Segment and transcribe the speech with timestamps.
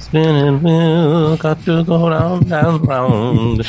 [0.00, 3.60] Spinning wheel, got to go round and round.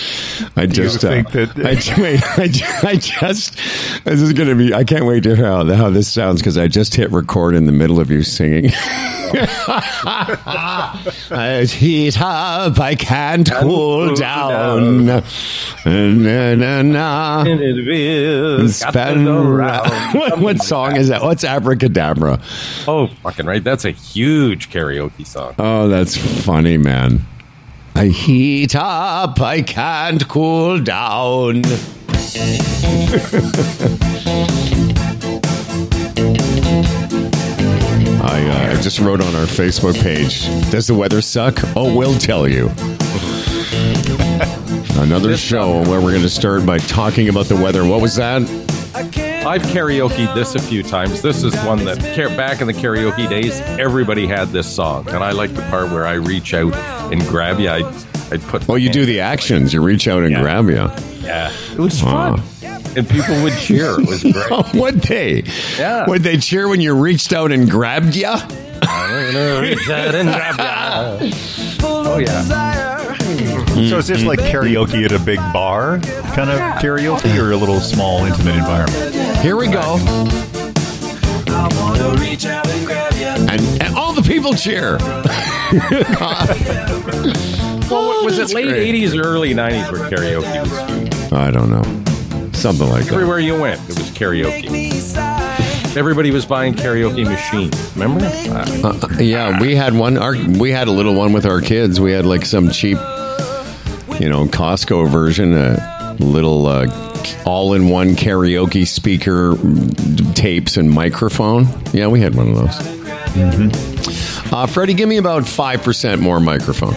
[0.56, 3.56] I just uh, think that- I, wait, I, I just
[4.06, 4.74] this is gonna be.
[4.74, 7.66] I can't wait to hear how, how this sounds because I just hit record in
[7.66, 8.72] the middle of you singing.
[11.32, 15.06] I heat up, I can't cool cool down.
[15.06, 15.22] Na,
[15.86, 17.44] na, na.
[17.44, 19.92] Spinning wheel, got to Spin go round.
[19.92, 20.14] round.
[20.16, 21.22] What, what song is that?
[21.22, 22.42] What's Abracadabra?
[22.88, 23.64] Oh, fucking right.
[23.64, 25.56] That's a huge karaoke song.
[25.60, 27.22] Oh, that's funny, man.
[27.96, 31.64] I heat up, I can't cool down.
[38.40, 41.60] I, uh, I just wrote on our Facebook page Does the weather suck?
[41.76, 42.70] Oh, we'll tell you.
[45.02, 47.86] Another show where we're going to start by talking about the weather.
[47.86, 48.42] What was that?
[49.46, 51.22] I've karaokeed this a few times.
[51.22, 55.24] This is one that ca- back in the karaoke days, everybody had this song, and
[55.24, 56.74] I like the part where I reach out
[57.12, 57.70] and grab you.
[57.70, 57.80] I,
[58.32, 58.70] I put.
[58.70, 59.74] Oh, you do the actions.
[59.74, 60.90] You reach out and grab you.
[61.26, 62.42] Yeah, it was fun,
[62.96, 64.00] and people would cheer.
[64.00, 64.52] It was great.
[64.52, 65.44] Oh, would they?
[65.78, 66.08] Yeah.
[66.08, 68.28] Would they cheer when you reached out and grabbed you?
[68.28, 71.20] I'm gonna reach out and grab ya.
[71.84, 72.44] Oh yeah.
[73.90, 74.58] So is this like mm-hmm.
[74.58, 76.00] karaoke at a big bar
[76.34, 79.38] kind of karaoke or a little small intimate environment?
[79.38, 79.98] Here we go.
[81.52, 83.36] I want to reach out and, grab ya.
[83.50, 84.98] and all the people cheer.
[87.90, 91.34] Well, oh, was it late '80s or early '90s where karaoke was huge?
[91.34, 92.09] I don't know.
[92.60, 93.14] Something like that.
[93.14, 95.96] Everywhere you went, it was karaoke.
[95.98, 97.92] Everybody was buying karaoke machines.
[97.96, 98.24] Remember?
[98.26, 100.18] Uh, Uh, yeah, we had one.
[100.18, 102.00] Our, we had a little one with our kids.
[102.00, 102.98] We had like some cheap,
[104.20, 106.86] you know, Costco version, a little uh,
[107.46, 109.56] all-in-one karaoke speaker,
[110.34, 111.66] tapes, and microphone.
[111.94, 112.78] Yeah, we had one of those.
[114.52, 116.94] Uh, Freddie, give me about five percent more microphone.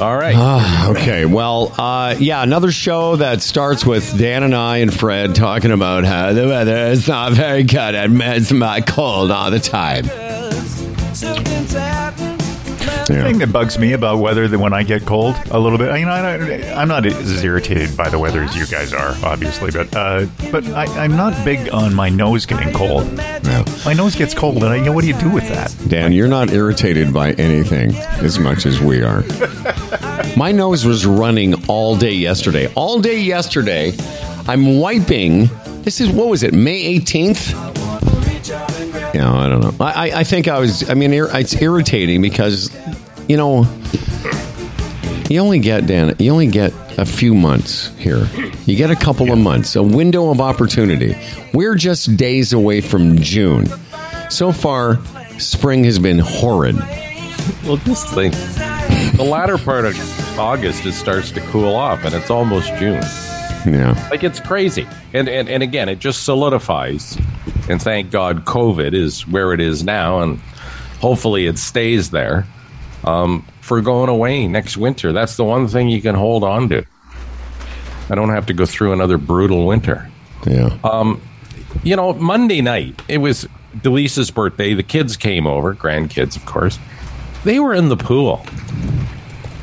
[0.00, 0.34] All right.
[0.36, 1.24] Ah, okay.
[1.24, 6.04] Well, uh, yeah, another show that starts with Dan and I and Fred talking about
[6.04, 10.04] how the weather is not very good and it's not cold all the time.
[13.06, 13.22] The Yeah.
[13.24, 16.04] thing that bugs me about weather that when I get cold a little bit, you
[16.06, 19.94] know, I, I'm not as irritated by the weather as you guys are, obviously, but
[19.96, 23.06] uh, but I, I'm not big on my nose getting cold.
[23.84, 25.74] My nose gets cold, and I, you know, what do you do with that?
[25.88, 29.22] Dan, you're not irritated by anything as much as we are.
[30.36, 32.70] My nose was running all day yesterday.
[32.74, 33.94] All day yesterday,
[34.46, 35.48] I'm wiping.
[35.82, 37.54] This is, what was it, May 18th?
[39.14, 39.74] Yeah, I don't know.
[39.84, 42.70] I, I, I think I was, I mean, it's irritating because,
[43.28, 43.66] you know,
[45.30, 48.28] you only get, Dan, you only get a few months here.
[48.66, 51.16] You get a couple of months, a window of opportunity.
[51.54, 53.66] We're just days away from June.
[54.30, 54.98] So far,
[55.38, 56.76] spring has been horrid.
[57.64, 58.32] Well, this thing,
[59.16, 63.02] the latter part of August, it starts to cool off, and it's almost June.
[63.66, 64.08] Yeah.
[64.10, 67.18] Like it's crazy, and and and again, it just solidifies.
[67.68, 70.38] And thank God, COVID is where it is now, and
[71.00, 72.46] hopefully it stays there
[73.04, 75.12] um, for going away next winter.
[75.12, 76.84] That's the one thing you can hold on to.
[78.10, 80.10] I don't have to go through another brutal winter.
[80.46, 80.78] Yeah.
[81.84, 84.72] You know, Monday night, it was Delisa's birthday.
[84.72, 86.78] The kids came over, grandkids, of course.
[87.44, 88.44] They were in the pool.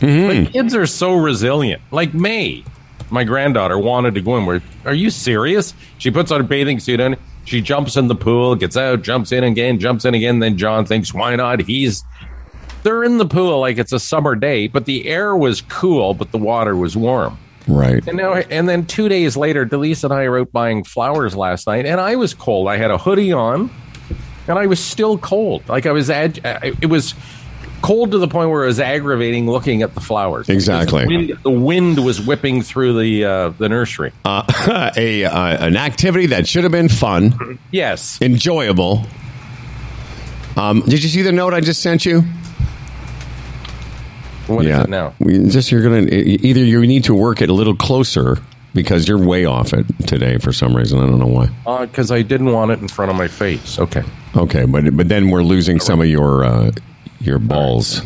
[0.02, 1.82] Like, kids are so resilient.
[1.92, 2.64] Like May,
[3.10, 4.46] my granddaughter wanted to go in.
[4.46, 5.74] Where are you serious?
[5.98, 7.16] She puts on a bathing suit on.
[7.46, 10.40] She jumps in the pool, gets out, jumps in again, jumps in again.
[10.40, 11.62] Then John thinks, why not?
[11.62, 12.04] He's.
[12.84, 16.32] They're in the pool like it's a summer day, but the air was cool, but
[16.32, 17.38] the water was warm.
[17.68, 18.06] right.
[18.08, 21.66] And now, and then two days later, Delise and I were out buying flowers last
[21.68, 22.68] night, and I was cold.
[22.68, 23.72] I had a hoodie on,
[24.48, 25.68] and I was still cold.
[25.68, 27.16] Like I was, ag- uh, it was
[27.82, 30.50] cold to the point where it was aggravating looking at the flowers.
[30.50, 31.02] Exactly.
[31.04, 34.12] The wind, the wind was whipping through the uh, the nursery.
[34.24, 38.20] Uh, a uh, an activity that should have been fun, yes.
[38.22, 39.06] enjoyable.
[40.58, 42.24] Um, did you see the note I just sent you?
[44.48, 45.14] What is it now?
[45.20, 48.38] We- Just you're gonna either you need to work it a little closer
[48.74, 51.00] because you're way off it today for some reason.
[51.00, 51.86] I don't know why.
[51.86, 53.80] Because Uh, I didn't want it in front of my face.
[53.80, 54.04] Okay.
[54.36, 56.72] Okay, but but then we're losing some of your uh,
[57.20, 58.02] your balls.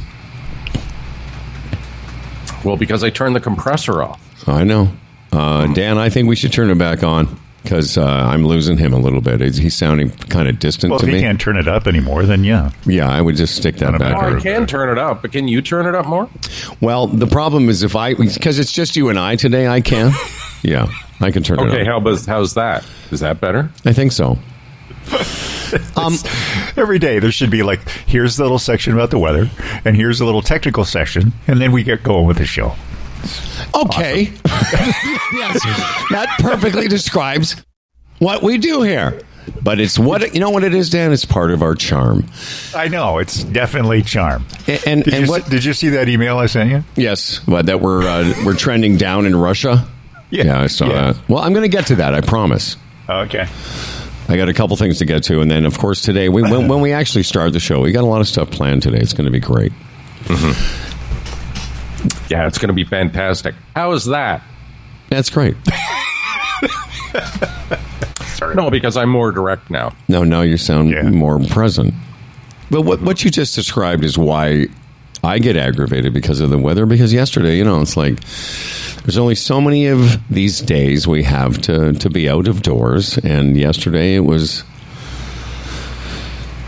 [2.63, 4.19] Well, because I turned the compressor off.
[4.47, 4.91] I know,
[5.31, 5.97] uh, Dan.
[5.97, 9.21] I think we should turn it back on because uh, I'm losing him a little
[9.21, 9.39] bit.
[9.41, 11.21] He's, he's sounding kind of distant Well, to if you me.
[11.21, 12.71] can't turn it up anymore, then yeah.
[12.85, 14.13] Yeah, I would just stick that Not a back.
[14.15, 14.41] matter Oh, I on.
[14.41, 16.29] can turn it up, but can you turn it up more?
[16.81, 20.11] Well, the problem is if I because it's just you and I today, I can.
[20.63, 20.87] yeah,
[21.21, 22.03] I can turn it Okay, up.
[22.03, 22.85] how, how's that?
[23.11, 23.69] Is that better?
[23.85, 24.37] I think so.
[25.95, 26.15] Um,
[26.77, 29.49] Every day there should be like, here's the little section about the weather,
[29.85, 32.75] and here's a little technical section, and then we get going with the show.
[33.75, 34.31] Okay.
[35.33, 35.61] yes,
[36.11, 37.55] that perfectly describes
[38.19, 39.19] what we do here.
[39.63, 41.11] But it's what you know what it is, Dan.
[41.11, 42.25] It's part of our charm.
[42.75, 44.45] I know it's definitely charm.
[44.67, 45.49] And and, Did, and you, what?
[45.49, 46.83] did you see that email I sent you?
[46.95, 49.87] Yes, that we're uh, we're trending down in Russia.
[50.29, 50.61] Yeah.
[50.61, 51.13] I saw Yeah.
[51.13, 51.29] that.
[51.29, 52.13] Well, I'm going to get to that.
[52.13, 52.77] I promise.
[53.09, 53.47] Okay.
[54.29, 56.67] I got a couple things to get to, and then of course today, we, when,
[56.67, 58.99] when we actually start the show, we got a lot of stuff planned today.
[58.99, 59.71] It's going to be great.
[60.25, 60.53] Mm-hmm.
[62.29, 63.55] Yeah, it's going to be fantastic.
[63.75, 64.41] How is that?
[65.09, 65.55] That's great.
[68.55, 69.93] No, because I'm more direct now.
[70.07, 71.01] No, now you sound Yeah.
[71.09, 71.93] more present.
[72.71, 74.67] But what what you just described is why
[75.23, 76.85] I get aggravated because of the weather.
[76.85, 78.19] Because yesterday, you know, it's like
[79.03, 83.17] there's only so many of these days we have to to be out of doors,
[83.17, 84.63] and yesterday it was.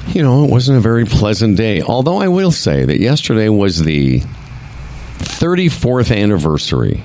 [0.07, 1.81] You know, it wasn't a very pleasant day.
[1.81, 4.19] Although I will say that yesterday was the
[5.19, 7.01] 34th anniversary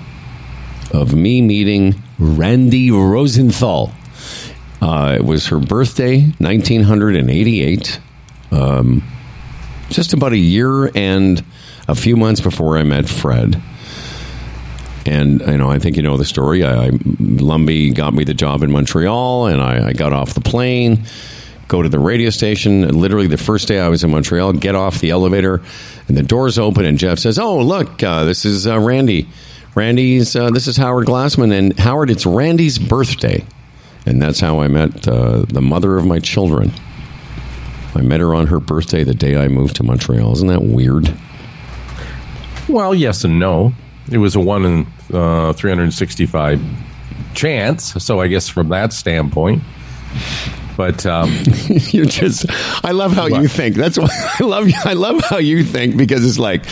[0.92, 3.92] of me meeting Randy Rosenthal.
[4.80, 8.00] Uh, it was her birthday, 1988.
[8.50, 9.02] Um,
[9.90, 11.44] just about a year and
[11.88, 13.60] a few months before I met Fred.
[15.06, 16.64] And you know, I think you know the story.
[16.64, 20.40] I, I Lumbee got me the job in Montreal, and I, I got off the
[20.40, 21.04] plane,
[21.68, 22.82] go to the radio station.
[22.82, 25.62] And literally, the first day I was in Montreal, get off the elevator,
[26.08, 29.28] and the doors open, and Jeff says, "Oh, look, uh, this is uh, Randy.
[29.76, 30.34] Randy's.
[30.34, 33.44] Uh, this is Howard Glassman, and Howard, it's Randy's birthday."
[34.06, 36.72] And that's how I met uh, the mother of my children.
[37.96, 40.32] I met her on her birthday the day I moved to Montreal.
[40.32, 41.12] Isn't that weird?
[42.68, 43.72] Well, yes and no.
[44.10, 46.60] It was a one in uh, 365
[47.34, 48.02] chance.
[48.02, 49.62] So I guess from that standpoint.
[50.76, 51.30] But um,
[51.90, 52.46] You're just.
[52.84, 53.76] I love how you think.
[53.76, 54.08] That's why
[54.40, 54.68] I love.
[54.84, 56.64] I love how you think because it's like,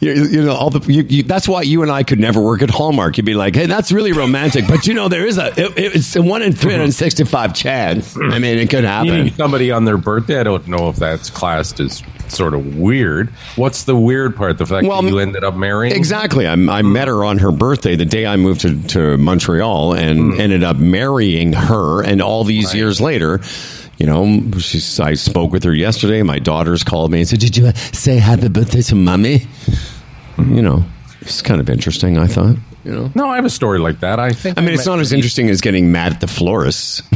[0.00, 0.92] you, you know, all the.
[0.92, 3.16] You, you, that's why you and I could never work at Hallmark.
[3.16, 5.48] You'd be like, hey, that's really romantic, but you know, there is a.
[5.48, 8.16] It, it's a one in three hundred sixty-five chance.
[8.16, 9.34] I mean, it could meeting happen.
[9.34, 13.28] somebody on their birthday, I don't know if that's classed as sort of weird.
[13.56, 14.58] What's the weird part?
[14.58, 15.94] The fact Well, that you ended up marrying?
[15.94, 16.46] Exactly.
[16.46, 20.40] I, I met her on her birthday the day I moved to, to Montreal and
[20.40, 22.02] ended up marrying her.
[22.02, 23.40] And all these years later,
[23.98, 26.22] you know, she's, I spoke with her yesterday.
[26.22, 29.46] My daughters called me and said, Did you uh, say happy birthday to mommy?
[30.38, 30.84] You know,
[31.20, 32.56] it's kind of interesting, I thought.
[32.84, 34.18] You know, No, I have a story like that.
[34.18, 37.08] I think I mean, it's met not as interesting as getting mad at the florist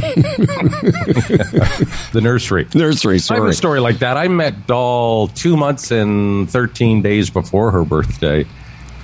[2.13, 2.67] the nursery.
[2.73, 3.19] nursery.
[3.29, 4.17] I have a story like that.
[4.17, 8.45] I met Doll two months and 13 days before her birthday,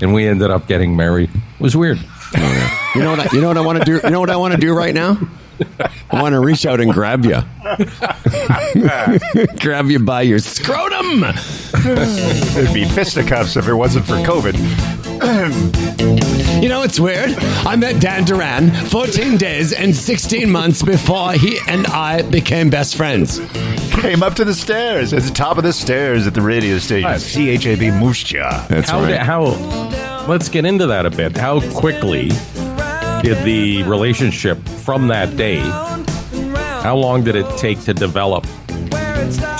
[0.02, 1.30] and we ended up getting married.
[1.30, 2.00] It was weird.
[2.38, 3.20] Oh, you know what?
[3.20, 4.00] I, you know what I want to do.
[4.04, 5.18] You know what I want to do right now.
[6.12, 7.42] I want to reach out and grab you,
[9.60, 11.24] grab you by your scrotum.
[12.58, 14.56] It'd be fisticuffs if it wasn't for COVID.
[16.62, 17.32] You know, it's weird.
[17.66, 22.96] I met Dan Duran 14 days and 16 months before he and I became best
[22.96, 23.40] friends.
[23.92, 27.10] Came up to the stairs at the top of the stairs at the radio station.
[27.10, 27.20] Right.
[27.22, 30.26] CHAB Moose That's How, did, how?
[30.28, 31.38] Let's get into that a bit.
[31.38, 32.30] How quickly
[33.22, 35.60] did the relationship from that day?
[35.60, 38.46] How long did it take to develop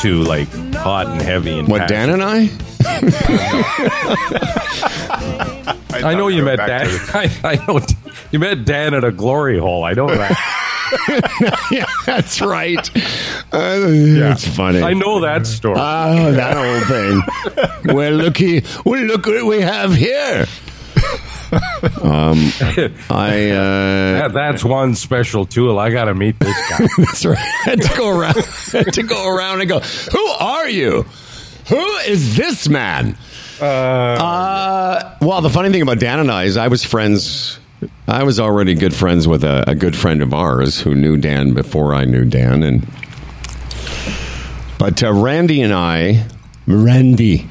[0.02, 2.50] to like hot and heavy and What, Dan and I?
[6.04, 6.88] I know you met Dan.
[7.14, 7.80] I, I know
[8.32, 9.84] you met Dan at a glory hole.
[9.84, 10.38] I know that.
[11.72, 12.88] yeah, that's right.
[13.52, 14.82] Uh, It's funny.
[14.82, 15.78] I know that story.
[15.80, 17.96] Oh, that old thing.
[17.96, 20.46] well, looky, well, look what we have here.
[21.52, 22.52] Um,
[23.10, 25.78] I uh, That- that's one special tool.
[25.80, 26.86] I got to meet this guy.
[26.98, 27.82] That's right.
[27.82, 28.36] To go around
[28.94, 31.04] to go around and go, Who are you?
[31.70, 33.18] Who is this man?
[33.62, 37.60] Uh, well, the funny thing about Dan and I is I was friends
[38.08, 41.54] I was already good friends with a, a good friend of ours who knew Dan
[41.54, 42.88] before I knew Dan and
[44.78, 46.26] but uh, Randy and I
[46.68, 47.48] Randy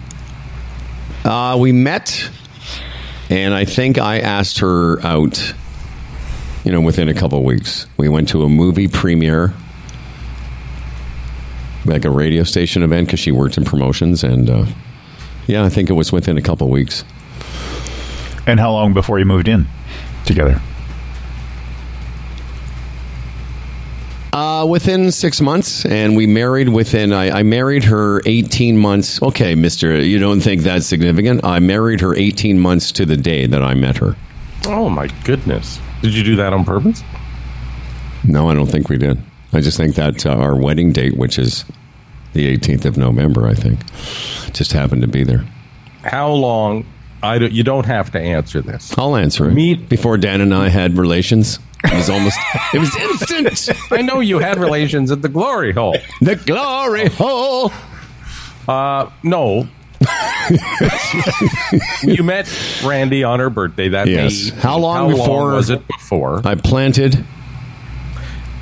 [1.25, 2.29] uh, we met
[3.31, 5.55] and I think I asked her out
[6.65, 7.87] you know, within a couple weeks.
[7.97, 9.53] We went to a movie premiere,
[11.85, 14.67] like a radio station event, because she worked in promotions, and uh,
[15.47, 17.05] yeah, I think it was within a couple weeks.
[18.47, 19.67] And how long before you moved in
[20.25, 20.61] together?
[24.35, 27.13] Uh, within six months, and we married within.
[27.13, 29.23] I, I married her eighteen months.
[29.23, 31.45] Okay, Mister, you don't think that's significant?
[31.45, 34.17] I married her eighteen months to the day that I met her.
[34.67, 35.79] oh my goodness!
[36.03, 37.05] Did you do that on purpose?
[38.25, 39.19] No, I don't think we did.
[39.53, 41.65] I just think that uh, our wedding date, which is
[42.33, 43.79] the 18th of November, I think,
[44.53, 45.45] just happened to be there.
[46.03, 46.87] How long?
[47.23, 48.99] I don't, you don't have to answer this.
[48.99, 49.55] I'll answer it.
[49.55, 52.39] Meet- Before Dan and I had relations, it was almost,
[52.73, 53.79] it was instant.
[53.93, 55.97] I know you had relations at the glory hole.
[56.21, 57.73] the glory hole.
[58.67, 59.69] Uh, no.
[62.03, 62.47] you met
[62.85, 64.53] Randy on her birthday that Yes.
[64.53, 64.61] May.
[64.61, 66.41] How long before- was it before?
[66.45, 67.25] I planted.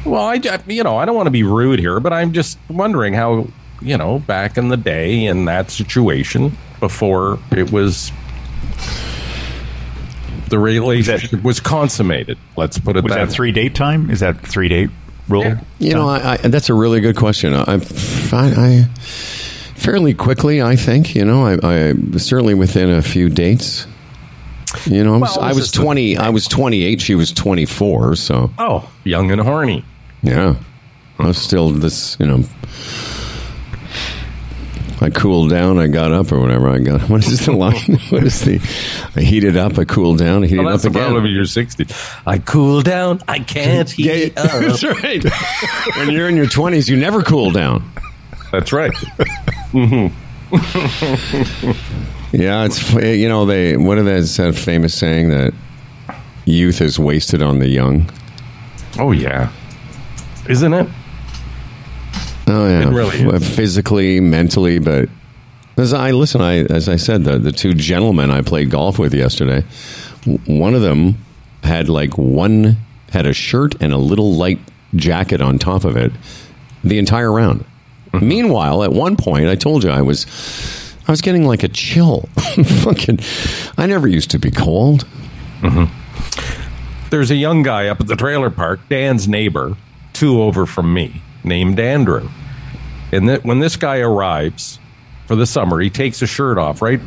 [0.05, 3.15] Well, I- you know, I don't want to be rude here, but I'm just wondering
[3.15, 3.47] how,
[3.81, 8.11] you know, back in the day in that situation before it was
[10.53, 12.39] the relationship was consummated.
[12.57, 14.09] Let's put it Was that that three date time?
[14.11, 14.91] Is that three date
[15.29, 15.43] rule?
[15.43, 15.61] Yeah.
[15.81, 17.53] You know, I, I, that's a really good question.
[17.55, 17.81] I, I,
[18.33, 18.85] I
[19.75, 21.15] fairly quickly, I think.
[21.15, 23.87] You know, I, I certainly within a few dates.
[24.87, 26.17] You know, I was, Well, I was just a- twenty.
[26.17, 27.01] I was twenty eight.
[27.01, 28.15] She was twenty four.
[28.17, 29.85] So Oh, young and horny.
[30.23, 30.55] yeah,
[31.19, 32.17] I was still this.
[32.21, 32.45] You know,
[35.03, 35.79] I cooled down.
[35.79, 36.69] I got up, or whatever.
[36.69, 37.01] I got.
[37.11, 37.99] What is the line?
[38.11, 38.61] what is the?
[39.17, 39.79] I heated up.
[39.79, 40.45] I cooled down.
[40.45, 41.31] I heated Well, that's up the problem again.
[41.31, 42.23] of your 60s.
[42.27, 43.21] I cool down.
[43.29, 44.61] I can't heat Yeah, up.
[44.63, 45.25] that's right.
[45.97, 47.83] when you're in your twenties, you never cool down.
[48.53, 48.93] That's right.
[52.33, 55.53] Yeah, it's you know they what are that that famous saying that
[56.47, 58.09] youth is wasted on the young.
[58.99, 59.51] Oh, yeah.
[60.49, 60.87] Isn't it?
[62.47, 63.39] Oh yeah, It really.
[63.41, 65.09] Physically, mentally, but
[65.77, 69.15] as I listen, I as I said, the the two gentlemen I played golf with
[69.15, 69.65] yesterday,
[70.47, 71.17] one of them
[71.63, 72.77] had like one
[73.11, 74.59] had a shirt and a little light
[74.95, 76.13] jacket on top of it
[76.85, 77.65] the entire round.
[78.13, 78.29] Mm-hmm.
[78.29, 80.27] Meanwhile, at one point, I told you I was
[81.07, 82.23] I was getting like a chill.
[82.83, 83.21] Fucking,
[83.79, 85.07] I never used to be cold.
[87.11, 89.77] There's a young guy up at the trailer park, Dan's neighbor,
[90.13, 92.29] two over from me, named Andrew.
[93.13, 94.79] And that when this guy arrives
[95.27, 97.01] for the summer, he takes his shirt off, right?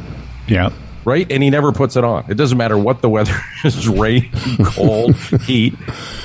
[0.48, 0.72] Yeah.
[1.04, 1.30] Right?
[1.32, 2.26] And he never puts it on.
[2.30, 4.30] It doesn't matter what the weather is rain,
[4.64, 5.76] cold, heat.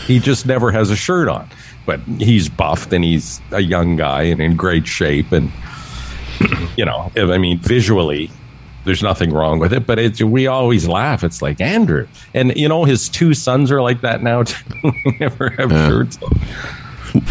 [0.07, 1.49] He just never has a shirt on.
[1.87, 5.33] But he's buffed and he's a young guy and in great shape.
[5.33, 5.51] And,
[6.77, 8.31] you know, I mean, visually,
[8.85, 9.87] there's nothing wrong with it.
[9.87, 11.25] But it's, we always laugh.
[11.25, 12.07] It's like Andrew.
[12.35, 14.93] And, you know, his two sons are like that now, too.
[15.21, 16.39] Never have shirts on.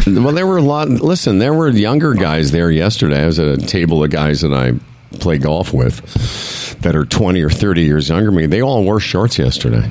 [0.08, 0.90] Well, there were a lot.
[0.90, 3.24] Listen, there were younger guys there yesterday.
[3.24, 4.74] I was at a table of guys that I
[5.20, 6.02] play golf with
[6.82, 8.46] that are 20 or 30 years younger than me.
[8.46, 9.90] They all wore shorts yesterday.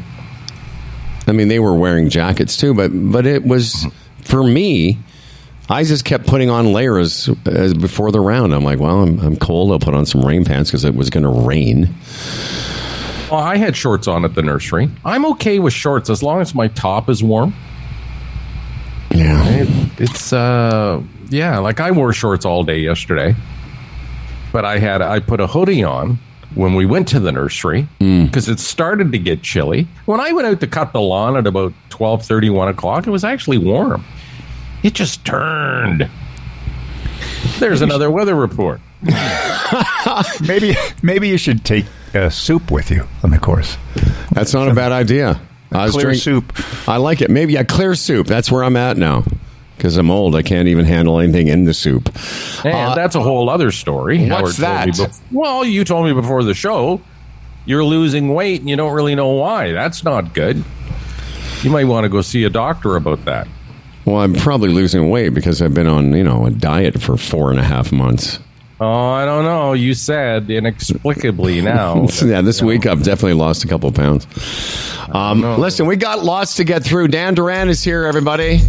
[1.26, 3.86] I mean, they were wearing jackets too, but but it was
[4.22, 4.98] for me.
[5.70, 8.54] I just kept putting on layers as before the round.
[8.54, 9.70] I'm like, well, I'm, I'm cold.
[9.70, 11.94] I'll put on some rain pants because it was going to rain.
[13.30, 14.88] Well, I had shorts on at the nursery.
[15.04, 17.52] I'm okay with shorts as long as my top is warm.
[19.98, 20.04] Yeah.
[20.04, 23.34] It, it's uh yeah, like I wore shorts all day yesterday.
[24.52, 26.18] But I had I put a hoodie on
[26.54, 29.86] when we went to the nursery because it started to get chilly.
[30.06, 33.24] When I went out to cut the lawn at about 12:30, 1 o'clock, it was
[33.24, 34.04] actually warm.
[34.82, 36.08] It just turned.
[37.58, 38.80] There's another weather report.
[40.40, 43.76] Maybe maybe you should take uh, soup with you on the course.
[44.32, 45.40] That's not a bad idea.
[45.70, 46.88] I Clear drink- soup.
[46.88, 47.30] I like it.
[47.30, 48.26] Maybe a clear soup.
[48.26, 49.24] That's where I'm at now.
[49.78, 52.08] Because I'm old, I can't even handle anything in the soup.
[52.64, 54.28] And Uh, that's a whole other story.
[54.28, 54.88] what's that?
[54.88, 57.00] bef- well, you told me before the show
[57.64, 59.72] you're losing weight and you don't really know why.
[59.72, 60.64] That's not good.
[61.62, 63.46] You might want to go see a doctor about that.
[64.06, 67.50] Well, I'm probably losing weight because I've been on, you know, a diet for four
[67.50, 68.38] and a half months.
[68.80, 69.74] Oh, I don't know.
[69.74, 72.06] You said inexplicably now.
[72.24, 74.26] yeah, this week I've definitely lost a couple pounds.
[75.12, 77.08] Um, listen, we got lots to get through.
[77.08, 78.60] Dan Duran is here, everybody.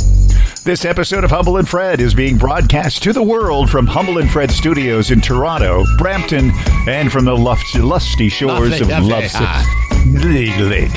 [0.69, 4.29] This episode of Humble and Fred is being broadcast to the world from Humble and
[4.29, 6.51] Fred Studios in Toronto, Brampton,
[6.87, 9.09] and from the luf- lusty shores Lovely, of lovely.
[9.09, 10.05] Love Ah.
[10.05, 10.91] Lake Lake.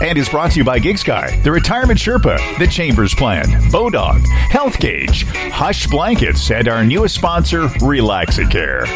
[0.00, 4.26] And is brought to you by Gigs Guy, the Retirement Sherpa, the Chambers Plan, Bodog,
[4.26, 8.86] Health Gauge, Hush Blankets, and our newest sponsor, Relaxicare.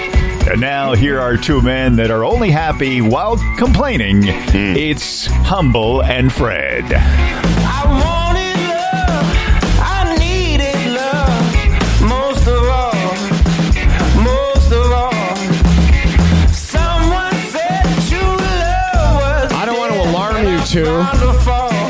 [0.51, 4.23] And now here are two men that are only happy while complaining.
[4.25, 6.85] It's Humble and Fred.
[20.77, 20.85] Two.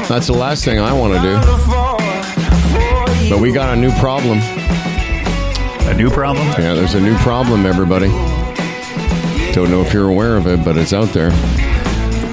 [0.07, 1.33] That's the last thing I want to do.
[1.33, 3.31] Wonderful for you.
[3.31, 4.38] But we got a new problem.
[5.88, 6.47] A new problem?
[6.50, 8.07] Yeah, there's a new problem, everybody.
[9.52, 11.31] Don't know if you're aware of it, but it's out there.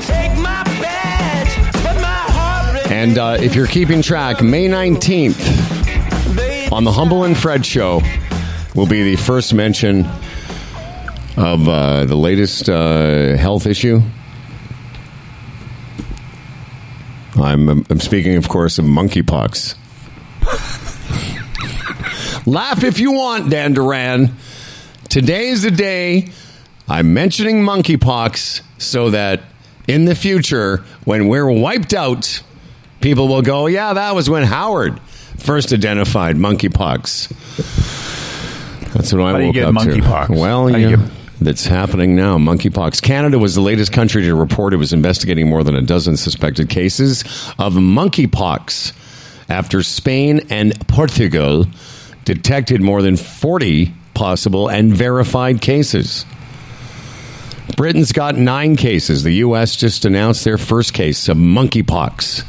[0.01, 6.83] Take my badge, but my heart And uh, if you're keeping track, May 19th, on
[6.83, 7.99] the Humble and Fred show
[8.75, 10.05] will be the first mention
[11.35, 14.03] of uh, the latest uh, health issue.
[17.35, 19.75] I'm, I'm speaking, of course, of monkeypox.
[22.45, 24.35] Laugh if you want, Dan Duran.
[25.09, 26.29] Today is the day
[26.87, 29.41] I'm mentioning monkeypox so that
[29.87, 32.41] in the future, when we're wiped out,
[33.01, 34.99] people will go, yeah, that was when Howard
[35.37, 37.29] first identified monkeypox.
[38.93, 39.79] That's what I How do you get up to.
[39.79, 40.29] monkeypox?
[40.29, 41.09] Well, How do you get-
[41.41, 42.37] that's happening now.
[42.37, 43.01] Monkeypox.
[43.01, 46.69] Canada was the latest country to report it was investigating more than a dozen suspected
[46.69, 47.21] cases
[47.59, 48.93] of monkeypox
[49.49, 51.65] after Spain and Portugal
[52.25, 56.25] detected more than 40 possible and verified cases.
[57.75, 59.23] Britain's got nine cases.
[59.23, 59.75] The U.S.
[59.75, 62.45] just announced their first case of monkeypox.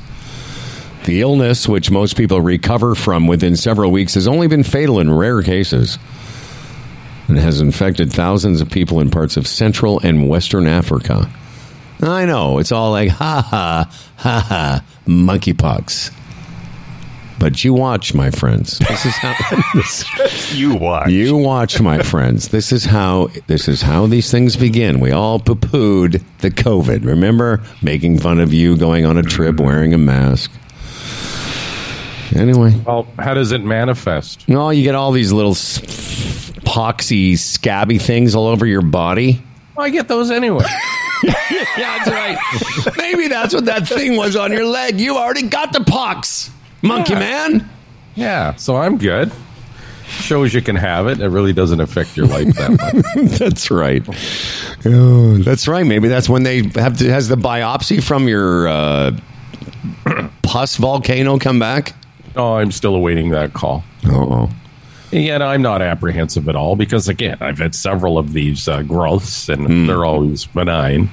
[1.07, 5.13] The illness, which most people recover from within several weeks, has only been fatal in
[5.13, 5.99] rare cases
[7.29, 11.31] and has infected thousands of people in parts of Central and Western Africa.
[12.03, 16.13] I know, it's all like, ha ha, ha ha, monkeypox.
[17.39, 18.79] But you watch, my friends.
[18.79, 19.35] This is how.
[19.75, 20.05] this-
[20.55, 21.11] You watch.
[21.11, 22.49] you watch, my friends.
[22.49, 25.01] This is how this is how these things begin.
[25.01, 27.05] We all poo-pooed the COVID.
[27.05, 30.51] Remember, making fun of you going on a trip wearing a mask.
[32.35, 34.49] Anyway, Well, how does it manifest?
[34.49, 35.55] no, you get all these little
[36.75, 39.43] s- poxy, scabby things all over your body.
[39.77, 40.65] Well, I get those anyway.
[41.25, 41.35] Yeah,
[41.79, 42.95] that's right.
[42.99, 45.01] Maybe that's what that thing was on your leg.
[45.01, 46.51] You already got the pox,
[46.83, 47.19] monkey Yeah.
[47.19, 47.71] man.
[48.15, 49.33] yeah, so I'm good.
[50.07, 51.21] Shows you can have it.
[51.21, 52.71] It really doesn't affect your life that
[53.17, 53.39] much.
[53.39, 54.03] That's right.
[54.85, 55.87] Oh, that's right.
[55.87, 59.19] Maybe that's when they have to, has the biopsy from your uh,
[60.43, 61.95] pus volcano come back.
[62.37, 63.83] Oh, I'm still awaiting that call.
[64.07, 64.51] Uh oh,
[65.15, 69.49] Yet I'm not apprehensive at all because, again, I've had several of these uh, growths
[69.49, 71.09] and they're always benign.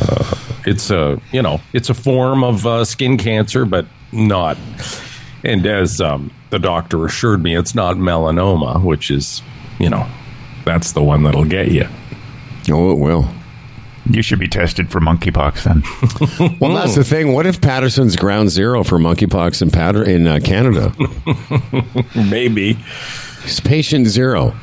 [0.00, 0.34] Uh,
[0.66, 4.58] it's a you know it's a form of uh, skin cancer, but not.
[5.44, 9.40] And as um, the doctor assured me, it's not melanoma, which is
[9.78, 10.04] you know
[10.64, 11.86] that's the one that'll get you.
[12.70, 13.28] oh, it will.
[14.06, 15.82] You should be tested for monkeypox then.
[16.60, 17.32] Well, that's the thing.
[17.32, 20.92] What if Patterson's ground zero for monkeypox in Patter in uh, Canada?
[22.14, 22.76] Maybe
[23.44, 24.54] It's patient zero.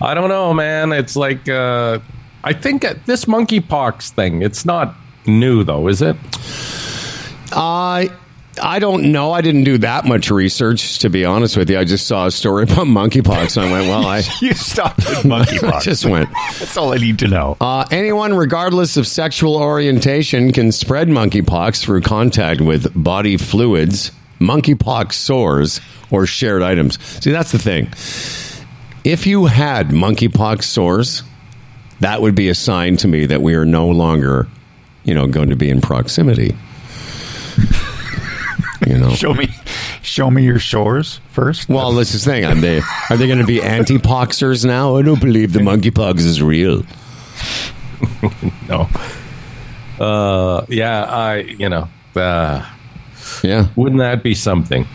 [0.00, 0.92] I don't know, man.
[0.92, 1.98] It's like uh,
[2.44, 4.42] I think uh, this monkeypox thing.
[4.42, 4.94] It's not
[5.26, 6.16] new though, is it?
[7.52, 8.10] I
[8.60, 9.32] I don't know.
[9.32, 11.78] I didn't do that much research, to be honest with you.
[11.78, 15.24] I just saw a story about monkeypox, and I went, "Well, I you stopped at
[15.24, 15.82] monkeypox.
[15.82, 17.56] just went." That's all I need to know.
[17.60, 25.14] Uh, anyone, regardless of sexual orientation, can spread monkeypox through contact with body fluids, monkeypox
[25.14, 27.02] sores, or shared items.
[27.22, 27.86] See, that's the thing.
[29.04, 31.22] If you had monkeypox sores,
[32.00, 34.46] that would be a sign to me that we are no longer,
[35.04, 36.54] you know, going to be in proximity.
[38.86, 39.10] You know.
[39.14, 39.48] Show me,
[40.02, 41.68] show me your shores first.
[41.68, 42.44] Well, this is the thing.
[42.44, 44.96] Are they are they going to be anti-poxers now?
[44.96, 46.82] I don't believe the monkeypox is real.
[48.68, 48.88] No.
[50.00, 51.88] Uh, yeah, I you know.
[52.16, 52.64] Uh,
[53.42, 53.68] Yeah.
[53.76, 54.86] Wouldn't that be something?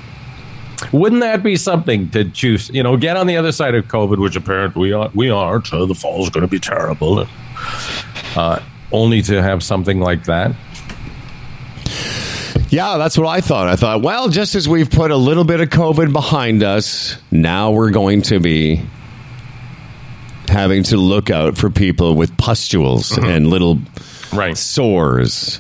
[0.91, 2.69] Wouldn't that be something to choose?
[2.73, 5.15] You know, get on the other side of COVID, which apparently we aren't.
[5.15, 5.73] We aren't.
[5.73, 7.25] Uh, the fall's going to be terrible.
[8.35, 8.59] Uh,
[8.91, 10.51] only to have something like that.
[12.69, 13.67] Yeah, that's what I thought.
[13.67, 17.71] I thought, well, just as we've put a little bit of COVID behind us, now
[17.71, 18.81] we're going to be
[20.49, 23.25] having to look out for people with pustules mm-hmm.
[23.25, 23.79] and little
[24.33, 24.57] Right.
[24.57, 25.59] sores.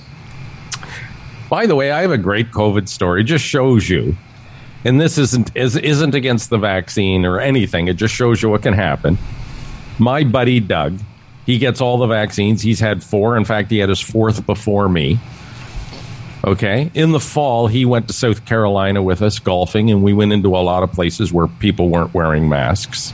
[1.49, 3.21] By the way, I have a great COVID story.
[3.21, 4.17] It just shows you,
[4.83, 7.87] and this isn't is, isn't against the vaccine or anything.
[7.87, 9.17] It just shows you what can happen.
[9.97, 10.99] My buddy Doug,
[11.45, 12.61] he gets all the vaccines.
[12.61, 13.37] He's had four.
[13.37, 15.19] In fact, he had his fourth before me.
[16.45, 16.91] Okay.
[16.93, 20.55] In the fall, he went to South Carolina with us golfing, and we went into
[20.55, 23.13] a lot of places where people weren't wearing masks.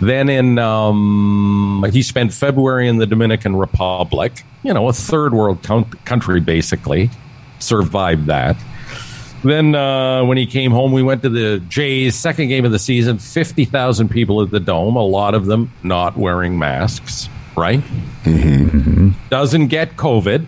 [0.00, 5.62] Then in um, he spent February in the Dominican Republic, you know, a third world
[6.04, 7.10] country basically,
[7.60, 8.56] survived that.
[9.42, 12.78] Then uh, when he came home, we went to the Jays' second game of the
[12.78, 13.18] season.
[13.18, 17.28] Fifty thousand people at the dome, a lot of them not wearing masks.
[17.56, 17.82] Right?
[19.30, 20.46] Doesn't get COVID.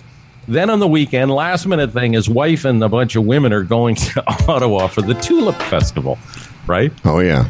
[0.49, 3.63] Then on the weekend, last minute thing, his wife and a bunch of women are
[3.63, 6.19] going to Ottawa for the Tulip Festival.
[6.67, 6.93] Right?
[7.05, 7.49] Oh yeah.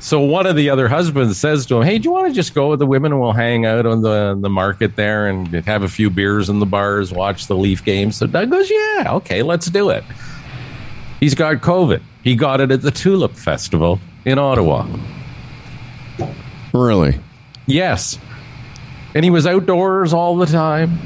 [0.00, 2.54] So one of the other husbands says to him, "Hey, do you want to just
[2.54, 5.82] go with the women and we'll hang out on the the market there and have
[5.82, 9.42] a few beers in the bars, watch the Leaf game?" So Doug goes, "Yeah, okay,
[9.42, 10.02] let's do it."
[11.20, 12.00] He's got COVID.
[12.24, 14.86] He got it at the Tulip Festival in Ottawa.
[16.72, 17.18] Really?
[17.66, 18.18] Yes.
[19.14, 20.98] And he was outdoors all the time.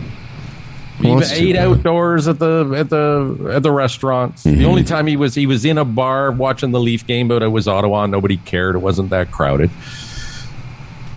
[1.04, 4.44] He Well, that's ate outdoors at the at the at the restaurants.
[4.44, 4.58] Mm-hmm.
[4.58, 7.42] The only time he was he was in a bar watching the Leaf game, but
[7.42, 8.06] it was Ottawa.
[8.06, 8.74] Nobody cared.
[8.74, 9.70] It wasn't that crowded.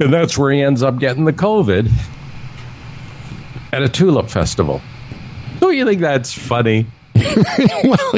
[0.02, 1.90] And that's where he ends up getting the COVID
[3.72, 4.82] at a tulip festival.
[5.62, 6.86] Don't you think that's funny?
[7.16, 8.14] well,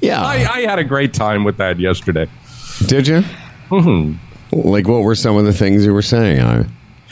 [0.00, 0.22] yeah.
[0.22, 2.26] I, I had a great time with that yesterday.
[2.86, 3.22] Did you?
[4.50, 6.40] Like, what were some of the things you were saying?
[6.40, 6.64] I,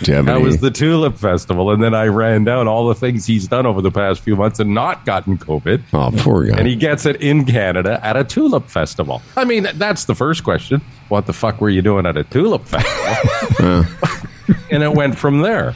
[0.02, 0.44] do you have That any?
[0.44, 3.80] was the Tulip Festival, and then I ran down all the things he's done over
[3.80, 5.83] the past few months and not gotten COVID.
[5.92, 6.59] oh, poor guy.
[6.59, 9.22] And he gets it in Canada at a tulip festival.
[9.37, 10.80] I mean, that's the first question.
[11.09, 13.85] What the fuck were you doing at a tulip festival?
[14.70, 15.74] and it went from there.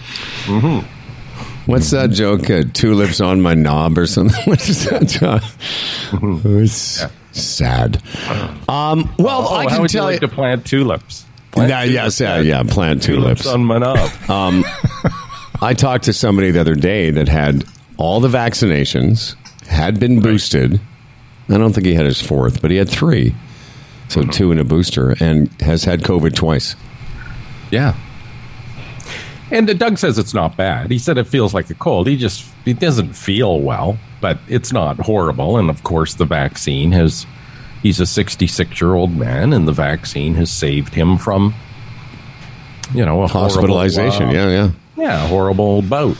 [1.66, 2.48] What's that joke?
[2.48, 4.40] Uh, tulips on my knob or something?
[4.46, 5.42] What is that joke?
[6.44, 8.02] it's was sad.
[8.68, 10.26] Um, well, Oh, I can would you tell like you.
[10.28, 11.26] to plant tulips?
[11.56, 13.46] Yeah, yes, yeah, yeah, plant Tulips tulips.
[13.46, 14.10] on my knob.
[15.60, 17.64] I talked to somebody the other day that had
[17.96, 19.34] all the vaccinations,
[19.66, 20.80] had been boosted.
[21.48, 23.34] I don't think he had his fourth, but he had three.
[24.08, 26.76] So two and a booster, and has had COVID twice.
[27.70, 27.94] yeah.
[29.50, 30.90] And uh, Doug says it's not bad.
[30.90, 32.06] He said it feels like a cold.
[32.06, 35.56] He just he doesn't feel well, but it's not horrible.
[35.58, 37.26] And of course, the vaccine has.
[37.82, 41.54] He's a 66 year old man, and the vaccine has saved him from,
[42.94, 44.70] you know, a horrible, Hospitalization, uh, yeah, yeah.
[44.96, 46.16] yeah, a horrible bout.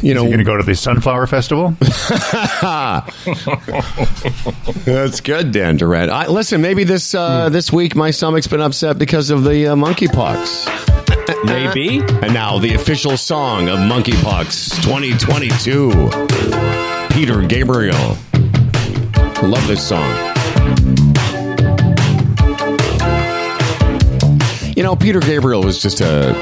[0.00, 1.70] You know, You're going to go to the Sunflower Festival?
[4.84, 6.08] That's good, Dan Duran.
[6.10, 7.18] I, listen, maybe this Hmm.
[7.18, 10.66] uh, this week my stomach's been upset because of the uh, monkeypox.
[11.44, 12.00] Maybe.
[12.22, 17.08] And now the official song of Monkeypox 2022.
[17.14, 18.16] Peter Gabriel.
[19.42, 20.37] Love this song.
[24.76, 26.32] You know, Peter Gabriel was just a.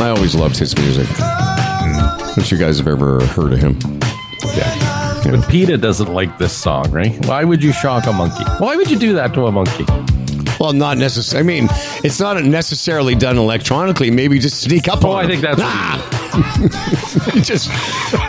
[0.00, 1.06] I always loved his music.
[1.10, 2.40] Hmm.
[2.40, 3.78] If you guys have ever heard of him.
[4.56, 5.20] Yeah.
[5.24, 7.14] But PETA doesn't like this song, right?
[7.26, 8.44] Why would you shock a monkey?
[8.58, 9.84] Why would you do that to a monkey?
[10.58, 11.40] Well, not necessarily.
[11.40, 11.68] I mean,
[12.02, 14.10] it's not necessarily done electronically.
[14.10, 15.60] Maybe just sneak up Oh, on Oh, I think that's
[17.42, 17.70] just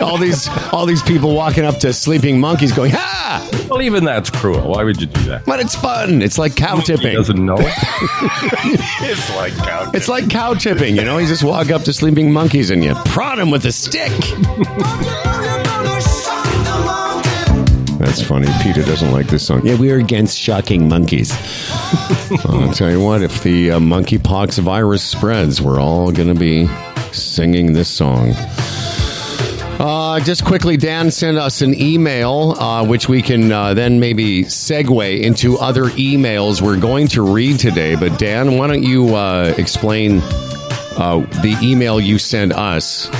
[0.02, 3.48] all these all these people walking up to sleeping monkeys, going ha!
[3.70, 4.68] well, even that's cruel.
[4.72, 5.44] Why would you do that?
[5.46, 6.22] But it's fun.
[6.22, 7.14] It's like cow He tipping.
[7.14, 7.56] doesn't know.
[7.58, 9.90] it's like cow.
[9.94, 10.96] It's like cow tipping.
[10.96, 13.72] You know, you just walk up to sleeping monkeys and you prod them with a
[13.72, 14.12] stick.
[17.98, 18.48] That's funny.
[18.62, 19.64] Peter doesn't like this song.
[19.66, 21.32] Yeah, we are against shocking monkeys.
[22.44, 26.66] I'll tell you what, if the uh, monkeypox virus spreads, we're all going to be
[27.14, 28.34] singing this song.
[29.76, 34.44] Uh, just quickly, Dan sent us an email, uh, which we can uh, then maybe
[34.44, 37.96] segue into other emails we're going to read today.
[37.96, 40.20] But, Dan, why don't you uh, explain
[40.96, 43.10] uh, the email you sent us?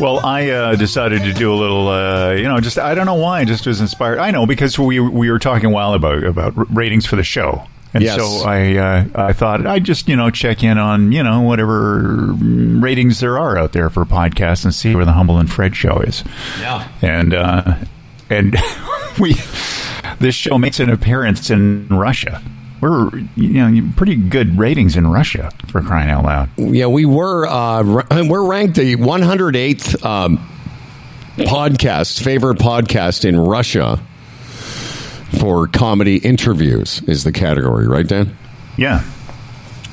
[0.00, 3.14] Well, I uh, decided to do a little, uh, you know, just I don't know
[3.14, 4.18] why, I just was inspired.
[4.18, 7.64] I know because we we were talking a while about about ratings for the show,
[7.94, 8.16] and Yes.
[8.16, 12.32] so I uh, I thought I'd just you know check in on you know whatever
[12.34, 15.98] ratings there are out there for podcasts and see where the Humble and Fred show
[16.00, 16.22] is.
[16.60, 16.88] Yeah.
[17.00, 17.76] and uh,
[18.28, 18.56] and
[19.20, 19.34] we
[20.18, 22.42] this show makes an appearance in Russia.
[22.80, 26.50] We're you know pretty good ratings in Russia for crying out loud.
[26.58, 27.82] Yeah, we were uh,
[28.28, 30.38] we're ranked the 108th um,
[31.38, 34.00] podcast favorite podcast in Russia
[35.34, 38.36] for comedy interviews is the category, right, Dan?
[38.76, 39.02] Yeah.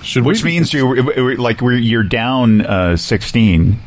[0.03, 0.51] Should Which we?
[0.51, 0.95] means you
[1.37, 3.77] like we're, you're down uh, 16.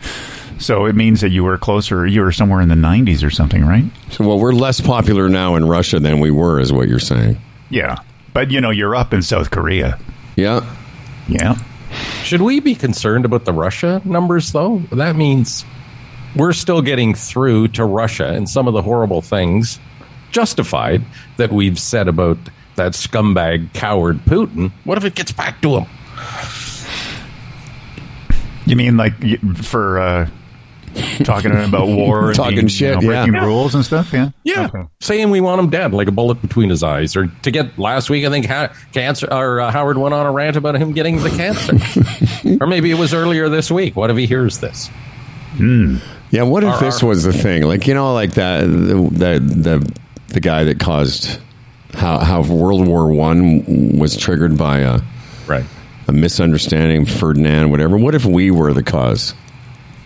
[0.59, 3.65] So it means that you were closer, you were somewhere in the 90s or something,
[3.65, 3.85] right?
[4.11, 7.37] So, well, we're less popular now in Russia than we were, is what you're saying.
[7.71, 7.97] Yeah.
[8.33, 9.99] But you know, you're up in South Korea.
[10.37, 10.65] Yeah.
[11.29, 11.57] Yeah.
[12.23, 14.79] Should we be concerned about the Russia numbers, though?
[14.93, 15.65] That means
[16.37, 19.79] we're still getting through to Russia and some of the horrible things
[20.35, 21.03] justified
[21.39, 22.37] that we've said about
[22.77, 24.73] that scumbag coward Putin.
[24.83, 25.87] What if it gets back to him?
[28.67, 29.15] You mean like
[29.59, 30.29] for uh,
[31.23, 33.45] talking about war, and Talking being, shit, you know, breaking yeah.
[33.45, 34.13] rules and stuff?
[34.13, 34.31] Yeah.
[34.43, 34.89] Yeah, Okay.
[35.01, 38.09] saying we want him dead, like a bullet between his eyes, or to get last
[38.11, 38.25] week.
[38.25, 41.31] I think ha- cancer or uh, Howard went on a rant about him getting the
[41.31, 41.77] cancer,
[42.61, 43.95] or maybe it was earlier this week.
[43.97, 44.91] What if he hears this?
[45.61, 47.63] Yeah, what if Our- this was the thing?
[47.65, 48.69] Like, you know, like that the
[49.13, 49.95] the the,
[50.35, 51.39] the guy that caused
[51.95, 55.01] how how World War One was triggered by a,
[55.47, 55.65] Right.
[56.09, 57.97] a misunderstanding, Ferdinand, whatever.
[57.97, 59.35] What if we were the cause?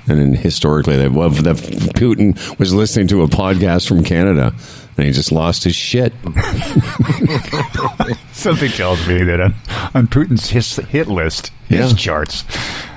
[0.06, 1.56] And then historically, that well, that
[1.96, 4.54] Putin was listening to a podcast from Canada,
[4.98, 6.12] and he just lost his shit.
[8.32, 9.54] Something tells me that on,
[9.94, 11.96] on Putin's his hit list, his Yeah.
[11.96, 12.42] charts,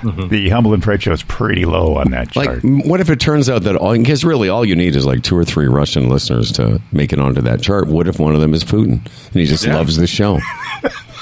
[0.02, 0.28] mm-hmm.
[0.28, 2.46] the Humble and Fred show is pretty low on that chart.
[2.46, 2.86] Like, chart.
[2.86, 3.96] what if it turns out that all?
[3.96, 7.18] Because really, all you need is like two or three Russian listeners to make it
[7.18, 7.86] onto that chart.
[7.88, 10.38] What if one of them is Putin and he just loves the show?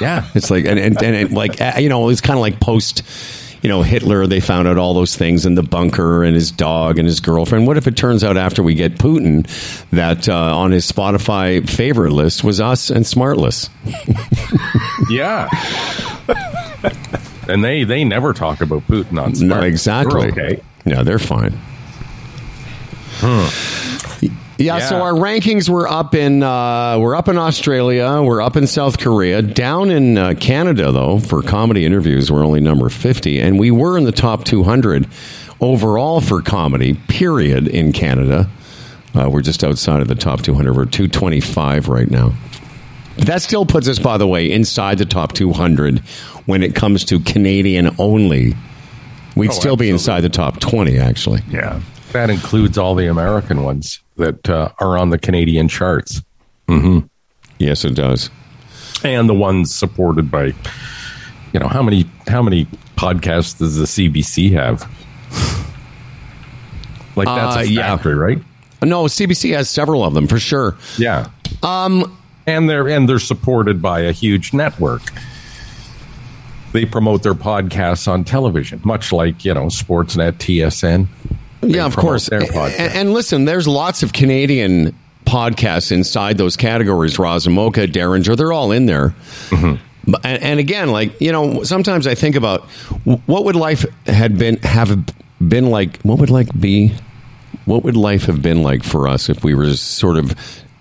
[0.01, 0.25] Yeah.
[0.35, 3.03] It's like and and, and it, like you know, it's kind of like post.
[3.62, 6.99] You know, Hitler, they found out all those things in the bunker and his dog
[6.99, 7.66] and his girlfriend.
[7.66, 9.46] What if it turns out after we get Putin
[9.90, 13.68] that uh, on his Spotify favorite list was us and Smartless?
[15.11, 15.49] Yeah.
[17.49, 20.31] and they they never talk about Putin on No, exactly.
[20.31, 20.62] They're okay.
[20.85, 21.59] Yeah, they're fine.
[24.61, 28.66] Yeah, so our rankings were up in uh, we're up in Australia, we're up in
[28.66, 33.59] South Korea, down in uh, Canada though for comedy interviews we're only number fifty, and
[33.59, 35.09] we were in the top two hundred
[35.61, 36.92] overall for comedy.
[37.09, 38.51] Period in Canada,
[39.14, 40.75] uh, we're just outside of the top two hundred.
[40.77, 42.35] We're two twenty five right now.
[43.16, 45.99] That still puts us, by the way, inside the top 200
[46.46, 48.55] when it comes to Canadian only.
[49.37, 51.40] We'd Oh, still be inside the top 20, actually.
[51.51, 51.81] yeah.
[52.12, 56.22] That includes all the American ones that uh, are on the Canadian charts
[57.59, 58.30] Yes, it does.
[59.02, 60.54] and the ones supported by
[61.52, 64.83] you know how many how many podcasts does the CBC have?
[67.16, 67.83] like that's Uh, a yeah.
[67.96, 68.38] factory, right?
[68.83, 70.76] No, CBC has several of them for sure.
[70.96, 71.26] Yeah.
[71.62, 75.02] Um and they're and they're supported by a huge network.
[76.72, 81.09] They promote their podcasts on television, much like, you know, Sportsnet, TSN.
[81.62, 82.29] Yeah, of course.
[82.79, 84.94] And, and listen, there's lots of Canadian
[85.25, 87.16] podcasts inside those categories.
[87.16, 89.14] Razamoka, Derringer, they're all in there.
[90.07, 92.62] But- And, and again, like you know, sometimes I think about
[93.27, 95.05] what would life had been have
[95.46, 96.01] been like.
[96.03, 96.94] What would like be?
[97.66, 100.35] What would life have been like for us if we were sort of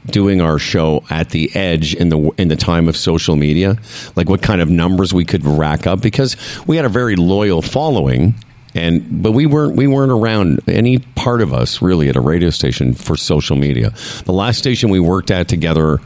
[0.06, 3.78] doing our show at the edge in the in the time of social media?
[4.16, 7.62] Like what kind of numbers we could rack up because we had a very loyal
[7.62, 8.34] following.
[8.76, 12.50] And but we weren't we weren't around any part of us really at a radio
[12.52, 13.92] station for social media.
[14.26, 16.00] The last station we worked at together,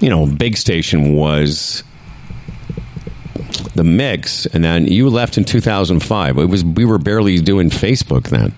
[0.00, 1.84] you know, big station was
[3.74, 6.38] the mix, and then you left in 2005.
[6.38, 8.52] It was we were barely doing Facebook then.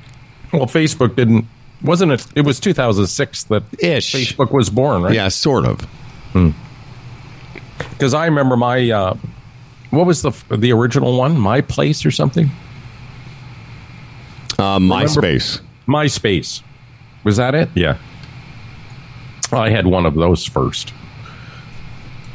[0.53, 1.47] Well, Facebook didn't
[1.83, 4.15] wasn't it it was 2006 that Ish.
[4.15, 5.15] Facebook was born, right?
[5.15, 5.87] Yeah, sort of.
[7.91, 9.17] Because I remember my uh,
[9.97, 11.37] what was the the original one?
[11.37, 12.51] My Place or something?
[14.59, 15.61] Uh, MySpace.
[15.87, 16.63] MySpace.
[17.25, 17.69] Was that it?
[17.75, 17.99] Yeah.
[19.53, 20.93] I had one of those first.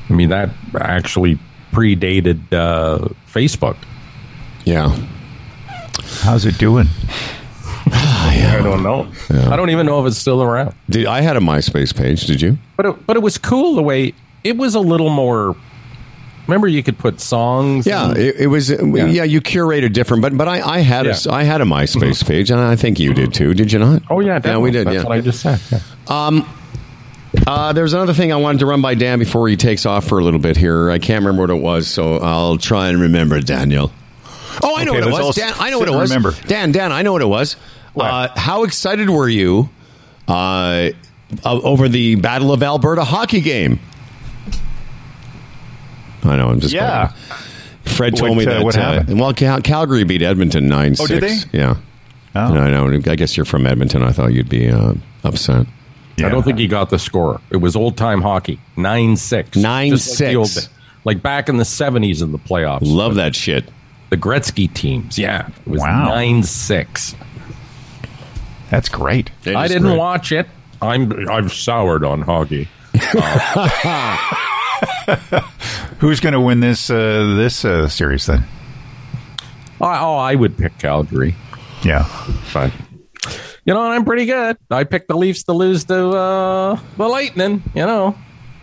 [0.09, 1.37] I mean, that actually
[1.71, 3.77] predated uh, Facebook.
[4.65, 4.95] Yeah.
[6.21, 6.87] How's it doing?
[7.91, 9.11] I don't know.
[9.51, 10.73] I don't even know if it's still around.
[10.89, 12.25] Did I had a MySpace page?
[12.25, 12.57] Did you?
[12.75, 15.55] But it, but it was cool the way it was a little more.
[16.49, 17.85] Remember, you could put songs.
[17.85, 18.69] Yeah, and- it, it was.
[18.69, 19.23] Yeah.
[19.23, 21.31] you curated different, but but I, I had a Yeah.
[21.31, 23.53] I had a MySpace page, and I think you did too.
[23.53, 24.03] Did you not?
[24.09, 24.71] oh yeah, yeah, we definitely.
[24.71, 24.87] did.
[24.87, 25.03] That's yeah.
[25.03, 25.59] what I just said.
[25.71, 26.41] Yeah.
[27.45, 30.17] Uh, there's another thing I wanted to run by Dan before he takes off for
[30.19, 30.89] a little bit here.
[30.89, 33.91] I can't remember what it was, so I'll try and remember, Daniel.
[34.63, 35.35] Oh, I know Okay, what it was.
[35.35, 36.09] Dan, I know what it was.
[36.09, 36.35] remember.
[36.47, 37.53] Dan, Dan, I know what it was.
[37.93, 38.05] What?
[38.11, 39.69] Uh, how excited were you
[40.27, 40.89] uh,
[41.45, 43.79] over the Battle of Alberta hockey game?
[46.23, 46.49] I know.
[46.49, 47.11] I'm just Yeah.
[47.85, 48.63] Fred told What, me uh, that.
[48.63, 49.19] what happened?
[49.19, 51.09] well, Cal- Calgary beat Edmonton nine Oh, six.
[51.09, 51.57] did they?
[51.57, 51.77] Yeah.
[52.35, 52.53] Oh.
[52.55, 52.87] I know.
[52.93, 54.03] I guess you're from Edmonton.
[54.03, 55.65] I thought you'd be uh, upset.
[56.21, 57.39] I don't think he got the score.
[57.49, 60.67] It was old time hockey, nine six, 9-6.
[61.05, 62.79] like back in the seventies in the playoffs.
[62.83, 63.63] Love that shit.
[64.09, 65.17] the Gretzky teams.
[65.17, 66.09] Yeah, it was Wow.
[66.09, 67.15] nine six.
[68.69, 69.31] That's great.
[69.45, 69.97] It I didn't great.
[69.97, 70.47] watch it.
[70.81, 72.67] I'm I've soured on hockey.
[75.99, 78.43] Who's going to win this uh, this uh, series then?
[79.81, 81.35] Oh, oh, I would pick Calgary,
[81.83, 82.03] Yeah.
[82.03, 82.71] fine.
[83.65, 84.57] you know I'm pretty good.
[84.69, 87.63] I picked the Leafs to lose to uh, the Lightning.
[87.73, 88.15] You know,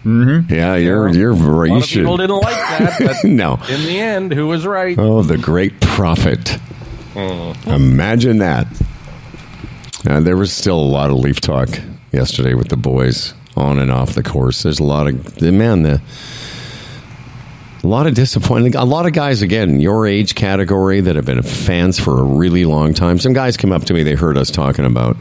[0.05, 0.53] Mm-hmm.
[0.55, 1.71] Yeah, you're you're very.
[1.71, 3.55] a You of people didn't like that, but No.
[3.69, 4.97] in the end, who was right?
[4.99, 6.59] Oh, the great prophet.
[7.67, 8.67] Imagine that.
[10.09, 11.69] Uh, there was still a lot of leaf talk
[12.13, 14.63] yesterday with the boys on and off the course.
[14.63, 16.01] There's a lot of man the
[17.83, 18.75] a lot of disappointing.
[18.75, 22.65] A lot of guys again, your age category that have been fans for a really
[22.65, 23.19] long time.
[23.19, 24.03] Some guys came up to me.
[24.03, 25.17] They heard us talking about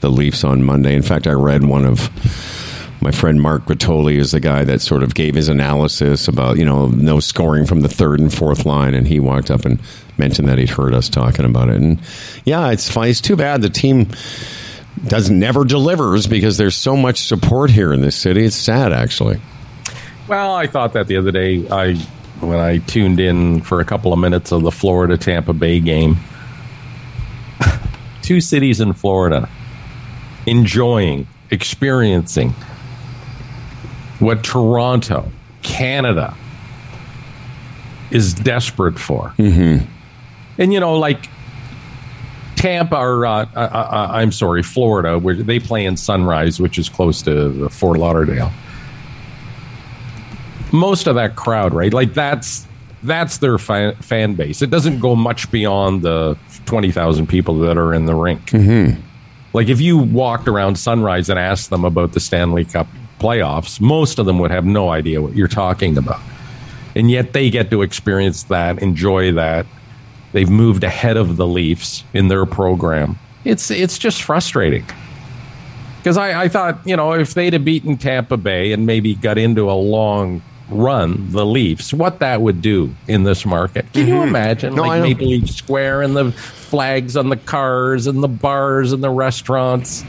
[0.00, 0.94] the Leafs on Monday.
[0.94, 2.08] In fact, I read one of
[3.00, 6.64] my friend Mark Bertoli is the guy that sort of gave his analysis about you
[6.64, 9.80] know no scoring from the third and fourth line, and he walked up and
[10.16, 11.76] mentioned that he'd heard us talking about it.
[11.76, 12.00] And
[12.44, 13.10] yeah, it's fine.
[13.10, 14.08] It's too bad the team
[15.06, 18.44] does never delivers because there's so much support here in this city.
[18.44, 19.40] It's sad, actually.
[20.28, 21.68] Well, I thought that the other day.
[21.68, 21.94] I
[22.40, 26.16] when I tuned in for a couple of minutes of the Florida Tampa Bay game.
[28.22, 29.48] Two cities in Florida
[30.46, 32.50] enjoying, experiencing
[34.18, 35.30] what Toronto,
[35.62, 36.36] Canada,
[38.10, 39.34] is desperate for.
[39.38, 39.84] Mm-hmm.
[40.58, 41.28] And you know, like
[42.64, 46.88] Tampa, or uh, uh, uh, I'm sorry, Florida, where they play in Sunrise, which is
[46.88, 48.50] close to Fort Lauderdale.
[50.72, 51.92] Most of that crowd, right?
[51.92, 52.66] Like that's
[53.02, 54.62] that's their fan, fan base.
[54.62, 58.50] It doesn't go much beyond the twenty thousand people that are in the rink.
[59.52, 62.86] Like if you walked around Sunrise and asked them about the Stanley Cup
[63.20, 66.20] playoffs, most of them would have no idea what you're talking about.
[66.96, 69.66] And yet they get to experience that, enjoy that.
[70.34, 73.16] They've moved ahead of the Leafs in their program.
[73.44, 74.84] It's it's just frustrating.
[75.98, 79.38] Because I, I thought, you know, if they'd have beaten Tampa Bay and maybe got
[79.38, 83.86] into a long run, the Leafs, what that would do in this market.
[83.92, 84.70] Can you imagine?
[84.70, 84.76] Mm-hmm.
[84.76, 85.06] No, like know.
[85.06, 90.04] Maple Leaf Square and the flags on the cars and the bars and the restaurants.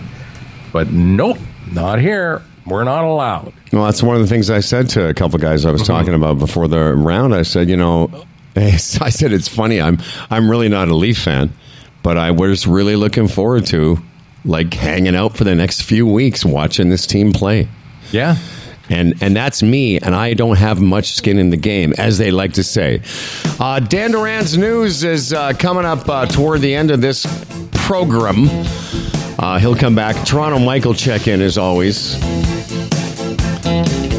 [0.73, 1.38] But nope,
[1.71, 2.41] not here.
[2.65, 3.53] We're not allowed.
[3.71, 6.15] Well, that's one of the things I said to a couple guys I was talking
[6.15, 7.35] about before the round.
[7.35, 8.25] I said, you know,
[9.01, 9.81] I said it's funny.
[9.81, 11.51] I'm I'm really not a Leaf fan,
[12.03, 13.97] but I was really looking forward to
[14.45, 17.67] like hanging out for the next few weeks watching this team play.
[18.11, 18.37] Yeah.
[18.89, 22.29] And and that's me, and I don't have much skin in the game, as they
[22.29, 23.01] like to say.
[23.59, 27.25] Uh, Dan Duran's news is uh, coming up uh, toward the end of this
[27.73, 28.47] program.
[29.39, 30.23] Uh, he'll come back.
[30.25, 32.15] Toronto Michael check in as always.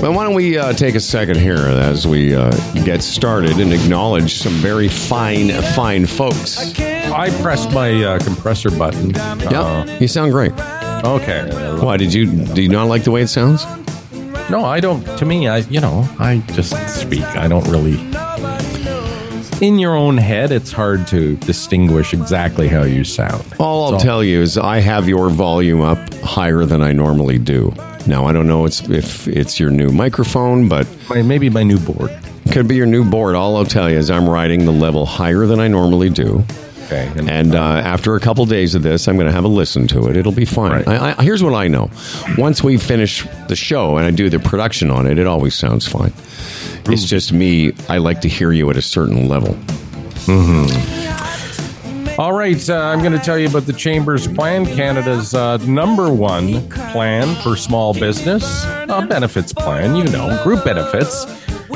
[0.00, 2.50] But why don't we uh, take a second here as we uh,
[2.84, 6.78] get started and acknowledge some very fine, fine folks.
[6.78, 9.10] I pressed my uh, compressor button.
[9.50, 10.52] Yeah, you sound great.
[10.52, 11.48] Uh, okay.
[11.82, 12.26] Why did you?
[12.26, 13.64] Do you not like the way it sounds?
[14.50, 15.02] No, I don't.
[15.18, 17.22] To me, I you know, I just speak.
[17.22, 17.96] I don't really.
[19.62, 23.42] In your own head, it's hard to distinguish exactly how you sound.
[23.58, 27.38] All I'll So- tell you is I have your volume up higher than I normally
[27.38, 27.72] do.
[28.06, 31.78] Now I don't know it's, if it's your new microphone, but My, maybe my new
[31.78, 32.10] board.
[32.52, 33.34] could be your new board.
[33.34, 36.44] All I'll tell you is I'm riding the level higher than I normally do.
[36.86, 37.10] Okay.
[37.28, 40.08] And uh, after a couple days of this, I'm going to have a listen to
[40.08, 40.16] it.
[40.16, 40.70] It'll be fine.
[40.70, 40.88] Right.
[40.88, 41.90] I, I, here's what I know:
[42.38, 45.86] once we finish the show and I do the production on it, it always sounds
[45.86, 46.12] fine.
[46.88, 47.72] It's just me.
[47.88, 49.56] I like to hear you at a certain level.
[52.18, 56.10] All right, uh, I'm going to tell you about the Chamber's plan, Canada's uh, number
[56.10, 61.26] one plan for small business, a benefits plan, you know, group benefits.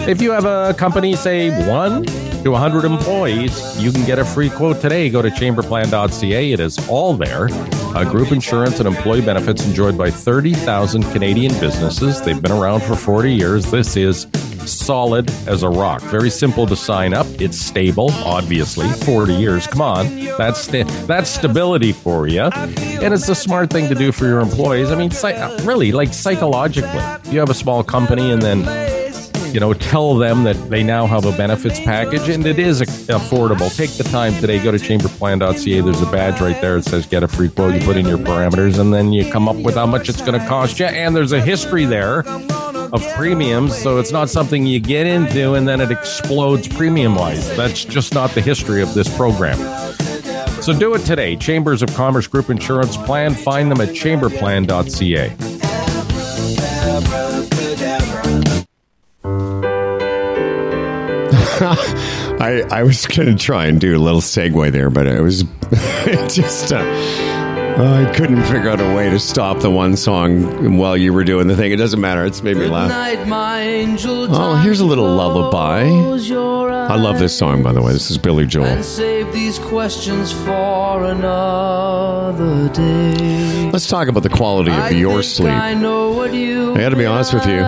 [0.08, 2.06] If you have a company, say one
[2.44, 5.11] to 100 employees, you can get a free quote today.
[5.11, 6.53] Go to chamberplan.ca.
[6.53, 7.48] It is all there.
[7.50, 12.20] Uh, group insurance and employee benefits enjoyed by 30,000 Canadian businesses.
[12.22, 13.70] They've been around for 40 years.
[13.70, 14.26] This is
[14.66, 16.00] solid as a rock.
[16.03, 17.26] Very simple to sign up.
[17.40, 18.88] It's stable, obviously.
[18.88, 19.66] 40 years.
[19.66, 20.07] Come on.
[20.38, 20.66] That's
[21.07, 22.42] that's stability for you.
[22.42, 24.90] And it's a smart thing to do for your employees.
[24.90, 25.11] I mean,
[25.66, 27.03] really, like psychologically.
[27.33, 28.89] You have a small company and then
[29.52, 33.74] you know, tell them that they now have a benefits package and it is affordable.
[33.76, 34.62] Take the time today.
[34.62, 35.80] Go to chamberplan.ca.
[35.80, 36.76] There's a badge right there.
[36.76, 37.74] It says get a free quote.
[37.74, 40.38] You put in your parameters and then you come up with how much it's going
[40.40, 40.86] to cost you.
[40.86, 42.20] And there's a history there
[42.92, 43.76] of premiums.
[43.76, 47.56] So it's not something you get into and then it explodes premium wise.
[47.56, 49.58] That's just not the history of this program.
[50.62, 51.36] So do it today.
[51.36, 53.34] Chambers of Commerce Group Insurance Plan.
[53.34, 55.36] Find them at chamberplan.ca.
[62.40, 65.42] I, I was going to try and do a little segue there, but it was
[65.70, 66.72] it just.
[66.72, 66.80] Uh,
[67.80, 71.46] I couldn't figure out a way to stop the one song while you were doing
[71.46, 71.72] the thing.
[71.72, 72.26] It doesn't matter.
[72.26, 72.90] It's made me laugh.
[72.90, 75.84] Night, my angel, Oh, here's a little lullaby.
[75.84, 77.92] I love this song, by the way.
[77.92, 78.82] This is Billy Joel.
[78.82, 83.70] Save these questions for another day.
[83.70, 85.52] Let's talk about the quality of your sleep.
[85.52, 87.61] I know what you I got to be honest with you.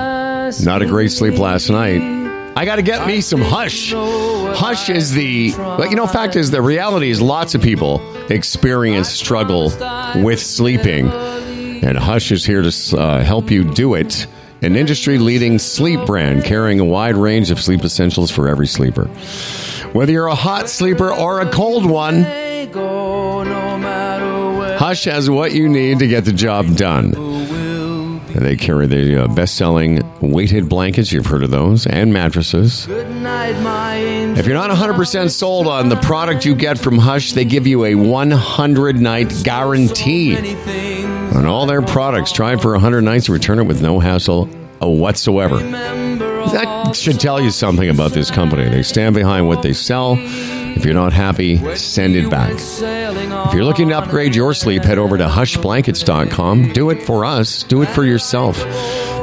[0.65, 2.22] Not a great sleep last night.
[2.55, 3.93] I got to get me some Hush.
[3.93, 8.01] Hush is the, like, you know, fact is, the reality is lots of people
[8.31, 9.73] experience struggle
[10.23, 11.09] with sleeping.
[11.09, 14.27] And Hush is here to uh, help you do it.
[14.61, 19.07] An industry leading sleep brand carrying a wide range of sleep essentials for every sleeper.
[19.93, 22.23] Whether you're a hot sleeper or a cold one,
[24.79, 27.32] Hush has what you need to get the job done.
[28.35, 31.13] They carry the uh, best-selling weighted blankets.
[31.13, 32.87] You've heard of those, and mattresses.
[32.87, 34.39] Good night, my angel.
[34.39, 37.85] If you're not 100% sold on the product you get from Hush, they give you
[37.85, 40.37] a 100-night guarantee
[41.35, 42.33] on all their products.
[42.33, 44.49] Try it for 100 nights and return it with no hassle
[44.83, 45.59] uh, whatsoever.
[45.59, 48.69] That should tell you something about this company.
[48.69, 50.17] They stand behind what they sell.
[50.77, 52.55] If you're not happy, send it back.
[52.57, 56.73] If you're looking to upgrade your sleep, head over to hushblankets.com.
[56.73, 58.59] Do it for us, do it for yourself.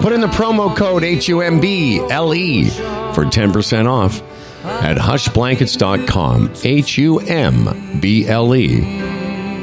[0.02, 2.70] Put in the promo code HUMBLE
[3.14, 4.22] for 10% off
[4.64, 6.54] at hushblankets.com.
[6.64, 8.82] H U M B L E.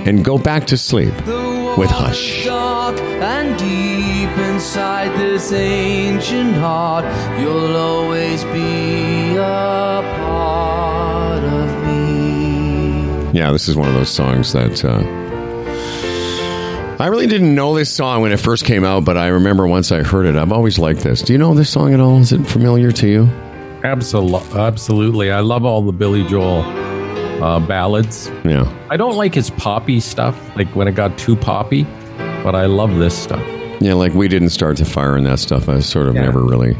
[0.06, 1.14] And go back to sleep
[1.76, 2.44] with Hush.
[2.44, 7.04] dark and deep inside this ancient heart,
[7.40, 10.85] you'll always be a part.
[13.32, 15.02] Yeah, this is one of those songs that uh,
[16.98, 19.92] I really didn't know this song when it first came out, but I remember once
[19.92, 20.36] I heard it.
[20.36, 21.20] I've always liked this.
[21.20, 22.18] Do you know this song at all?
[22.18, 23.24] Is it familiar to you?
[23.84, 25.30] Absolutely, absolutely.
[25.30, 26.62] I love all the Billy Joel
[27.42, 28.30] uh, ballads.
[28.44, 28.66] Yeah.
[28.88, 31.84] I don't like his poppy stuff, like when it got too poppy,
[32.42, 33.46] but I love this stuff.
[33.80, 35.68] Yeah, like we didn't start to fire and that stuff.
[35.68, 36.22] I sort of Yeah.
[36.22, 36.76] never really.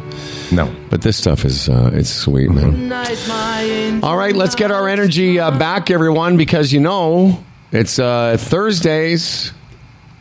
[0.53, 2.89] No, But this stuff is uh, it's sweet, man.
[2.89, 4.01] Night, my.
[4.03, 7.43] All right, let's get our energy uh, back, everyone, because you know
[7.73, 9.53] it's uh, Thursdays,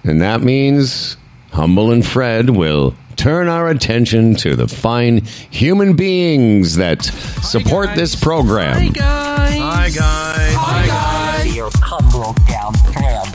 [0.04, 1.16] and that means
[1.52, 7.04] Humble and Fred will turn our attention to the fine human beings that
[7.44, 8.94] support this program.
[8.98, 11.56] Hi, guys.
[11.56, 13.28] Your humble down Fred.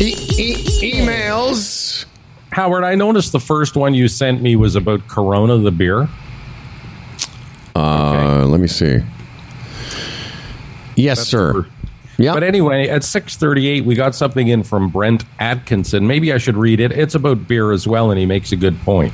[0.00, 2.04] E- e- emails.
[2.58, 2.82] Howard.
[2.82, 6.08] I noticed the first one you sent me was about Corona, the beer.
[7.76, 8.98] Uh, let me see.
[10.96, 11.68] Yes, sir.
[12.16, 12.34] Yeah.
[12.34, 16.08] But anyway, at 6:38 we got something in from Brent Atkinson.
[16.08, 16.90] Maybe I should read it.
[16.90, 19.12] It's about beer as well and he makes a good point.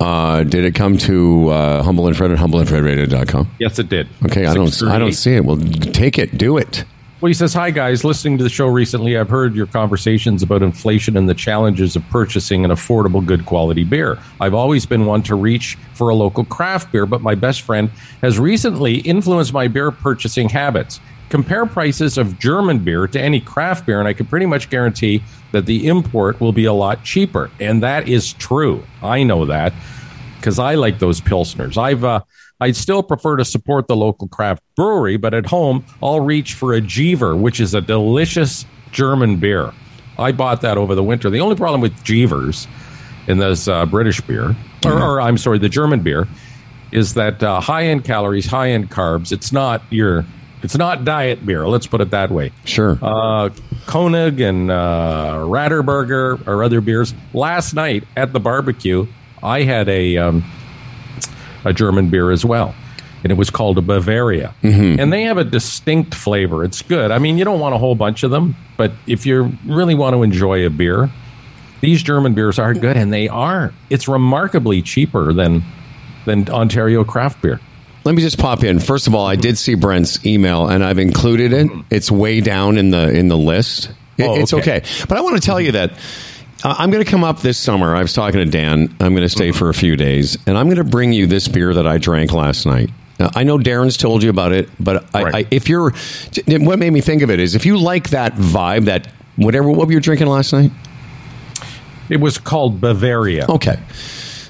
[0.00, 3.48] Uh, did it come to uh, Humble and Fred at humbleandfredradio.com?
[3.60, 4.08] Yes, it did.
[4.24, 4.82] Okay, I don't.
[4.82, 5.44] I don't see it.
[5.44, 6.36] Well, take it.
[6.36, 6.84] Do it.
[7.18, 8.04] Well, he says, Hi, guys.
[8.04, 12.06] Listening to the show recently, I've heard your conversations about inflation and the challenges of
[12.10, 14.18] purchasing an affordable, good quality beer.
[14.38, 17.88] I've always been one to reach for a local craft beer, but my best friend
[18.20, 21.00] has recently influenced my beer purchasing habits.
[21.30, 25.22] Compare prices of German beer to any craft beer, and I can pretty much guarantee
[25.52, 27.50] that the import will be a lot cheaper.
[27.58, 28.84] And that is true.
[29.02, 29.72] I know that
[30.36, 31.78] because I like those pilsners.
[31.78, 32.20] I've uh,
[32.60, 36.72] I'd still prefer to support the local craft brewery, but at home I'll reach for
[36.72, 39.72] a Jever, which is a delicious German beer.
[40.18, 41.28] I bought that over the winter.
[41.28, 42.66] The only problem with Jevers
[43.26, 46.26] in this uh, British beer, or, or I'm sorry, the German beer,
[46.92, 49.32] is that uh, high end calories, high end carbs.
[49.32, 50.24] It's not your,
[50.62, 51.68] it's not diet beer.
[51.68, 52.98] Let's put it that way Sure.
[53.02, 53.50] uh,
[53.86, 57.12] Koenig and uh, Radeberger or other beers.
[57.34, 59.06] Last night at the barbecue,
[59.42, 60.42] I had a um,
[61.66, 62.74] a German beer as well,
[63.22, 64.98] and it was called a Bavaria, mm-hmm.
[65.00, 66.64] and they have a distinct flavor.
[66.64, 67.10] It's good.
[67.10, 70.14] I mean, you don't want a whole bunch of them, but if you really want
[70.14, 71.10] to enjoy a beer,
[71.80, 73.74] these German beers are good, and they are.
[73.90, 75.62] It's remarkably cheaper than
[76.24, 77.60] than Ontario craft beer.
[78.04, 78.78] Let me just pop in.
[78.78, 81.68] First of all, I did see Brent's email, and I've included it.
[81.90, 83.90] It's way down in the in the list.
[84.16, 84.78] It- Oh, it's okay.
[84.78, 85.92] okay, but I want to tell you that.
[86.66, 87.94] Uh, I'm going to come up this summer.
[87.94, 88.94] I was talking to Dan.
[88.98, 91.46] I'm going to stay for a few days, and I'm going to bring you this
[91.46, 92.90] beer that I drank last night.
[93.20, 95.34] Now, I know Darren's told you about it, but I, Right.
[95.34, 95.92] I, if you're,
[96.48, 99.06] what made me think of it is if you like that vibe, that
[99.36, 100.72] whatever, what were you drinking last night?
[102.08, 103.46] It was called Bavaria.
[103.48, 103.78] Okay.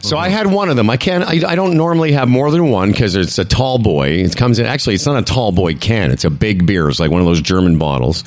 [0.01, 0.89] So I had one of them.
[0.89, 1.25] I can't.
[1.25, 4.09] I, I don't normally have more than one because it's a tall boy.
[4.11, 4.67] It comes in.
[4.67, 6.13] Actually, it's not a tall boy can.
[6.13, 6.89] It's a big beer.
[6.89, 8.23] It's like one of those German bottles,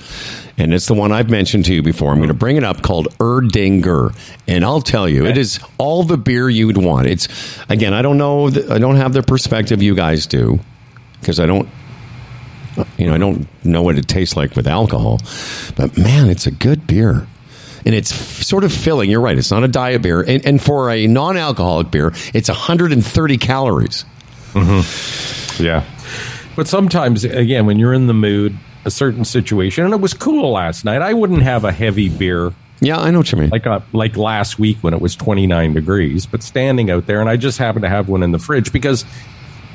[0.60, 2.12] and it's the one I've mentioned to you before.
[2.12, 4.16] I'm going to bring it up called Erdinger,
[4.48, 7.08] and I'll tell you, it is all the beer you'd want.
[7.08, 7.28] It's
[7.70, 7.94] again.
[7.94, 8.48] I don't know.
[8.48, 10.60] I don't have the perspective you guys do
[11.20, 11.68] because I don't.
[12.98, 15.20] You know, I don't know what it tastes like with alcohol,
[15.76, 17.28] but man, it's a good beer
[17.86, 19.10] and it's f- sort of filling.
[19.10, 23.38] You're right; it's not a diet beer, and, and for a non-alcoholic beer, it's 130
[23.38, 24.06] calories.
[24.54, 25.64] Mm-hmm.
[25.64, 25.84] Yeah.
[26.56, 30.52] But sometimes, again, when you're in the mood, a certain situation, and it was cool
[30.52, 33.50] last night, I wouldn't have a heavy beer Yeah, I know what you mean.
[33.50, 37.30] like uh like last week when it was 29 degrees, but standing out there, and
[37.30, 39.06] I just happened to have one in the fridge because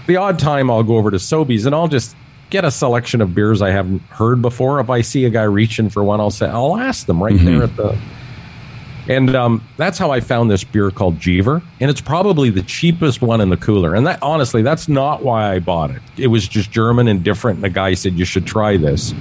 [0.06, 2.14] the odd time I'll go over to Sobeys and I'll just
[2.50, 4.78] get a selection of beers I haven't heard before.
[4.80, 7.62] If I see a guy reaching for one, I'll say, I'll ask them right there
[7.64, 7.98] at the.
[9.06, 13.20] And um, that's how I found this beer called Jever, and it's probably the cheapest
[13.20, 13.94] one in the cooler.
[13.94, 16.00] And that honestly, that's not why I bought it.
[16.16, 17.58] It was just German and different.
[17.58, 19.12] And the guy said you should try this,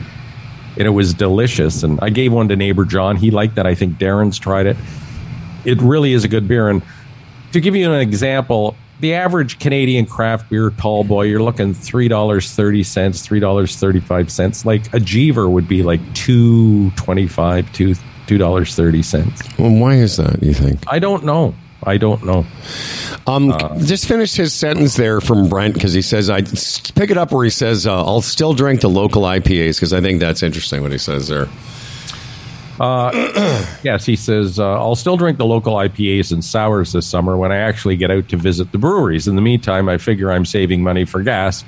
[0.77, 1.83] and it was delicious.
[1.83, 3.17] And I gave one to neighbor John.
[3.17, 3.67] He liked that.
[3.67, 4.77] I think Darren's tried it.
[5.65, 6.69] it really is a good beer.
[6.69, 6.81] And
[7.51, 12.07] to give you an example, the average Canadian craft beer tall boy, you're looking three
[12.07, 14.65] dollars thirty cents, three dollars thirty five cents.
[14.65, 17.95] Like a Jever would be like two twenty five, two
[18.27, 19.41] two dollars thirty cents.
[19.57, 20.41] Well, why is that?
[20.41, 20.83] You think?
[20.87, 21.55] I don't know.
[21.85, 22.45] I don't know.
[23.27, 27.31] Um, just finish his sentence there from Brent because he says I pick it up
[27.31, 30.81] where he says uh, I'll still drink the local IPAs because I think that's interesting
[30.81, 31.47] what he says there.
[33.83, 37.51] Yes, he says, uh, I'll still drink the local IPAs and sours this summer when
[37.51, 39.27] I actually get out to visit the breweries.
[39.27, 41.63] In the meantime, I figure I'm saving money for gas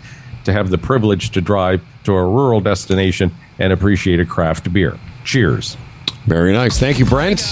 [0.45, 4.97] to have the privilege to drive to a rural destination and appreciate a craft beer.
[5.26, 5.78] Cheers.
[6.26, 6.80] Very nice.
[6.80, 7.43] Thank you, Brent.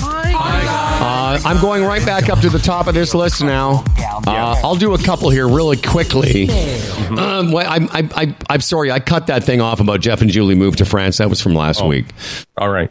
[0.00, 3.82] Uh, I'm going right back up to the top of this list now.
[4.26, 6.48] Uh, I'll do a couple here really quickly.
[7.04, 10.30] Um, well, I'm, I, I, I'm sorry, I cut that thing off about Jeff and
[10.30, 11.18] Julie moved to France.
[11.18, 12.06] That was from last week.
[12.58, 12.90] All right.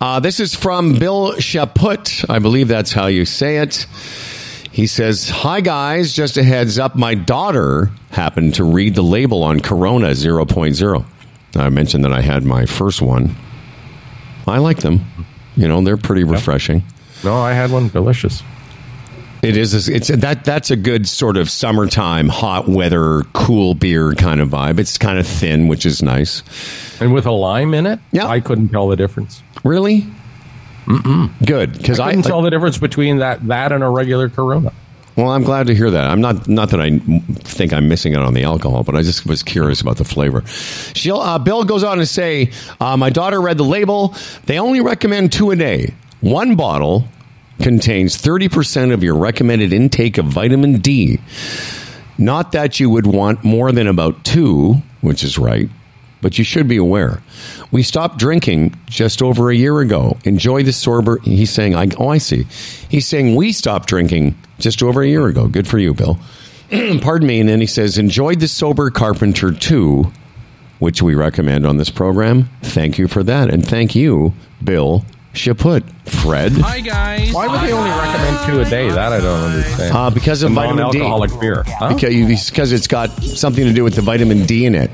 [0.00, 2.24] Uh, this is from Bill Chaput.
[2.30, 3.86] I believe that's how you say it.
[4.70, 6.96] He says, Hi guys, just a heads up.
[6.96, 11.04] My daughter happened to read the label on Corona 0.0.
[11.56, 13.34] I mentioned that I had my first one.
[14.46, 15.04] I like them.
[15.56, 16.82] You know, they're pretty refreshing.
[17.24, 17.88] No, I had one.
[17.88, 18.42] Delicious.
[19.42, 19.88] It is.
[19.88, 20.44] It's that.
[20.44, 24.78] That's a good sort of summertime, hot weather, cool beer kind of vibe.
[24.78, 26.42] It's kind of thin, which is nice.
[27.00, 28.26] And with a lime in it, Yeah.
[28.26, 29.42] I couldn't tell the difference.
[29.64, 30.06] Really?
[30.86, 31.30] Mm-mm.
[31.44, 34.72] Good, because I I, couldn't tell the difference between that that and a regular Corona.
[35.16, 36.10] Well, I'm glad to hear that.
[36.10, 36.98] I'm not not that I
[37.40, 40.42] think I'm missing out on the alcohol, but I just was curious about the flavor.
[40.46, 42.50] She'll, uh, Bill goes on to say,
[42.80, 44.14] uh, "My daughter read the label.
[44.44, 45.94] They only recommend two a day.
[46.20, 47.08] One bottle
[47.62, 51.18] contains 30% of your recommended intake of vitamin D.
[52.18, 55.70] Not that you would want more than about two, which is right."
[56.22, 57.22] But you should be aware.
[57.70, 60.16] We stopped drinking just over a year ago.
[60.24, 61.18] Enjoy the sober.
[61.22, 62.44] He's saying, I, oh, I see.
[62.88, 65.46] He's saying we stopped drinking just over a year ago.
[65.46, 66.18] Good for you, Bill.
[67.02, 67.40] Pardon me.
[67.40, 70.10] And then he says, enjoyed the Sober Carpenter 2,
[70.78, 72.48] which we recommend on this program.
[72.62, 73.50] Thank you for that.
[73.52, 74.32] And thank you,
[74.64, 75.04] Bill
[75.34, 75.84] Chaput.
[76.08, 77.32] Fred, Hi guys.
[77.32, 78.88] Why would they only recommend two a day?
[78.88, 79.94] That I don't understand.
[79.94, 80.98] uh, because of A vitamin D.
[80.98, 81.62] non-alcoholic beer.
[81.66, 81.94] Huh?
[81.94, 84.90] Because, because it's got something to do with the vitamin D in it.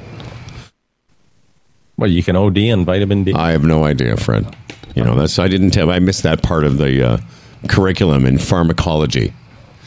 [2.03, 3.33] Well, you can OD and vitamin D.
[3.33, 4.57] I have no idea, Fred.
[4.97, 5.89] You know, that's I didn't tell.
[5.89, 7.19] I missed that part of the uh,
[7.69, 9.33] curriculum in pharmacology.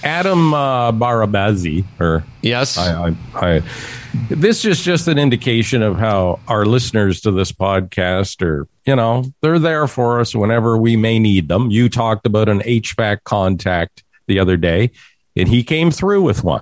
[0.01, 2.77] Adam uh, Barabazi, or Yes.
[2.77, 3.61] I, I, I,
[4.29, 9.25] this is just an indication of how our listeners to this podcast are, you know,
[9.41, 11.69] they're there for us whenever we may need them.
[11.69, 14.91] You talked about an HVAC contact the other day,
[15.35, 16.61] and he came through with one.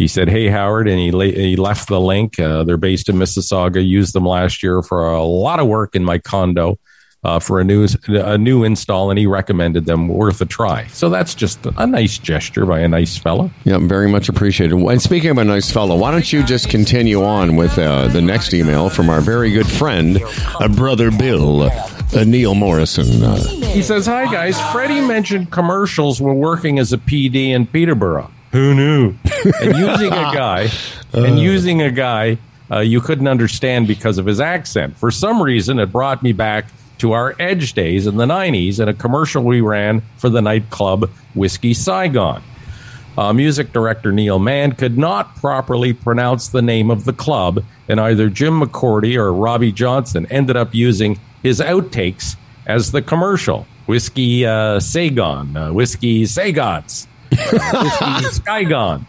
[0.00, 2.40] He said, "Hey Howard," and he la- he left the link.
[2.40, 3.86] Uh, they're based in Mississauga.
[3.86, 6.78] Used them last year for a lot of work in my condo
[7.22, 10.86] uh, for a new a new install, and he recommended them worth a try.
[10.86, 13.50] So that's just a nice gesture by a nice fella.
[13.64, 14.72] Yeah, very much appreciated.
[14.78, 18.22] And speaking of a nice fellow, why don't you just continue on with uh, the
[18.22, 20.18] next email from our very good friend,
[20.60, 23.22] uh, brother Bill, uh, Neil Morrison.
[23.22, 23.36] Uh,
[23.74, 24.58] He says, Hi, guys.
[24.72, 28.30] Freddie mentioned commercials were working as a PD in Peterborough.
[28.52, 29.14] Who knew?
[29.62, 30.68] And using a guy,
[31.14, 32.38] and using a guy
[32.70, 34.96] uh, you couldn't understand because of his accent.
[34.96, 36.66] For some reason, it brought me back
[36.98, 41.10] to our Edge days in the 90s and a commercial we ran for the nightclub
[41.34, 42.42] Whiskey Saigon.
[43.18, 47.98] Uh, music director Neil Mann could not properly pronounce the name of the club, and
[47.98, 52.36] either Jim McCordy or Robbie Johnson ended up using his outtakes
[52.66, 53.66] as the commercial.
[53.86, 59.04] Whiskey uh, Saigon, uh, Whiskey Sagots, uh, Whiskey Skygon.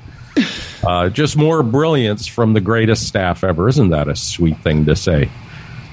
[0.88, 3.68] Uh, just more brilliance from the greatest staff ever.
[3.68, 5.30] Isn't that a sweet thing to say?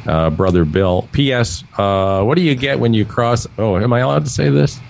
[0.06, 1.08] Uh, Brother Bill.
[1.12, 1.64] P.S.
[1.76, 3.46] Uh, what do you get when you cross?
[3.58, 4.80] Oh, am I allowed to say this?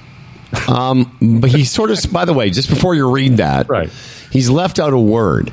[0.68, 3.90] um, but he sort of, by the way, just before you read that, Right.
[4.30, 5.52] he's left out a word.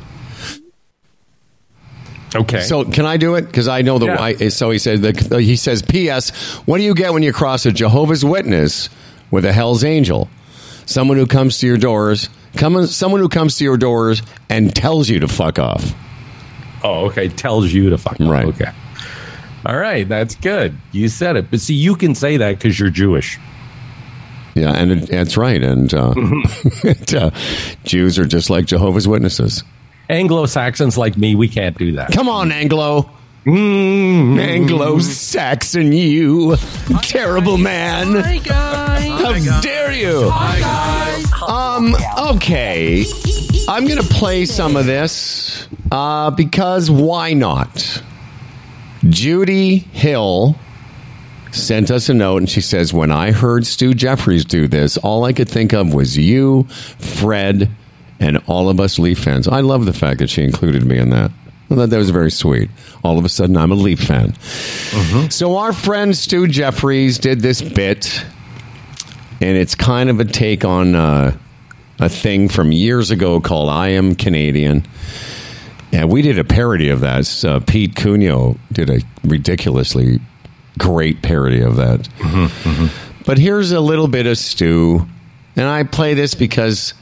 [2.36, 2.62] Okay.
[2.62, 3.44] So can I do it?
[3.44, 4.08] Because I know the.
[4.08, 4.22] Yeah.
[4.22, 5.02] I, so he said.
[5.02, 6.32] The, he says, "P.S.
[6.68, 8.90] What do you get when you cross a Jehovah's Witness
[9.32, 10.30] with a Hell's Angel?
[10.86, 15.10] Someone who comes to your doors, come, someone who comes to your doors and tells
[15.10, 15.94] you to fuck off.
[16.84, 17.28] Oh, okay.
[17.30, 18.20] Tells you to fuck.
[18.22, 18.30] off.
[18.30, 18.46] Right.
[18.46, 18.72] Okay.
[19.66, 20.08] All right.
[20.08, 20.78] That's good.
[20.92, 21.50] You said it.
[21.50, 23.40] But see, you can say that because you're Jewish.
[24.56, 25.62] Yeah, and it, that's right.
[25.62, 26.14] And uh,
[26.84, 27.32] and, uh,
[27.84, 29.64] Jews are just like Jehovah's Witnesses.
[30.10, 32.12] Anglo Saxons like me, we can't do that.
[32.12, 33.10] Come on, Anglo.
[33.46, 34.40] Mm.
[34.40, 36.56] Anglo Saxon, you
[37.04, 38.16] terrible man.
[38.16, 39.46] Hi guys.
[39.46, 40.32] How dare you?
[41.48, 41.96] Um,
[42.32, 43.06] okay.
[43.68, 48.02] I'm going to play some of this uh, because why not?
[49.10, 50.56] Judy Hill
[51.52, 55.24] sent us a note and she says, When I heard Stu Jeffries do this, all
[55.24, 56.64] I could think of was you,
[56.98, 57.70] Fred,
[58.20, 59.48] and all of us Leaf fans.
[59.48, 61.30] I love the fact that she included me in that.
[61.70, 62.70] I thought that was very sweet.
[63.04, 64.34] All of a sudden, I'm a Leaf fan.
[65.30, 68.24] So, our friend Stu Jeffries did this bit,
[69.42, 71.36] and it's kind of a take on uh,
[72.00, 74.86] a thing from years ago called I Am Canadian.
[75.92, 77.44] Yeah, we did a parody of that.
[77.44, 80.20] Uh, Pete Cunio did a ridiculously
[80.78, 82.08] great parody of that.
[83.26, 85.08] But here's a little bit of Stu,
[85.56, 86.94] and I play this because,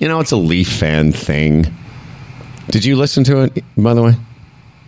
[0.00, 1.66] you know, it's a Leaf fan thing.
[2.72, 4.14] Did you listen to it, by the way?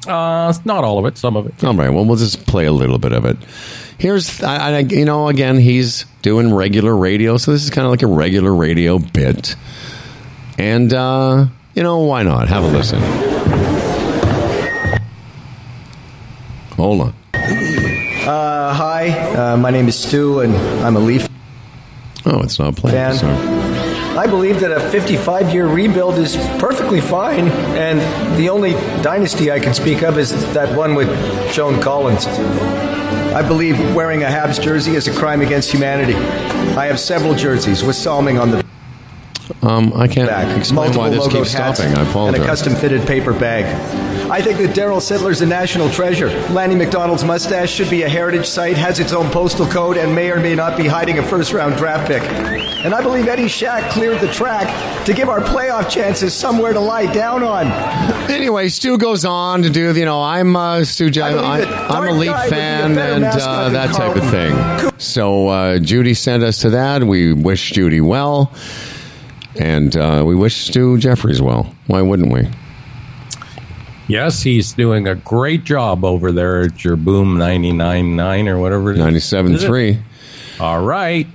[0.09, 1.62] Uh, not all of it, some of it.
[1.62, 1.89] All right.
[1.91, 3.37] Well, we'll just play a little bit of it.
[3.99, 7.91] Here's, I, I, you know, again, he's doing regular radio, so this is kind of
[7.93, 9.55] like a regular radio bit.
[10.59, 12.49] And, uh, you know, why not?
[12.49, 13.01] Have a listen.
[16.76, 17.14] Hold on.
[17.35, 20.55] Uh, hi, uh, my name is Stu, and
[20.85, 21.28] I'm a Leaf
[22.26, 22.97] Oh, it's not playing.
[22.97, 23.14] fan.
[23.16, 23.53] Sorry.
[24.16, 27.98] I believe that a 55 year rebuild is perfectly fine, and
[28.38, 31.08] the only dynasty I can speak of is that one with
[31.52, 32.26] Joan Collins.
[32.26, 36.14] I believe wearing a Habs jersey is a crime against humanity.
[36.14, 38.64] I have several jerseys with Salming on the
[39.62, 41.92] Um, I can't back, explain why this keeps stopping.
[41.94, 43.64] I and a custom fitted paper bag.
[44.35, 46.28] I think that Darryl Sittler's a national treasure.
[46.51, 50.28] Lanny McDonald's mustache should be a heritage site, has its own postal code, and may
[50.32, 52.20] or may not be hiding a first round draft pick.
[52.85, 56.80] And I believe Eddie Shack cleared the track to give our playoff chances somewhere to
[56.80, 58.14] lie down on.
[58.24, 61.11] Anyway, Stu goes on to do, you know, I'm uh, Stu.
[61.11, 64.80] J- I believe I, that I'm a Leaf fan and uh, that type of Carlton.
[64.80, 64.99] thing.
[64.99, 67.05] So uh, Judy sent us to that.
[67.05, 68.53] We wish Judy well,
[69.61, 71.72] and uh, we wish Stu Jeffries well.
[71.87, 72.49] Why wouldn't we?
[74.07, 78.94] Yes, he's doing a great job over there at your Boom 99.9 or whatever it
[78.94, 78.98] is.
[78.98, 79.98] Ninety-seven three.
[80.61, 81.26] All right.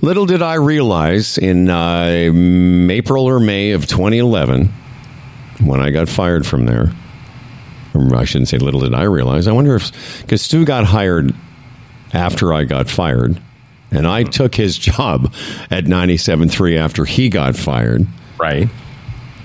[0.00, 2.04] Little did I realize in uh,
[2.92, 4.66] April or May of 2011,
[5.64, 6.92] when I got fired from there,
[8.14, 11.34] I shouldn't say little did I realize, I wonder if, because Stu got hired
[12.12, 13.40] after I got fired,
[13.90, 15.34] and I took his job
[15.70, 18.06] at 97.3 after he got fired,
[18.38, 18.68] Right.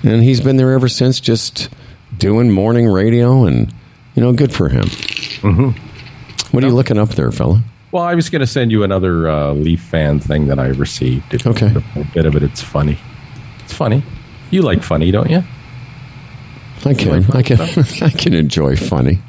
[0.03, 1.69] and he's been there ever since, just
[2.18, 3.74] doing morning radio, and,
[4.16, 4.86] you know, good for him.
[4.86, 5.70] Mm-hmm.
[6.55, 7.61] What are you looking up there, fella?
[7.91, 11.34] Well, I was going to send you another uh, Leaf fan thing that I received.
[11.34, 11.74] If Okay.
[11.95, 12.97] A bit of it, it's funny.
[13.64, 14.03] It's funny.
[14.51, 15.43] You like funny, don't you?
[16.86, 17.61] I can, I can,
[18.01, 19.20] I can enjoy funny.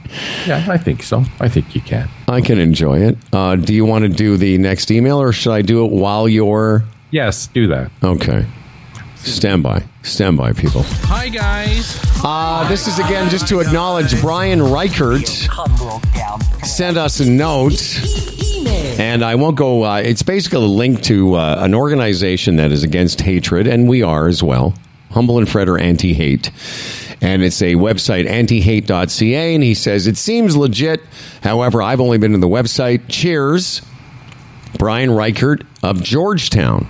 [0.47, 1.24] Yeah, I think so.
[1.41, 2.09] I think you can.
[2.26, 3.16] I can enjoy it.
[3.32, 6.28] Uh, do you want to do the next email, or should I do it while
[6.28, 7.93] you're Yes, do that.
[8.03, 8.45] okay?
[9.24, 10.82] Stand by, stand by, people.
[10.84, 11.98] Hi, guys.
[12.22, 16.40] Uh, this is again just to acknowledge Brian Reichert Come broke down.
[16.62, 17.80] sent us a note,
[18.98, 19.82] and I won't go.
[19.84, 24.02] Uh, it's basically a link to uh, an organization that is against hatred, and we
[24.02, 24.74] are as well.
[25.10, 26.50] Humble and Fred are anti-hate.
[27.20, 29.54] And it's a website, antihate.ca.
[29.54, 31.00] And he says, it seems legit.
[31.42, 33.02] However, I've only been to the website.
[33.08, 33.80] Cheers.
[34.76, 36.86] Brian Reichert of Georgetown.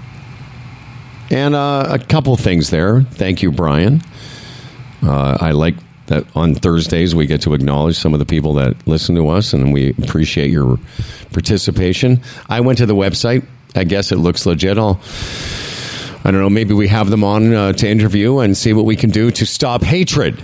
[1.34, 3.02] And uh, a couple things there.
[3.02, 4.00] Thank you, Brian.
[5.02, 5.74] Uh, I like
[6.06, 9.52] that on Thursdays we get to acknowledge some of the people that listen to us,
[9.52, 10.78] and we appreciate your
[11.32, 12.20] participation.
[12.48, 13.44] I went to the website.
[13.74, 14.78] I guess it looks legit.
[14.78, 15.00] I'll,
[16.24, 16.48] I don't know.
[16.48, 19.44] Maybe we have them on uh, to interview and see what we can do to
[19.44, 20.40] stop hatred.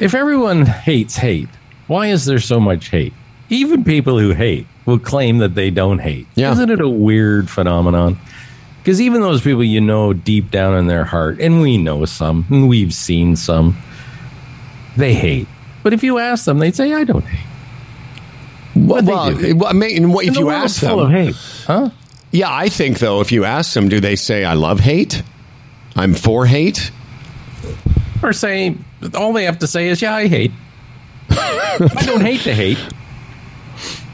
[0.00, 1.48] If everyone hates hate,
[1.86, 3.14] why is there so much hate?
[3.48, 6.26] Even people who hate will claim that they don't hate.
[6.34, 6.50] Yeah.
[6.50, 8.18] Isn't it a weird phenomenon?
[8.86, 12.46] Because even those people you know deep down in their heart, and we know some,
[12.48, 13.76] and we've seen some,
[14.96, 15.48] they hate.
[15.82, 17.46] But if you ask them, they'd say, I don't hate.
[18.76, 19.66] Well, they well.
[19.68, 21.34] I mean, what- if the you world's ask full them, of hate.
[21.66, 21.90] Huh?
[22.30, 25.20] yeah, I think though, if you ask them, do they say I love hate?
[25.96, 26.92] I'm for hate.
[28.22, 28.76] Or say,
[29.16, 30.52] all they have to say is, yeah, I hate.
[31.30, 32.78] I don't hate to hate.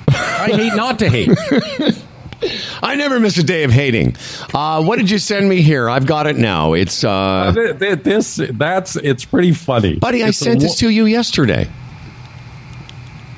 [0.08, 1.28] I hate not to hate.
[2.82, 4.16] I never miss a day of hating.
[4.52, 5.88] Uh, what did you send me here?
[5.88, 6.72] I've got it now.
[6.72, 10.22] It's uh, th- this that's it's pretty funny, buddy.
[10.22, 11.68] I It's sent this to you yesterday.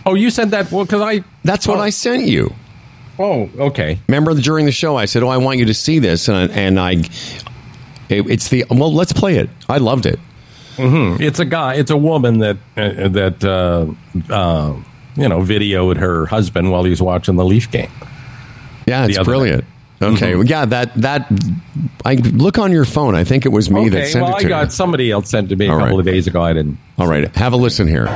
[0.07, 1.25] Oh, you said that well because I.
[1.45, 2.55] That's what oh, I sent you.
[3.19, 3.99] Oh, okay.
[4.09, 6.55] Remember during the show, I said, "Oh, I want you to see this," and I,
[6.55, 6.93] and I,
[8.09, 8.93] it, it's the well.
[8.93, 9.51] Let's play it.
[9.69, 10.19] I loved it.
[10.77, 11.75] It's a guy.
[11.75, 14.77] It's a woman that uh, that uh, uh,
[15.17, 17.91] you know videoed her husband while he was watching the Leaf game.
[18.87, 19.65] Yeah, it's other brilliant.
[20.03, 20.39] Okay, mm-hmm.
[20.39, 21.31] well, yeah, that that
[22.05, 23.15] I look on your phone.
[23.15, 24.71] I think it was me that okay, sent well, it I got you.
[24.71, 25.99] somebody else sent to me a couple right.
[25.99, 26.43] of days ago.
[26.43, 26.79] I didn't.
[26.99, 28.07] All right, have a listen here.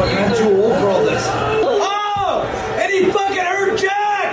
[0.00, 1.22] Fucking I'm too old for all this.
[1.28, 2.44] Oh!
[2.80, 4.32] And he fucking hurt Jack!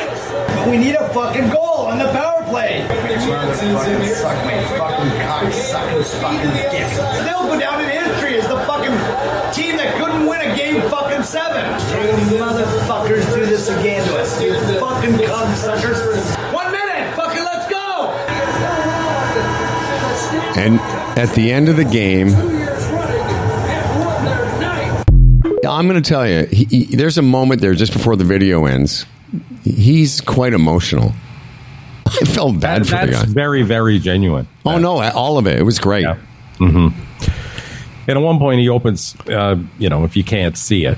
[0.55, 2.87] But we need a fucking goal on the power play.
[2.87, 6.87] Motherfucking suck my fucking cock, suck his fucking dick.
[7.25, 8.95] They'll go down in history as the fucking
[9.51, 11.65] team that couldn't win a game fucking seven.
[12.31, 14.41] You motherfuckers do this again to us.
[14.41, 15.99] You fucking cum suckers.
[16.53, 17.13] One minute!
[17.15, 18.13] Fucking let's go!
[20.55, 20.79] And
[21.19, 22.29] at the end of the game,
[25.65, 28.65] I'm going to tell you, he, he- there's a moment there just before the video
[28.65, 29.05] ends.
[29.63, 31.13] He's quite emotional.
[32.05, 33.25] I felt bad for the guy.
[33.25, 34.47] very, very genuine.
[34.65, 35.59] Oh no, all of it.
[35.59, 36.05] It was great.
[36.05, 36.87] mm-hmm
[38.07, 40.97] And at one point, he opens, uh, you know, if you can't see it,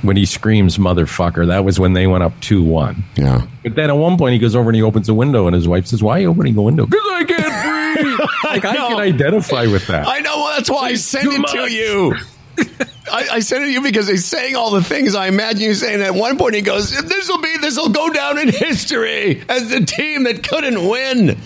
[0.00, 3.04] when he screams "motherfucker," that was when they went up two one.
[3.16, 3.46] Yeah.
[3.62, 5.68] But then at one point, he goes over and he opens a window, and his
[5.68, 8.20] wife says, "Why are you opening the window?" Because I can't breathe.
[8.44, 8.88] like I, know.
[8.88, 10.06] can identify with that.
[10.08, 10.36] I know.
[10.36, 12.14] well, That's why I sent it to you.
[13.10, 15.74] I, I sent it to you because he's saying all the things I imagine you
[15.74, 16.02] saying.
[16.02, 19.68] At one point, he goes, "This will be, this will go down in history as
[19.68, 21.38] the team that couldn't win."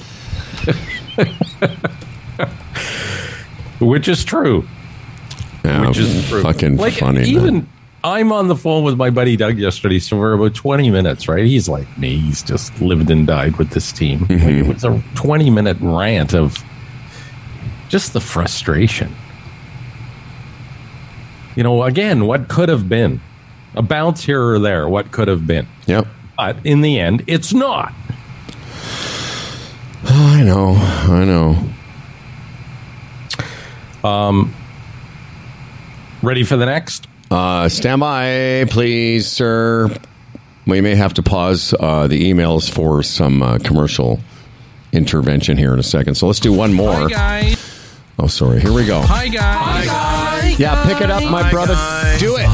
[3.80, 4.66] which is true.
[5.64, 6.42] Yeah, Which is true.
[6.42, 7.28] fucking like funny.
[7.28, 7.68] even man.
[8.02, 11.44] I'm on the phone with my buddy Doug yesterday, so we're about 20 minutes, right?
[11.44, 12.16] He's like me.
[12.16, 14.20] He's just lived and died with this team.
[14.20, 14.70] Like, mm-hmm.
[14.70, 16.56] it was a 20 minute rant of
[17.90, 19.14] just the frustration.
[21.60, 23.20] You know, again, what could have been
[23.74, 24.88] a bounce here or there?
[24.88, 25.68] What could have been?
[25.84, 26.06] Yep.
[26.38, 27.92] But in the end, it's not.
[30.06, 30.72] Oh, I know.
[30.74, 31.26] I
[34.02, 34.08] know.
[34.08, 34.54] Um,
[36.22, 37.06] Ready for the next?
[37.30, 39.94] Uh, stand by, please, sir.
[40.66, 44.18] We may have to pause uh, the emails for some uh, commercial
[44.94, 46.14] intervention here in a second.
[46.14, 47.06] So let's do one more.
[47.06, 47.54] guys.
[48.18, 48.60] Oh, sorry.
[48.60, 49.02] Here we go.
[49.02, 49.58] Hi guys.
[49.58, 50.09] Hi guys.
[50.58, 51.74] Yeah, pick it up, my Hi, brother.
[51.74, 52.20] guys.
[52.20, 52.48] Do it.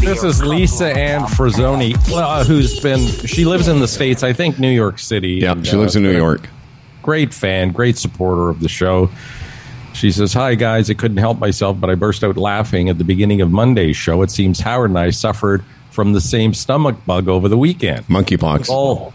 [0.00, 4.58] This is Lisa Ann Frazzoni, uh, who's been, she lives in the States, I think
[4.58, 5.34] New York City.
[5.34, 6.48] Yeah, And, she lives in uh, New York.
[7.02, 9.10] great fan, great supporter of the show.
[9.92, 10.88] She says, Hi, guys.
[10.90, 14.22] I couldn't help myself, but I burst out laughing at the beginning of Monday's show.
[14.22, 15.62] It seems Howard and I suffered
[15.92, 18.06] from the same stomach bug over the weekend.
[18.06, 18.68] Monkeypox.
[18.68, 19.12] All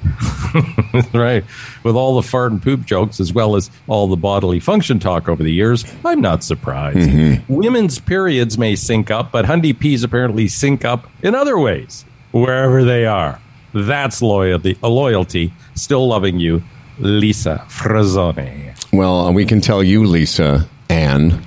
[1.19, 1.43] right.
[1.83, 5.27] With all the fart and poop jokes, as well as all the bodily function talk
[5.27, 6.97] over the years, I'm not surprised.
[7.09, 7.53] Mm-hmm.
[7.53, 12.83] Women's periods may sync up, but Hundy P's apparently sync up in other ways, wherever
[12.83, 13.41] they are.
[13.73, 14.77] That's loyalty.
[14.83, 15.53] A loyalty.
[15.75, 16.63] Still loving you,
[16.99, 18.73] Lisa Frazzoni.
[18.93, 21.43] Well, we can tell you, Lisa Ann,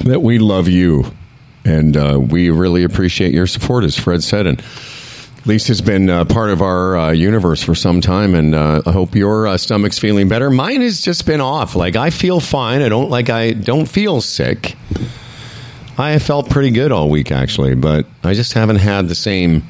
[0.00, 1.04] that we love you.
[1.64, 4.46] And uh, we really appreciate your support, as Fred said.
[4.46, 4.62] And
[5.44, 9.16] Lisa's been uh, part of our uh, universe for some time, and uh, I hope
[9.16, 10.50] your uh, stomach's feeling better.
[10.50, 11.74] Mine has just been off.
[11.74, 12.80] Like I feel fine.
[12.80, 14.76] I don't like I don't feel sick.
[15.98, 19.64] I felt pretty good all week actually, but I just haven't had the same.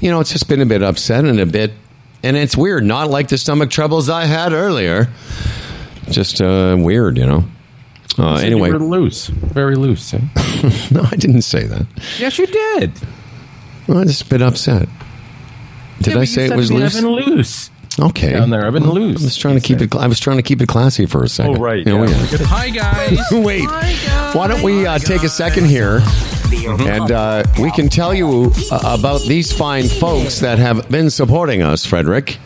[0.00, 1.72] You know, it's just been a bit upset and a bit,
[2.22, 2.84] and it's weird.
[2.84, 5.08] Not like the stomach troubles I had earlier.
[6.08, 7.44] Just uh, weird, you know.
[8.18, 10.14] Uh, anyway, you were loose, very loose.
[10.14, 10.18] eh?
[10.92, 11.86] no, I didn't say that.
[12.18, 12.92] yes, you did.
[13.88, 14.88] Well, I'm just a bit upset.
[16.00, 16.94] Did Yeah, I say it said was I've loose?
[16.94, 18.32] been loose Okay.
[18.32, 18.66] down there.
[18.66, 19.20] I've been loose.
[19.22, 19.94] I was trying to keep it.
[19.94, 20.66] I was trying to keep it.
[20.66, 21.58] I was trying to keep it classy for a second.
[21.58, 21.86] Oh right.
[21.86, 22.04] Yeah.
[22.04, 22.08] yeah.
[22.46, 23.18] Hi guys.
[23.32, 23.64] Wait.
[23.68, 24.34] Hi, guys.
[24.34, 26.00] Why don't we uh, take a second here,
[26.80, 31.62] and uh, we can tell you uh, about these fine folks that have been supporting
[31.62, 32.38] us, Frederick.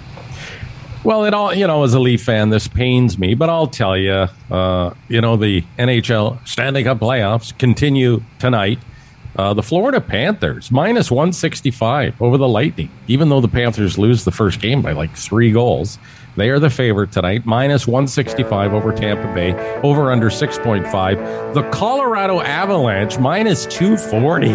[1.08, 3.96] Well, it all you know, as a Leaf fan, this pains me, but I'll tell
[3.96, 8.78] you, uh, you know, the NHL Stanley Cup playoffs continue tonight.
[9.34, 13.96] Uh, the Florida Panthers minus one sixty five over the Lightning, even though the Panthers
[13.96, 15.98] lose the first game by like three goals.
[16.36, 21.54] They are the favorite tonight, minus 165 over Tampa Bay, over under 6.5.
[21.54, 24.52] The Colorado Avalanche, minus 240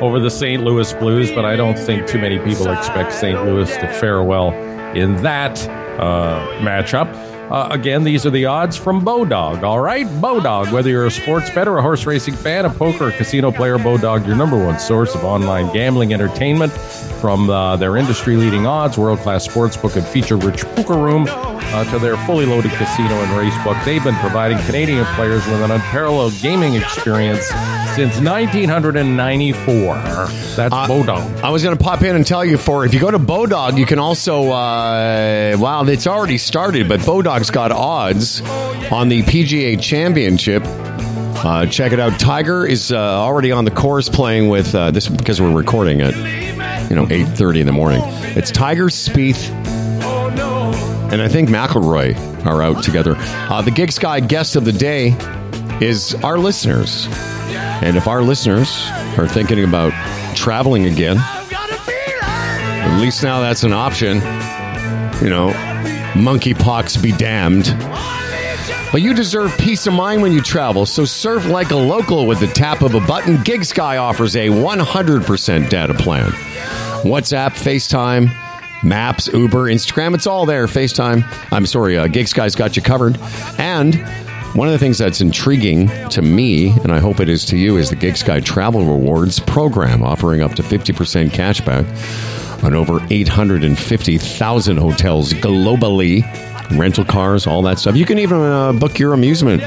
[0.00, 0.62] over the St.
[0.62, 3.44] Louis Blues, but I don't think too many people expect St.
[3.44, 5.58] Louis to fare well in that
[5.98, 7.30] uh, matchup.
[7.50, 9.64] Uh, again, these are the odds from Bodog.
[9.64, 10.70] All right, Bodog.
[10.70, 13.76] Whether you're a sports bet or a horse racing fan, a poker or casino player,
[13.76, 16.72] Bodog, your number one source of online gambling entertainment.
[17.20, 22.46] From uh, their industry-leading odds, world-class sportsbook, and feature-rich poker room, uh, to their fully
[22.46, 27.50] loaded casino and race book, they've been providing Canadian players with an unparalleled gaming experience
[28.00, 29.94] since 1994.
[30.56, 31.42] That's Bodog.
[31.42, 33.76] I was going to pop in and tell you for if you go to Bodog,
[33.76, 38.40] you can also uh, wow, it's already started, but Bodog's got odds
[38.90, 40.62] on the PGA Championship.
[40.64, 42.18] Uh, check it out.
[42.18, 46.16] Tiger is uh, already on the course playing with uh, this because we're recording at
[46.88, 48.00] you know eight thirty in the morning.
[48.34, 49.50] It's Tiger Spieth
[51.12, 53.14] and I think McIlroy are out together.
[53.18, 55.14] Uh, the GigSky guest of the day
[55.82, 57.06] is our listeners.
[57.82, 58.68] And if our listeners
[59.18, 59.92] are thinking about
[60.36, 64.16] traveling again, at least now that's an option.
[65.22, 65.50] You know,
[66.14, 67.74] monkeypox be damned.
[68.92, 72.40] But you deserve peace of mind when you travel, so surf like a local with
[72.40, 73.36] the tap of a button.
[73.38, 76.30] GigSky offers a 100% data plan.
[77.02, 78.34] WhatsApp, FaceTime,
[78.82, 80.66] Maps, Uber, Instagram, it's all there.
[80.66, 81.24] FaceTime.
[81.52, 83.16] I'm sorry, uh, GigSky's got you covered.
[83.58, 83.94] And
[84.54, 87.76] one of the things that's intriguing to me, and I hope it is to you,
[87.76, 91.86] is the GigSky Travel Rewards program, offering up to 50% cashback
[92.64, 96.22] on over 850,000 hotels globally,
[96.76, 97.96] rental cars, all that stuff.
[97.96, 99.62] You can even uh, book your amusement,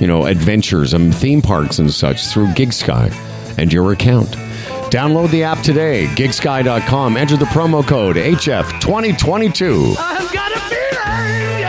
[0.00, 3.12] you know, adventures and theme parks and such through GigSky
[3.58, 4.30] and your account.
[4.90, 7.16] Download the app today, gigsky.com.
[7.16, 9.96] Enter the promo code HF2022.
[9.98, 11.59] I've got a feeling.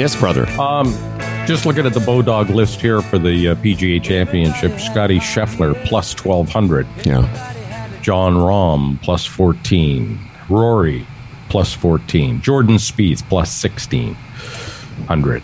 [0.00, 0.48] Yes, brother.
[0.58, 0.86] Um,
[1.46, 6.14] just looking at the Bodog list here for the uh, PGA Championship, Scotty Scheffler plus
[6.14, 6.86] 1200.
[7.04, 8.00] Yeah.
[8.00, 10.18] Jon Rahm plus 14.
[10.48, 11.06] Rory
[11.50, 12.40] plus 14.
[12.40, 15.42] Jordan Spieth plus 1600.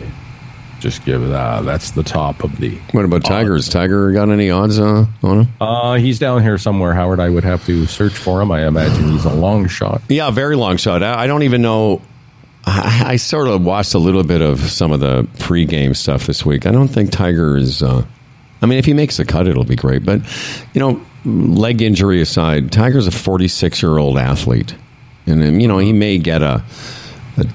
[0.81, 1.67] Just give that.
[1.67, 2.79] That's the top of the.
[2.93, 3.69] What about Tigers?
[3.69, 5.49] Tiger got any odds uh, on him?
[5.61, 7.21] Uh, he's down here somewhere, Howard.
[7.21, 8.51] I would have to search for him.
[8.51, 10.01] I imagine he's a long shot.
[10.09, 11.03] Yeah, very long shot.
[11.03, 12.01] I, I don't even know.
[12.67, 16.45] I, I sort of watched a little bit of some of the pregame stuff this
[16.45, 16.67] week.
[16.67, 17.83] I don't think Tiger is.
[17.83, 18.05] Uh,
[18.61, 20.05] I mean, if he makes the cut, it'll be great.
[20.05, 20.21] But
[20.75, 24.75] you know, leg injury aside, Tiger's a 46 year old athlete,
[25.27, 26.64] and then, you know he may get a,
[27.37, 27.47] a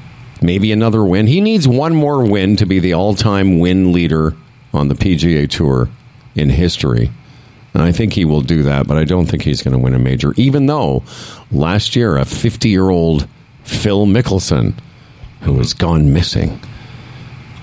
[0.41, 1.27] maybe another win.
[1.27, 4.33] He needs one more win to be the all time win leader
[4.73, 5.89] on the PGA Tour
[6.35, 7.11] in history.
[7.73, 9.93] And I think he will do that, but I don't think he's going to win
[9.93, 11.03] a major, even though
[11.51, 13.27] last year a 50 year old
[13.63, 14.73] Phil Mickelson,
[15.41, 16.59] who has gone missing,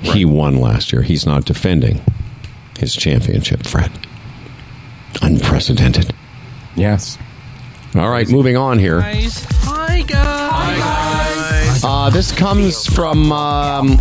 [0.00, 1.02] he won last year.
[1.02, 2.00] He's not defending
[2.78, 3.90] his championship, Fred.
[5.22, 6.14] Unprecedented.
[6.76, 7.18] Yes.
[7.94, 9.00] All right, moving on here.
[9.00, 11.82] Hi, guys.
[11.84, 13.32] Uh, this comes from.
[13.32, 13.98] Um,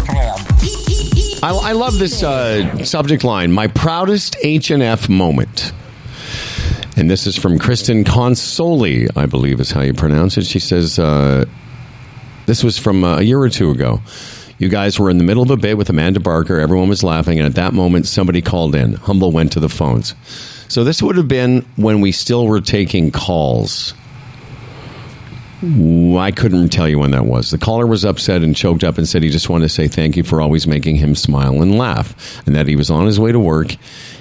[1.43, 3.51] I, I love this uh, subject line.
[3.51, 5.71] My proudest H and F moment.
[6.97, 10.47] And this is from Kristen Consoli, I believe is how you pronounce it.
[10.47, 11.45] She says, uh,
[12.47, 14.01] "This was from uh, a year or two ago.
[14.57, 16.59] You guys were in the middle of a bit with Amanda Barker.
[16.59, 18.93] Everyone was laughing, and at that moment, somebody called in.
[18.93, 20.15] Humble went to the phones.
[20.67, 23.93] So this would have been when we still were taking calls."
[25.59, 27.49] I couldn't tell you when that was.
[27.49, 30.15] The caller was upset and choked up and said he just wanted to say thank
[30.15, 33.31] you for always making him smile and laugh, and that he was on his way
[33.31, 33.75] to work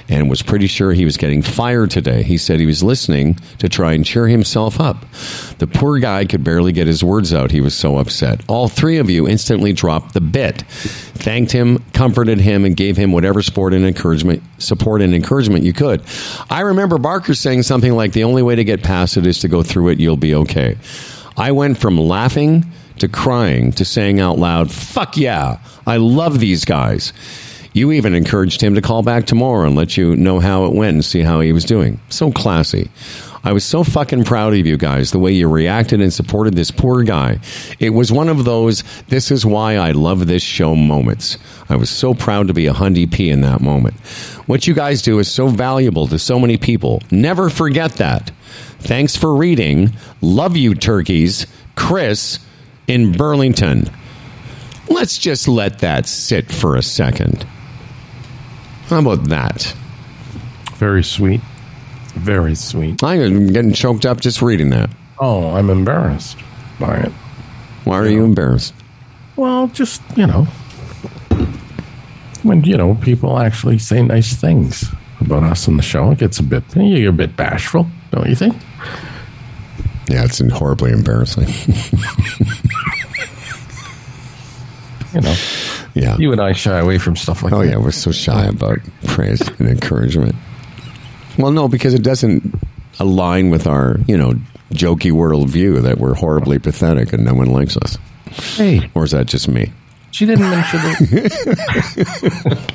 [0.08, 2.22] and was pretty sure he was getting fired today.
[2.22, 5.04] He said he was listening to try and cheer himself up.
[5.58, 7.50] The poor guy could barely get his words out.
[7.50, 8.40] He was so upset.
[8.48, 13.12] All three of you instantly dropped the bit, thanked him, comforted him, and gave him
[13.12, 16.02] whatever support and encouragement, support and encouragement you could.
[16.50, 19.48] I remember Barker saying something like, "The only way to get past it is to
[19.48, 20.00] go through it.
[20.00, 20.76] You'll be okay."
[21.36, 22.64] I went from laughing
[22.98, 27.12] to crying to saying out loud, fuck yeah, I love these guys.
[27.76, 30.94] You even encouraged him to call back tomorrow and let you know how it went
[30.94, 32.00] and see how he was doing.
[32.08, 32.88] So classy.
[33.44, 36.70] I was so fucking proud of you guys, the way you reacted and supported this
[36.70, 37.38] poor guy.
[37.78, 41.36] It was one of those, this is why I love this show moments.
[41.68, 43.94] I was so proud to be a Hundy P in that moment.
[44.46, 47.02] What you guys do is so valuable to so many people.
[47.10, 48.30] Never forget that.
[48.78, 49.92] Thanks for reading.
[50.22, 51.46] Love you, turkeys.
[51.74, 52.38] Chris
[52.88, 53.90] in Burlington.
[54.88, 57.46] Let's just let that sit for a second.
[58.86, 59.74] How about that?
[60.74, 61.40] Very sweet.
[62.14, 63.02] Very sweet.
[63.02, 64.90] I'm getting choked up just reading that.
[65.18, 66.38] Oh, I'm embarrassed
[66.78, 67.12] by it.
[67.84, 68.74] Why are you embarrassed?
[69.34, 70.46] Well, just, you know,
[72.42, 74.84] when, you know, people actually say nice things
[75.20, 78.36] about us on the show, it gets a bit, you're a bit bashful, don't you
[78.36, 78.54] think?
[80.08, 81.48] Yeah, it's horribly embarrassing.
[85.12, 85.34] you know,
[85.96, 86.16] Yeah.
[86.18, 87.70] you and I shy away from stuff like Oh that.
[87.70, 90.34] yeah, we're so shy about praise and encouragement.
[91.38, 92.54] Well, no, because it doesn't
[93.00, 94.34] align with our, you know,
[94.72, 97.98] jokey worldview that we're horribly pathetic and no one likes us.
[98.56, 99.72] Hey, Or is that just me?
[100.10, 102.58] she didn't mention it.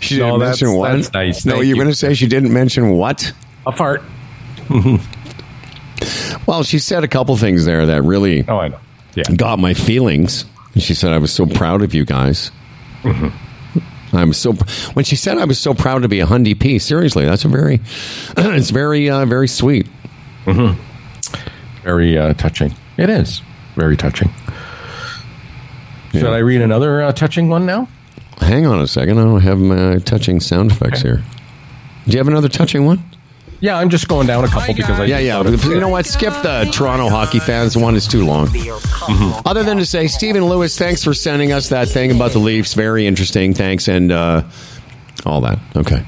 [0.00, 1.12] She No, didn't that's- mention what?
[1.14, 1.44] nice.
[1.44, 1.74] No, Thank you're you.
[1.74, 3.32] going to say she didn't mention what?
[3.66, 4.02] A fart.
[6.46, 8.78] Well, she said a couple things there that really Oh, I know.
[9.14, 9.24] Yeah.
[9.36, 10.44] got my feelings.
[10.74, 12.50] And she said, I was so proud of you guys.
[13.02, 14.16] Mm-hmm.
[14.16, 14.52] I'm so
[14.94, 16.78] when she said I was so proud to be a Hundy P.
[16.78, 17.74] Seriously, that's a very,
[18.36, 19.86] it's very, uh, very sweet.
[21.84, 22.72] Very uh, touching.
[22.96, 23.42] It is
[23.76, 24.30] very touching.
[26.12, 27.86] Should I read another uh, touching one now?
[28.38, 31.22] Hang on a second, I don't have my touching sound effects here.
[32.06, 33.02] Do you have another touching one?
[33.60, 35.42] Yeah, I'm just going down a couple because I Yeah, yeah.
[35.42, 36.06] You know what?
[36.06, 37.96] Skip the Toronto hockey fans one.
[37.96, 38.48] is too long.
[39.44, 42.74] Other than to say, Stephen Lewis, thanks for sending us that thing about the Leafs.
[42.74, 43.54] Very interesting.
[43.54, 44.44] Thanks, and uh,
[45.26, 45.58] all that.
[45.76, 46.06] Okay.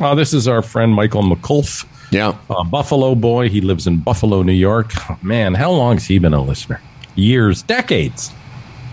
[0.00, 2.34] Uh, this is our friend Michael McCulf, Yeah.
[2.48, 3.48] a Buffalo boy.
[3.50, 4.92] He lives in Buffalo, New York.
[5.22, 6.80] Man, how long has he been a listener?
[7.14, 8.32] Years, decades.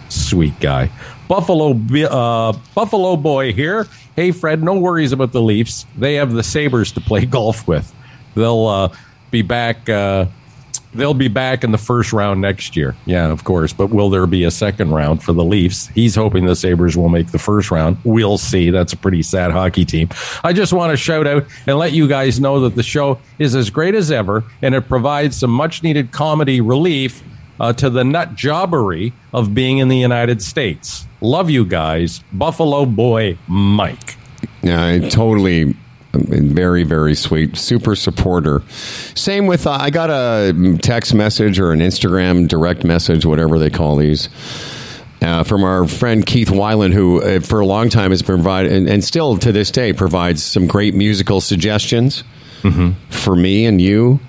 [0.10, 0.90] Sweet guy.
[1.28, 3.88] Buffalo, uh, Buffalo boy here.
[4.18, 5.86] Hey, Fred, no worries about the Leafs.
[5.96, 7.94] They have the Sabres to play golf with.
[8.34, 8.96] They'll uh,
[9.30, 9.88] be back.
[9.88, 10.26] Uh,
[10.96, 12.96] they'll be back in the first round next year.
[13.06, 13.74] Yeah, of course.
[13.74, 15.86] But will there be a second round for the Leafs?
[15.90, 17.98] He's hoping the Sabres will make the first round.
[18.04, 18.72] We'll see.
[18.72, 20.10] That's a pretty sad hockey team.
[20.44, 23.54] I just want to shout out and let you guys know that the show is
[23.54, 27.22] as great as ever and it provides some much needed comedy relief
[27.60, 31.06] uh, to the nut jobbery of being in the United States.
[31.22, 32.22] Love you guys.
[32.32, 34.18] Buffalo boy Mike.
[34.62, 35.76] Yeah, I totally.
[36.14, 37.58] um, Very, very sweet.
[37.58, 38.62] Super supporter.
[39.16, 43.70] Same with, uh, I got a text message or an Instagram direct message, whatever they
[43.70, 44.30] call these,
[45.22, 48.88] uh, from our friend Keith Weiland, who uh, for a long time has provided, and,
[48.90, 52.24] and still to this day provides some great musical suggestions
[53.10, 54.20] for me and you.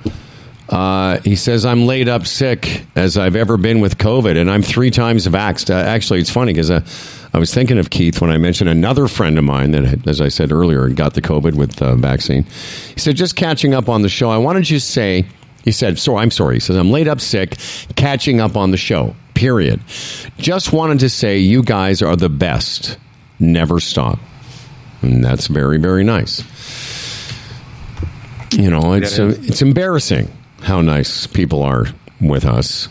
[0.69, 4.63] Uh, he says, I'm laid up sick as I've ever been with COVID, and I'm
[4.63, 5.71] three times vaxxed.
[5.71, 6.85] Uh, actually, it's funny because uh,
[7.33, 10.21] I was thinking of Keith when I mentioned another friend of mine that, had, as
[10.21, 12.43] I said earlier, got the COVID with the vaccine.
[12.43, 15.25] He said, just catching up on the show, I wanted to say,
[15.65, 16.57] he said, so I'm sorry.
[16.57, 17.57] He says, I'm laid up sick,
[17.97, 19.81] catching up on the show, period.
[20.37, 22.99] Just wanted to say, you guys are the best.
[23.39, 24.19] Never stop.
[25.01, 26.43] And that's very, very nice.
[28.53, 30.31] You know, it's uh, it's embarrassing
[30.63, 31.87] how nice people are
[32.21, 32.89] with us.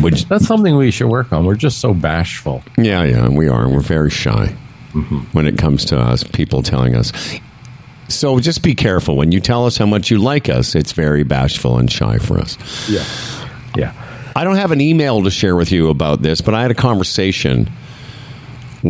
[0.00, 1.46] Which, That's something we should work on.
[1.46, 2.62] We're just so bashful.
[2.76, 3.68] yeah, yeah, we are.
[3.68, 4.54] We're very shy
[4.92, 5.18] mm-hmm.
[5.32, 7.12] when it comes to us, people telling us.
[8.08, 9.16] So just be careful.
[9.16, 12.38] When you tell us how much you like us, it's very bashful and shy for
[12.38, 12.56] us.
[12.88, 13.04] Yeah.
[13.76, 13.92] Yeah.
[14.36, 16.74] I don't have an email to share with you about this, but I had a
[16.74, 17.70] conversation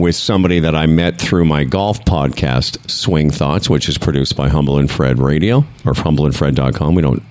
[0.00, 4.48] with somebody that I met through my golf podcast, Swing Thoughts, which is produced by
[4.48, 6.94] Humble and Fred Radio or humbleandfred.com.
[6.94, 7.22] We don't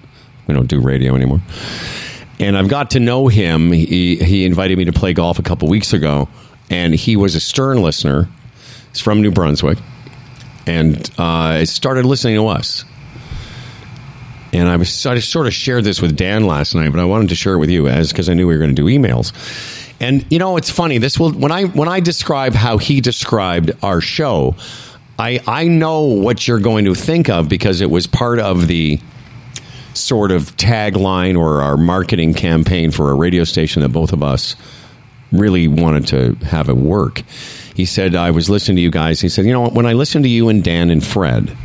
[0.47, 1.41] we don't do radio anymore.
[2.39, 3.71] And I've got to know him.
[3.71, 6.27] He he invited me to play golf a couple weeks ago,
[6.69, 8.29] and he was a Stern listener.
[8.91, 9.77] He's from New Brunswick,
[10.67, 12.85] and uh, started listening to us.
[14.53, 17.29] And I was I sort of shared this with Dan last night, but I wanted
[17.29, 19.33] to share it with you as because I knew we were going to do emails.
[19.99, 20.97] And you know, it's funny.
[20.97, 24.55] This will when I when I describe how he described our show,
[25.17, 28.99] I I know what you're going to think of because it was part of the
[29.93, 34.55] sort of tagline or our marketing campaign for a radio station that both of us
[35.31, 37.23] really wanted to have it work.
[37.75, 39.19] He said, I was listening to you guys.
[39.21, 41.55] He said, You know, when I listen to you and Dan and Fred,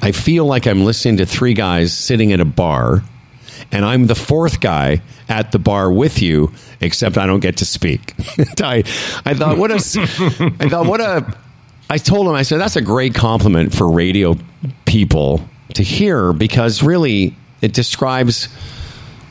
[0.00, 3.02] I feel like I'm listening to three guys sitting at a bar,
[3.70, 7.64] and I'm the fourth guy at the bar with you, except I don't get to
[7.64, 8.14] speak.
[8.60, 8.84] I,
[9.24, 9.74] I thought, what a,
[10.60, 11.36] I thought, what a,
[11.90, 14.36] I told him, I said, that's a great compliment for radio
[14.84, 18.48] people to hear because really it describes,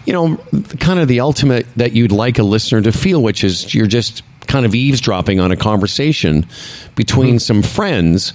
[0.06, 0.38] you know,
[0.80, 4.24] kind of the ultimate that you'd like a listener to feel, which is you're just
[4.48, 6.46] kind of eavesdropping on a conversation
[6.96, 7.38] between mm-hmm.
[7.40, 8.34] some friends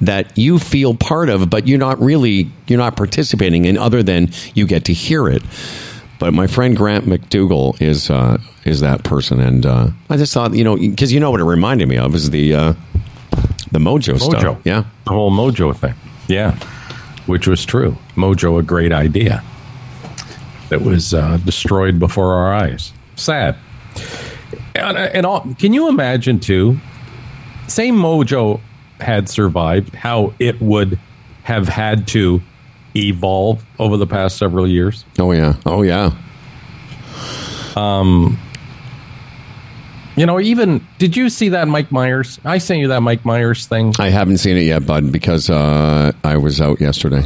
[0.00, 4.30] that you feel part of, but you're not really you're not participating in, other than
[4.54, 5.42] you get to hear it.
[6.18, 10.54] But my friend Grant McDougall is uh, is that person, and uh, I just thought
[10.54, 12.72] you know because you know what it reminded me of is the uh,
[13.72, 14.38] the Mojo, Mojo.
[14.40, 14.58] stuff.
[14.64, 15.94] Yeah, The whole Mojo thing.
[16.28, 16.56] Yeah.
[17.26, 17.96] Which was true.
[18.14, 19.42] Mojo, a great idea
[20.68, 22.92] that was uh, destroyed before our eyes.
[23.16, 23.56] Sad.
[24.74, 26.78] And, and all, can you imagine, too,
[27.66, 28.60] say Mojo
[29.00, 30.98] had survived, how it would
[31.42, 32.40] have had to
[32.96, 35.04] evolve over the past several years.
[35.18, 35.54] Oh yeah.
[35.64, 36.12] Oh yeah.
[37.76, 38.38] Um,
[40.16, 42.40] you know, even did you see that Mike Myers?
[42.44, 43.94] I sent you that Mike Myers thing.
[43.98, 47.22] I haven't seen it yet, bud, because uh, I was out yesterday.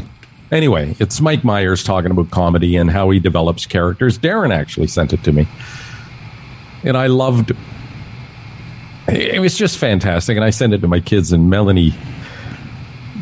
[0.51, 4.19] Anyway, it's Mike Myers talking about comedy and how he develops characters.
[4.19, 5.47] Darren actually sent it to me,
[6.83, 7.53] and I loved.
[9.13, 11.93] It was just fantastic, and I sent it to my kids, and Melanie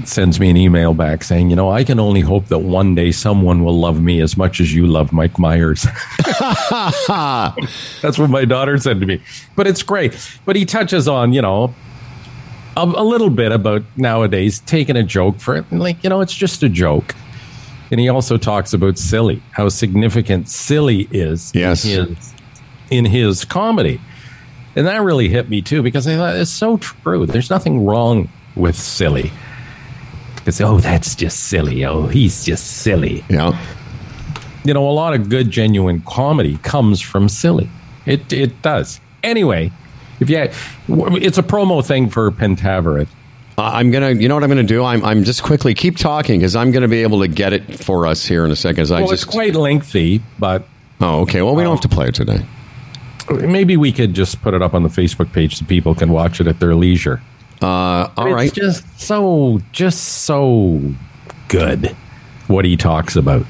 [0.05, 3.11] sends me an email back saying, "You know, I can only hope that one day
[3.13, 5.87] someone will love me as much as you love Mike Myers."
[7.09, 9.21] That's what my daughter said to me.
[9.57, 10.17] But it's great.
[10.45, 11.75] But he touches on, you know,
[12.77, 16.35] a, a little bit about nowadays taking a joke for it, like you know, it's
[16.35, 17.15] just a joke.
[17.91, 21.85] And he also talks about silly, how significant silly is Yes.
[21.87, 22.35] in his
[22.91, 24.01] in his comedy.
[24.79, 27.27] And that really hit me too because I thought it's so true.
[27.27, 29.33] There's nothing wrong with silly.
[30.37, 31.85] Because oh, that's just silly.
[31.85, 33.25] Oh, he's just silly.
[33.29, 33.61] Yeah.
[34.63, 37.69] You know, a lot of good, genuine comedy comes from silly.
[38.07, 39.01] It it does.
[39.25, 39.73] Anyway,
[40.21, 40.49] if you,
[41.17, 43.09] it's a promo thing for Pentaverate.
[43.59, 44.13] I'm gonna.
[44.13, 44.85] You know what I'm gonna do?
[44.85, 45.05] I'm.
[45.05, 48.25] I'm just quickly keep talking because I'm gonna be able to get it for us
[48.25, 48.83] here in a second.
[48.83, 49.25] As I Well, just.
[49.25, 50.69] it's quite lengthy, but
[51.01, 51.43] oh, okay.
[51.43, 52.47] Well, we don't have to play it today.
[53.31, 56.41] Maybe we could just put it up on the Facebook page so people can watch
[56.41, 57.21] it at their leisure.
[57.61, 58.53] Uh, all it's right.
[58.53, 60.81] just so, just so
[61.49, 61.97] good
[62.47, 63.45] what he talks about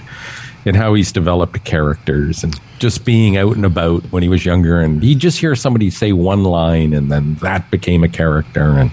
[0.65, 4.81] and how he's developed characters and just being out and about when he was younger.
[4.81, 8.79] And he just hear somebody say one line and then that became a character.
[8.79, 8.91] And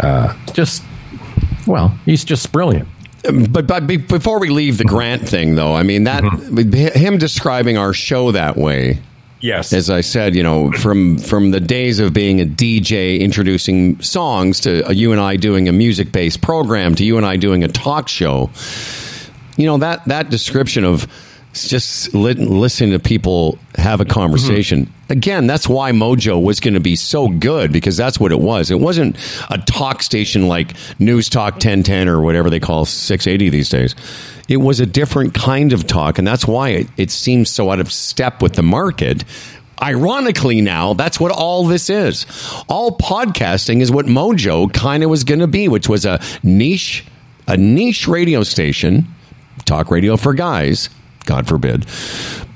[0.00, 0.82] uh, just,
[1.66, 2.88] well, he's just brilliant.
[3.50, 6.24] But but before we leave the Grant thing, though, I mean that
[6.96, 8.98] him describing our show that way.
[9.42, 14.00] Yes, as I said, you know, from from the days of being a DJ introducing
[14.00, 17.36] songs to uh, you and I doing a music based program to you and I
[17.36, 18.50] doing a talk show.
[19.56, 21.08] You know that that description of
[21.52, 24.92] just li- listening to people have a conversation.
[25.10, 28.70] Again, that's why Mojo was going to be so good because that's what it was.
[28.70, 29.16] It wasn't
[29.50, 33.94] a talk station like News Talk 1010 or whatever they call 680 these days.
[34.48, 37.80] It was a different kind of talk, and that's why it, it seems so out
[37.80, 39.24] of step with the market.
[39.80, 42.26] Ironically, now that's what all this is.
[42.68, 47.04] All podcasting is what Mojo kind of was going to be, which was a niche,
[47.48, 49.08] a niche radio station,
[49.64, 50.88] talk radio for guys,
[51.24, 51.86] God forbid.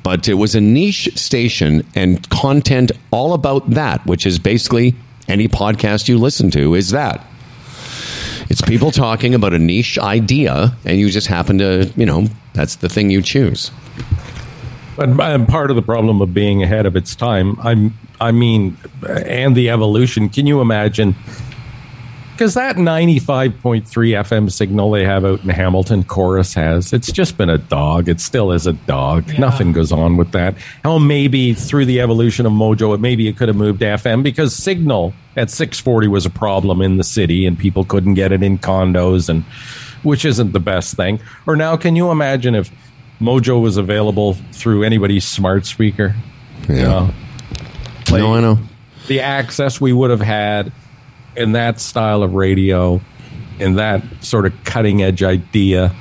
[0.03, 4.95] But it was a niche station and content all about that, which is basically
[5.29, 7.27] any podcast you listen to is that.
[8.49, 12.77] It's people talking about a niche idea, and you just happen to, you know, that's
[12.77, 13.71] the thing you choose.
[14.97, 18.79] But and part of the problem of being ahead of its time, I'm, I mean,
[19.07, 20.29] and the evolution.
[20.29, 21.15] Can you imagine?
[22.37, 27.49] Because that 95.3 FM signal they have out in Hamilton, Corus has, it's just been
[27.49, 28.11] a dog.
[28.11, 29.39] It still is a dog.
[29.39, 30.55] Nothing goes on with that.
[30.85, 34.23] How maybe through the evolution of Mojo, it maybe it could have moved to FM
[34.23, 38.43] because signal at 640 was a problem in the city and people couldn't get it
[38.43, 39.43] in condos, and
[40.03, 41.19] which isn't the best thing.
[41.47, 42.71] Or now, can you imagine if
[43.19, 46.15] Mojo was available through anybody's smart speaker?
[46.69, 47.11] Yeah.
[48.09, 48.59] You no, I know.
[49.09, 50.71] The access we would have had
[51.37, 53.01] in that style of radio,
[53.59, 55.95] in that sort of cutting edge idea.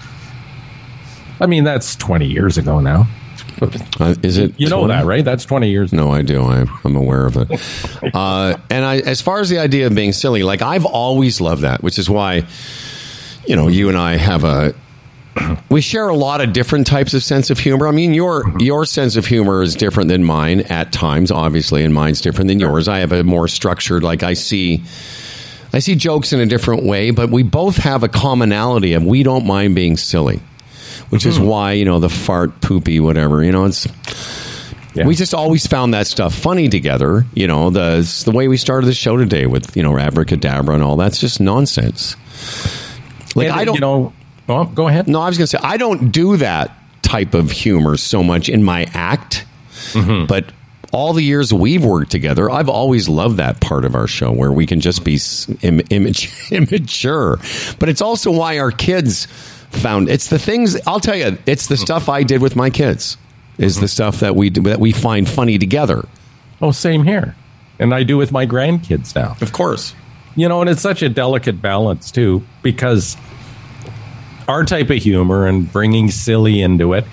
[1.40, 3.08] I mean, that's 20 years ago now.
[3.62, 4.54] Uh, is it?
[4.60, 4.94] You know 20?
[4.94, 5.24] that, right?
[5.24, 5.94] That's 20 years.
[5.94, 6.06] Ago.
[6.06, 6.44] No, I do.
[6.44, 7.62] I, I'm aware of it.
[8.14, 11.64] Uh, and I, as far as the idea of being silly, like I've always loved
[11.64, 12.46] that, which is why,
[13.46, 14.74] you know, you and I have a.
[15.70, 17.88] We share a lot of different types of sense of humor.
[17.88, 21.94] I mean, your your sense of humor is different than mine at times, obviously, and
[21.94, 22.88] mine's different than yours.
[22.88, 24.84] I have a more structured, like I see,
[25.76, 29.24] I see jokes in a different way, but we both have a commonality of we
[29.24, 30.40] don't mind being silly,
[31.10, 31.44] which is hmm.
[31.44, 33.44] why you know the fart, poopy, whatever.
[33.44, 33.86] You know, it's
[34.96, 37.26] we just always found that stuff funny together.
[37.34, 40.82] You know, the the way we started the show today with you know abracadabra and
[40.82, 42.16] all that's just nonsense.
[43.36, 44.14] Like And, I don't you know.
[44.48, 45.10] Well, go ahead.
[45.10, 46.72] No, I was going to say I don't do that
[47.02, 49.46] type of humor so much in my act,
[49.92, 50.26] mm-hmm.
[50.28, 50.54] but
[50.96, 54.52] all the years we've worked together, I've always loved that part of our show where
[54.52, 55.20] we can just be
[55.62, 57.38] Im- image- immature.
[57.80, 59.26] But it's also why our kids
[59.72, 61.38] found it's the things I'll tell you.
[61.46, 63.18] It's the stuff I did with my kids.
[63.58, 66.06] Is the stuff that we do, that we find funny together.
[66.62, 67.36] Oh, same here.
[67.80, 69.38] And I do with my grandkids now.
[69.40, 69.94] Of course.
[70.36, 73.16] You know, and it's such a delicate balance, too, because
[74.48, 77.06] our type of humor and bringing silly into it.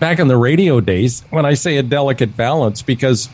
[0.00, 3.28] Back in the radio days, when I say a delicate balance, because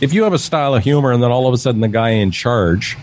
[0.00, 2.10] if you have a style of humor and then all of a sudden the guy
[2.10, 2.96] in charge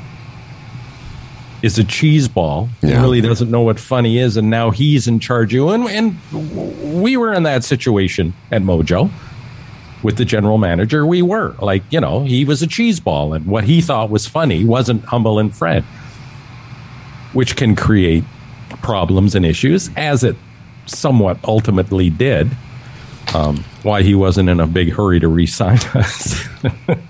[1.61, 3.01] is a cheese ball Yeah.
[3.01, 5.69] really doesn't know what funny is, and now he's in charge of you.
[5.69, 9.09] And, and we were in that situation at Mojo
[10.01, 11.05] with the general manager.
[11.05, 14.27] We were like, you know, he was a cheese ball, and what he thought was
[14.27, 15.83] funny wasn't Humble and Fred,
[17.33, 18.23] which can create
[18.81, 20.35] problems and issues, as it
[20.85, 22.49] somewhat ultimately did.
[23.33, 26.43] Um, why he wasn't in a big hurry to re-sign us.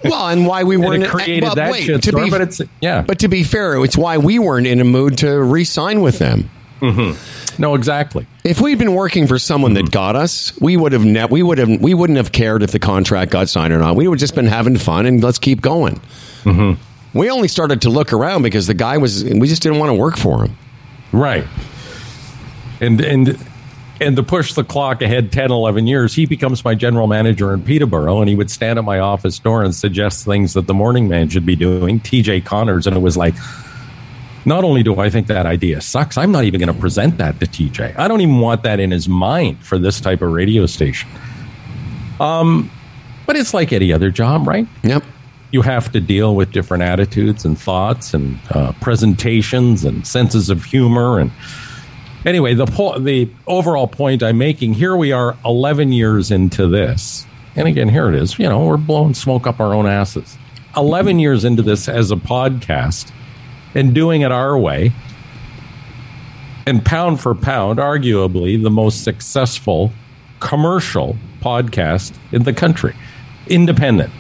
[0.04, 2.62] Well, and why we weren't created well, that wait, shit to storm, be, but it's
[2.82, 3.02] yeah.
[3.02, 6.50] But to be fair, it's why we weren't in a mood to re-sign with them.
[6.80, 7.62] Mm-hmm.
[7.62, 8.28] no, exactly.
[8.44, 9.92] If we'd been working for someone that mm-hmm.
[9.92, 12.80] got us, we would have ne- we would have we wouldn't have cared if the
[12.80, 13.96] contract got signed or not.
[13.96, 16.02] We would have just been having fun and let's keep going.
[16.44, 17.18] Mm-hmm.
[17.18, 19.94] We only started to look around because the guy was we just didn't want to
[19.94, 20.58] work for him.
[21.12, 21.46] Right.
[22.82, 23.38] And and
[24.02, 27.64] and to push the clock ahead 10, 11 years, he becomes my general manager in
[27.64, 31.08] Peterborough, and he would stand at my office door and suggest things that the morning
[31.08, 33.36] man should be doing, TJ Connors, and it was like,
[34.46, 37.40] not only do I think that idea sucks, I'm not even going to present that
[37.40, 37.98] to TJ.
[37.98, 41.10] I don't even want that in his mind for this type of radio station.
[42.20, 42.70] Um,
[43.26, 44.68] but it's like any other job, right?
[44.84, 45.04] Yep.
[45.52, 50.64] you have to deal with different attitudes and thoughts and uh, presentations and senses of
[50.64, 51.32] humor and
[52.26, 57.26] anyway the po- the overall point i'm making here we are 11 years into this
[57.56, 60.38] and again here it is you know we're blowing smoke up our own asses
[60.76, 63.12] 11 years into this as a podcast
[63.76, 64.92] and doing it our way
[66.66, 69.92] and pound for pound arguably the most successful
[70.40, 72.96] commercial podcast in the country
[73.48, 74.12] independent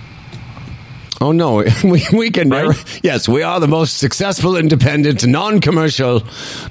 [1.21, 2.67] Oh no, we we can Right?
[2.67, 2.73] never.
[3.01, 6.23] Yes, we are the most successful, independent, non-commercial.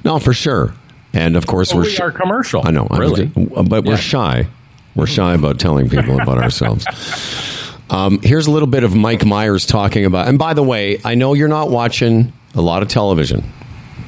[0.05, 0.75] No, for sure.
[1.13, 3.97] And of course, Well, we're we are commercial I know, I'm really just- but we're
[3.97, 4.47] shy.
[4.95, 6.85] We're shy about telling people about ourselves.
[7.89, 10.27] Um, here's a little bit of Mike Myers talking about.
[10.27, 13.41] And by the way, I know you're not watching a lot of television,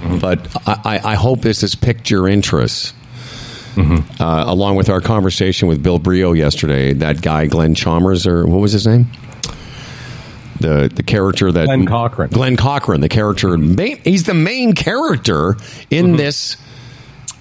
[0.02, 0.18] Mm-hmm.
[0.20, 2.96] but I, I, I hope this has piqued your interest.
[3.76, 4.20] Mm-hmm.
[4.24, 8.60] Uh, along with our conversation with Bill Brio yesterday, that guy Glenn Chalmers, or what
[8.62, 9.08] was his name?
[10.62, 12.30] The the character that Glenn Cochran.
[12.30, 15.58] Glenn Cochran, the character, main, he's the main character
[15.92, 16.16] in Mm-hmm.
[16.16, 16.58] this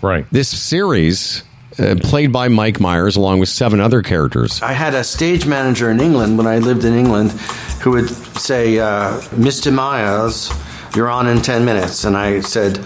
[0.04, 1.42] right this series,
[1.78, 4.62] uh, played by Mike Myers, along with seven other characters.
[4.62, 7.32] I had a stage manager in England when I lived in England
[7.80, 8.08] who would
[8.38, 9.72] say, uh, Mr.
[9.72, 10.50] Myers,
[10.94, 12.04] you're on in 10 minutes.
[12.04, 12.78] And I said,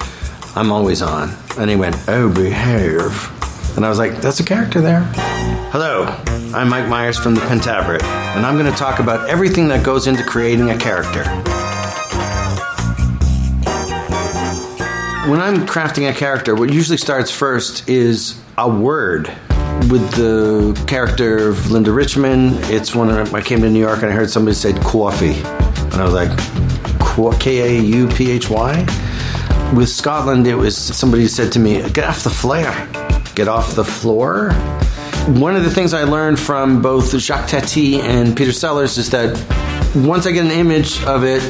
[0.56, 1.34] I'm always on.
[1.58, 3.76] And he went, Oh, behave.
[3.76, 5.02] And I was like, That's a character there.
[5.70, 6.04] Hello,
[6.54, 10.06] I'm Mike Myers from the Pentaverate, and I'm going to talk about everything that goes
[10.06, 11.24] into creating a character.
[15.28, 19.28] When I'm crafting a character, what usually starts first is a word.
[19.90, 24.14] With the character of Linda Richman, it's when I came to New York and I
[24.14, 25.34] heard somebody say coffee.
[25.34, 26.30] And I was like,
[27.40, 28.86] K A U P H Y?
[29.76, 32.88] With Scotland, it was somebody said to me, get off the flare,
[33.34, 34.52] get off the floor.
[35.26, 39.36] One of the things I learned from both Jacques Tati and Peter Sellers is that
[39.94, 41.42] once I get an image of it,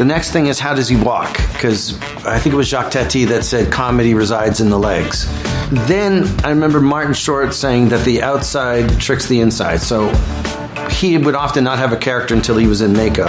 [0.00, 1.36] the next thing is how does he walk?
[1.52, 5.26] Because I think it was Jacques Tati that said comedy resides in the legs.
[5.86, 9.82] Then I remember Martin Short saying that the outside tricks the inside.
[9.82, 10.08] So
[10.90, 13.28] he would often not have a character until he was in makeup.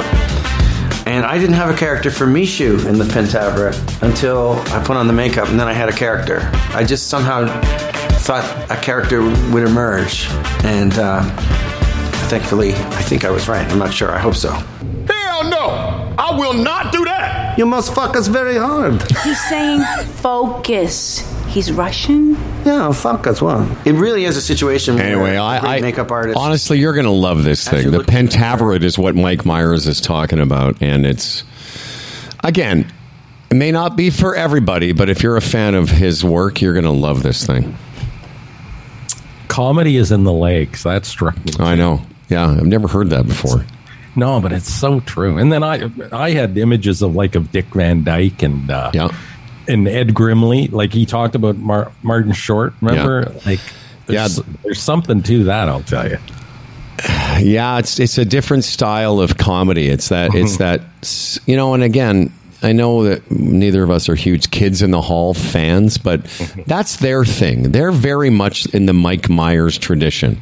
[1.06, 5.08] And I didn't have a character for Mishu in the Pentaverate until I put on
[5.08, 6.40] the makeup, and then I had a character.
[6.74, 7.48] I just somehow
[8.20, 10.28] thought a character would emerge,
[10.64, 11.22] and uh,
[12.30, 13.70] thankfully, I think I was right.
[13.70, 14.12] I'm not sure.
[14.12, 14.52] I hope so.
[14.52, 15.81] Hell no!
[16.34, 17.58] I will not do that!
[17.58, 19.02] You must fuck us very hard.
[19.24, 19.82] He's saying
[20.16, 21.28] focus.
[21.48, 22.34] He's Russian.
[22.66, 23.42] Yeah, fuck us.
[23.42, 24.96] Well, it really is a situation.
[24.96, 26.38] where Anyway, I, great I makeup artist.
[26.40, 27.92] honestly, you're going to love this thing.
[27.92, 31.44] The look Pentaverate is what Mike Myers is talking about, and it's
[32.44, 32.92] again,
[33.50, 36.74] it may not be for everybody, but if you're a fan of his work, you're
[36.74, 37.76] going to love this thing.
[39.50, 42.02] comedy is in the legs that struck me I know.
[42.30, 43.66] Yeah, I've never heard that before.
[44.16, 45.38] No, but it's so true.
[45.38, 49.10] And then I I had images of like of Dick Van Dyke and uh, Yeah.
[49.68, 50.72] and Ed Grimley.
[50.72, 52.74] Like he talked about Mar- Martin Short.
[52.82, 53.32] Remember?
[53.46, 53.60] Like
[54.08, 54.44] there's, Yeah.
[54.64, 55.70] there's something to that.
[55.70, 56.18] I'll tell you.
[57.40, 59.88] Yeah, it's it's a different style of comedy.
[59.88, 60.46] It's that mm-hmm.
[60.46, 60.82] it's that
[61.48, 62.32] you know, and again,
[62.62, 66.62] I know that neither of us are huge kids in the hall fans, but mm-hmm.
[66.68, 67.72] that's their thing.
[67.72, 70.42] They're very much in the Mike Myers tradition.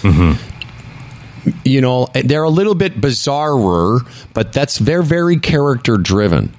[0.00, 0.51] Mm-hmm.
[1.64, 4.00] You know, they're a little bit bizarrer,
[4.32, 6.52] but that's they're very character driven.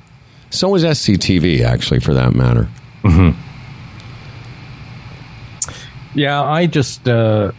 [0.49, 2.67] So is SCTV, actually, for that matter.
[6.15, 7.51] Yeah, I just uh,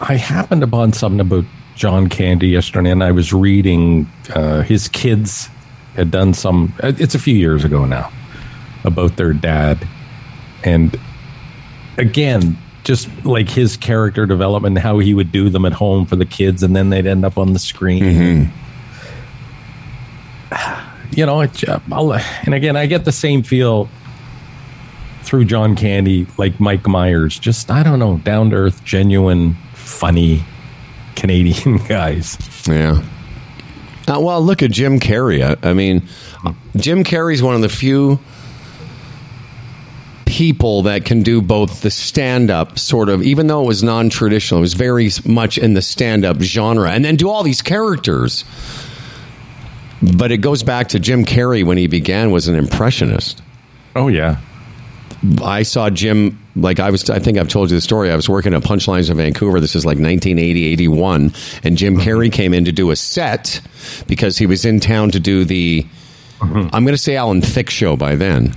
[0.00, 1.44] I happened upon something about
[1.74, 5.48] John Candy yesterday, and I was reading uh, his kids'
[5.94, 6.72] had done some.
[6.82, 8.12] It's a few years ago now
[8.84, 9.86] about their dad,
[10.62, 10.98] and
[11.98, 16.24] again, just like his character development, how he would do them at home for the
[16.24, 18.04] kids, and then they'd end up on the screen.
[18.04, 18.44] Mm-hmm.
[21.10, 21.80] You know, it, uh,
[22.44, 23.88] and again, I get the same feel
[25.22, 27.36] through John Candy, like Mike Myers.
[27.36, 30.44] Just I don't know, down to earth, genuine, funny
[31.16, 32.38] Canadian guys.
[32.68, 33.02] Yeah.
[34.06, 35.42] Uh, well, look at Jim Carrey.
[35.42, 36.02] I, I mean,
[36.76, 38.20] Jim Carrey's one of the few
[40.36, 44.10] people that can do both the stand up sort of, even though it was non
[44.10, 47.62] traditional, it was very much in the stand up genre, and then do all these
[47.62, 48.44] characters.
[50.18, 53.40] But it goes back to Jim Carrey when he began was an impressionist.
[53.94, 54.36] Oh yeah.
[55.42, 58.10] I saw Jim like I was I think I've told you the story.
[58.10, 59.58] I was working at Punchlines in Vancouver.
[59.58, 61.32] This is like 1980, 81
[61.64, 63.62] and Jim Carrey came in to do a set
[64.06, 65.86] because he was in town to do the
[66.40, 66.68] mm-hmm.
[66.74, 68.54] I'm going to say Alan Thicke show by then.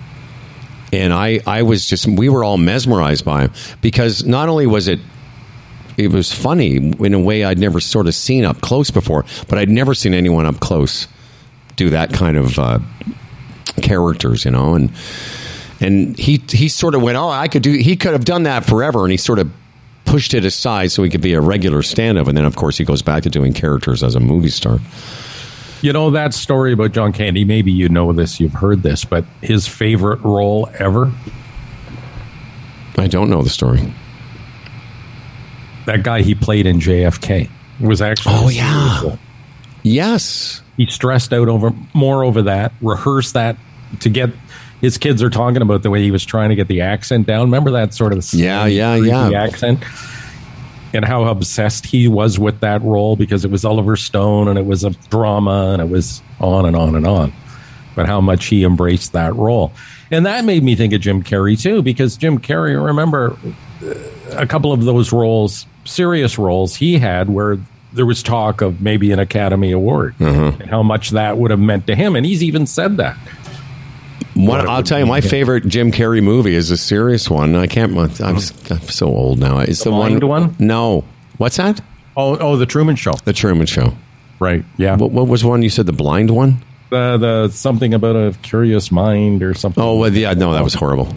[0.91, 3.51] And I I was just we were all mesmerized by him
[3.81, 4.99] because not only was it
[5.97, 9.59] it was funny in a way I'd never sort of seen up close before, but
[9.59, 11.07] I'd never seen anyone up close
[11.75, 12.79] do that kind of uh,
[13.81, 14.91] characters, you know, and
[15.79, 17.71] and he he sort of went, oh, I could do.
[17.71, 19.49] He could have done that forever, and he sort of
[20.05, 22.83] pushed it aside so he could be a regular stand-up, and then of course he
[22.83, 24.79] goes back to doing characters as a movie star.
[25.81, 27.45] You know that story about John Candy.
[27.45, 31.11] Maybe you know this, you've heard this, but his favorite role ever.
[32.97, 33.93] I don't know the story.
[35.85, 37.49] That guy he played in JFK
[37.79, 38.35] was actually.
[38.35, 39.15] Oh yeah.
[39.83, 40.61] Yes.
[40.75, 43.57] He stressed out over more over that, rehearsed that
[44.01, 44.29] to get
[44.81, 47.41] his kids are talking about the way he was trying to get the accent down.
[47.41, 49.83] Remember that sort of yeah, yeah, yeah accent,
[50.93, 54.65] and how obsessed he was with that role because it was Oliver Stone and it
[54.65, 57.31] was a drama and it was on and on and on.
[57.95, 59.73] But how much he embraced that role,
[60.09, 63.37] and that made me think of Jim Carrey too because Jim Carrey, remember
[64.31, 67.57] a couple of those roles, serious roles he had where
[67.91, 70.61] there was talk of maybe an Academy Award Mm-hmm.
[70.61, 73.17] and how much that would have meant to him, and he's even said that.
[74.47, 77.55] One, I'll tell you, my favorite Jim Carrey movie is a serious one.
[77.55, 77.95] I can't.
[78.21, 79.59] I'm, I'm so old now.
[79.59, 80.55] It's the, The one, one?
[80.59, 81.03] No,
[81.37, 81.81] what's that?
[82.15, 83.13] Oh, oh, the Truman Show.
[83.25, 83.93] The Truman Show.
[84.39, 84.63] Right.
[84.77, 84.95] Yeah.
[84.95, 85.85] What, what was one you said?
[85.85, 86.63] The blind one?
[86.89, 89.83] The the something about a curious mind or something.
[89.83, 90.33] Oh, well, yeah.
[90.33, 91.13] No, that was horrible.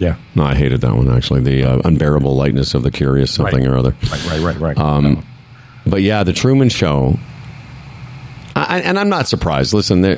[0.00, 0.16] Yeah.
[0.34, 1.40] No, I hated that one actually.
[1.40, 3.68] The uh, unbearable lightness of the curious something Right.
[3.68, 3.96] or other.
[4.10, 4.26] Right.
[4.26, 4.40] Right.
[4.40, 4.56] Right.
[4.58, 4.78] right.
[4.78, 5.24] Um,
[5.86, 7.18] but yeah, the Truman Show.
[8.56, 9.72] I, and I'm not surprised.
[9.72, 10.16] Listen, there,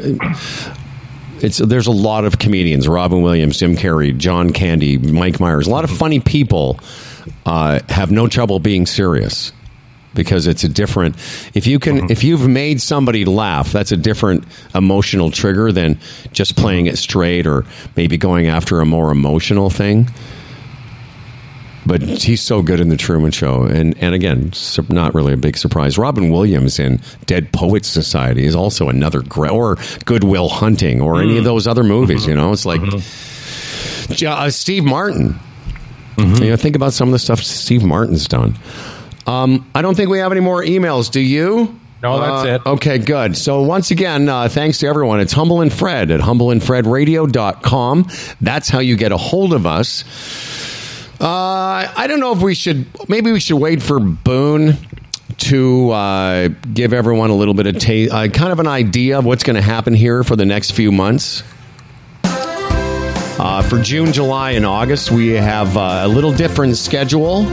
[1.46, 5.66] it's there's a lot of comedians: Robin Williams, Jim Carrey, John Candy, Mike Myers.
[5.66, 6.80] A lot of funny people
[7.46, 9.52] uh, have no trouble being serious
[10.12, 11.14] because it's a different.
[11.54, 14.44] If you can, if you've made somebody laugh, that's a different
[14.74, 16.00] emotional trigger than
[16.32, 17.64] just playing it straight or
[17.94, 20.08] maybe going after a more emotional thing
[21.86, 24.52] but he's so good in the Truman Show, and and again,
[24.88, 25.96] not really a big surprise.
[25.96, 31.20] Robin Williams in Dead Poets Society is also another great, or Good Will Hunting, or
[31.22, 32.26] any of those other movies.
[32.26, 32.80] You know, it's like
[34.20, 35.38] Ja- uh, Steve Martin.
[36.18, 38.56] You know, think about some of the stuff Steve Martin's done.
[39.26, 41.10] Um, I don't think we have any more emails.
[41.10, 41.78] Do you?
[42.02, 42.62] No, that's Uh, it.
[42.70, 43.36] Okay, good.
[43.36, 45.20] So once again, uh, thanks to everyone.
[45.20, 48.08] It's Humble and Fred at humbleandfredradio.com.
[48.40, 50.04] That's how you get a hold of us.
[51.20, 52.86] Uh, I don't know if we should.
[53.08, 54.74] Maybe we should wait for Boone
[55.38, 59.24] to uh, give everyone a little bit of ta- uh, kind of an idea of
[59.24, 61.42] what's going to happen here for the next few months.
[63.38, 67.44] Uh, for June, July, and August, we have uh, a little different schedule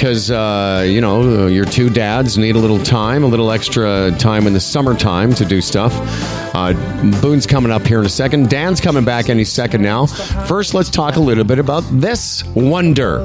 [0.00, 4.46] because uh, you know your two dads need a little time, a little extra time
[4.46, 5.92] in the summertime to do stuff.
[6.54, 6.72] Uh,
[7.20, 8.48] Boone's coming up here in a second.
[8.48, 10.06] Dan's coming back any second now.
[10.06, 13.18] First, let's talk a little bit about this wonder.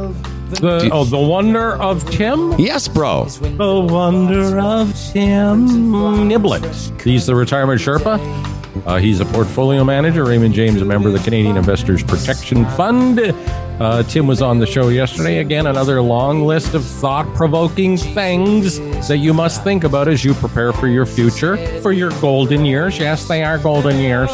[0.50, 2.52] The, oh, the wonder of Tim.
[2.60, 3.24] Yes, bro.
[3.24, 7.02] The wonder of Tim Niblett.
[7.02, 8.20] He's the retirement Sherpa.
[8.86, 10.26] Uh, he's a portfolio manager.
[10.26, 13.20] Raymond James, a member of the Canadian Investors Protection Fund.
[13.80, 15.40] Uh, Tim was on the show yesterday.
[15.40, 18.80] Again, another long list of thought provoking things
[19.10, 22.98] that you must think about as you prepare for your future, for your golden years.
[22.98, 24.30] Yes, they are golden years.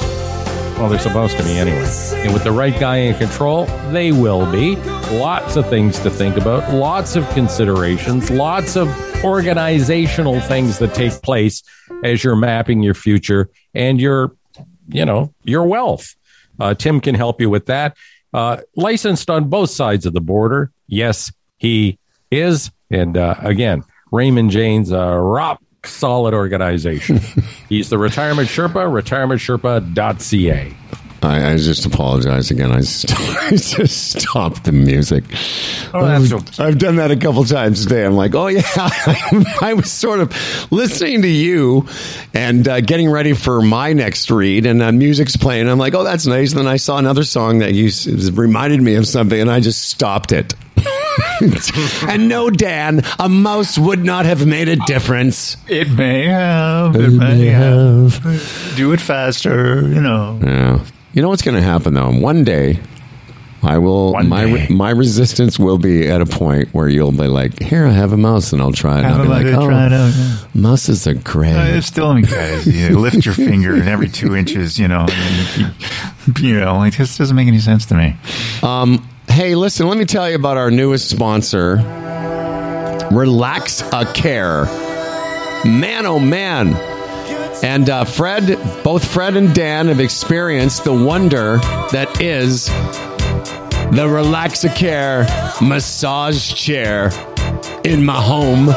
[0.78, 1.88] Well, they're supposed to be anyway.
[2.14, 4.76] And with the right guy in control, they will be.
[5.18, 8.90] Lots of things to think about, lots of considerations, lots of
[9.24, 11.64] organizational things that take place
[12.04, 14.36] as you're mapping your future and your,
[14.88, 16.16] you know, your wealth.
[16.60, 17.98] Uh, Tim can help you with that.
[18.34, 20.72] Uh, licensed on both sides of the border.
[20.88, 22.00] Yes, he
[22.32, 22.72] is.
[22.90, 27.20] And uh, again, Raymond James, uh, Rob, solid organization.
[27.70, 30.76] He's the Retirement Sherpa, retirementsherpa.ca.
[31.24, 32.72] I, I just apologize again.
[32.72, 35.24] I, st- I just stopped the music.
[35.94, 38.06] Oh, I've, I've done that a couple times today.
[38.06, 38.62] I'm like, oh yeah,
[39.62, 41.88] I was sort of listening to you
[42.34, 45.70] and uh, getting ready for my next read, and uh, music's playing.
[45.70, 46.52] I'm like, oh, that's nice.
[46.52, 47.92] And then I saw another song that you
[48.32, 50.56] reminded me of something, and I just stopped it.
[52.08, 55.58] and no, Dan, a mouse would not have made a difference.
[55.68, 56.96] It may have.
[56.96, 58.74] It may have.
[58.76, 60.40] Do it faster, you know.
[60.42, 60.84] Yeah.
[61.14, 62.10] You know what's going to happen though?
[62.12, 62.80] One day,
[63.64, 64.14] I will.
[64.14, 64.68] One my day.
[64.70, 68.18] my resistance will be at a point where you'll be like, "Here, I have a
[68.18, 71.06] mouse, and I'll try it." And I'll be like, "Oh, try it out, yeah." mouses
[71.08, 72.66] are great." Uh, it's still guys.
[72.66, 75.68] You lift your finger and every two inches, you know, and you
[76.26, 78.16] keep, you know, it just doesn't make any sense to me.
[78.64, 81.76] Um, hey, listen, let me tell you about our newest sponsor,
[83.12, 84.66] Relax a Care.
[85.66, 87.01] Man, oh man.
[87.64, 91.58] And uh, Fred, both Fred and Dan have experienced the wonder
[91.92, 92.68] that is
[93.92, 95.28] the Relaxacare
[95.62, 97.12] massage chair
[97.84, 98.70] in my home.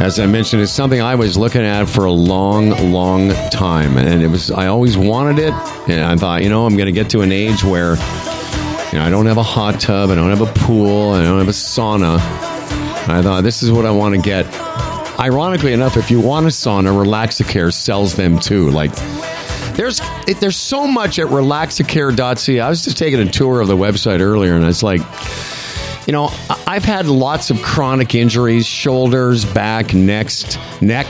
[0.00, 4.22] As I mentioned, it's something I was looking at for a long, long time, and
[4.22, 5.52] it was I always wanted it,
[5.88, 7.96] and I thought, you know, I'm going to get to an age where
[8.92, 11.38] you know, I don't have a hot tub, I don't have a pool, I don't
[11.38, 12.18] have a sauna.
[13.08, 14.46] I thought this is what I want to get.
[15.20, 18.70] Ironically enough, if you want a sauna, Relaxacare sells them too.
[18.70, 18.94] Like
[19.74, 20.00] there's
[20.40, 22.60] there's so much at relaxacare.ca.
[22.60, 25.02] I was just taking a tour of the website earlier, and it's like,
[26.06, 26.30] you know,
[26.66, 31.06] I've had lots of chronic injuries: shoulders, back, necks, neck,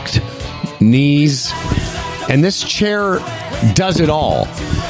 [0.80, 1.52] knees,
[2.28, 3.20] and this chair
[3.74, 4.46] does it all.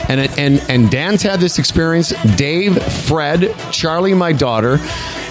[0.09, 2.13] And and and Dan's had this experience.
[2.37, 4.79] Dave, Fred, Charlie, my daughter,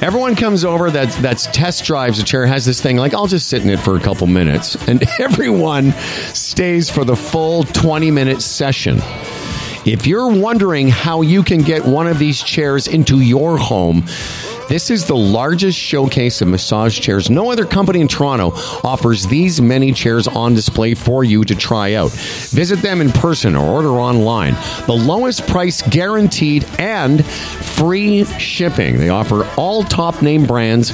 [0.02, 2.46] everyone comes over that that's test drives a chair.
[2.46, 5.92] Has this thing like I'll just sit in it for a couple minutes, and everyone
[6.34, 9.00] stays for the full twenty minute session.
[9.86, 14.06] If you're wondering how you can get one of these chairs into your home,
[14.70, 17.30] this is the largest showcase of massage chairs.
[17.30, 18.52] No other company in Toronto
[18.84, 22.12] offers these many chairs on display for you to try out.
[22.12, 24.54] Visit them in person or order online.
[24.86, 28.98] The lowest price guaranteed and free shipping.
[28.98, 30.92] They offer all top name brands.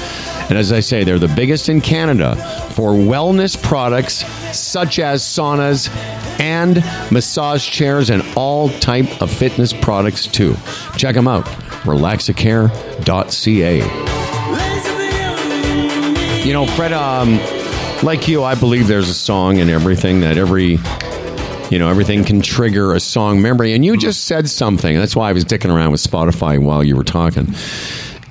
[0.50, 2.36] And as I say, they're the biggest in Canada
[2.72, 4.24] for wellness products
[4.56, 5.90] such as saunas
[6.40, 6.76] and
[7.12, 10.56] massage chairs and all type of fitness products too.
[10.98, 11.46] Check them out.
[11.86, 13.78] Relaxacare.ca.
[16.46, 17.40] You know, Fred, um,
[18.04, 20.78] like you, I believe there's a song and everything that every,
[21.72, 23.74] you know, everything can trigger a song memory.
[23.74, 24.96] And you just said something.
[24.96, 27.56] That's why I was dicking around with Spotify while you were talking.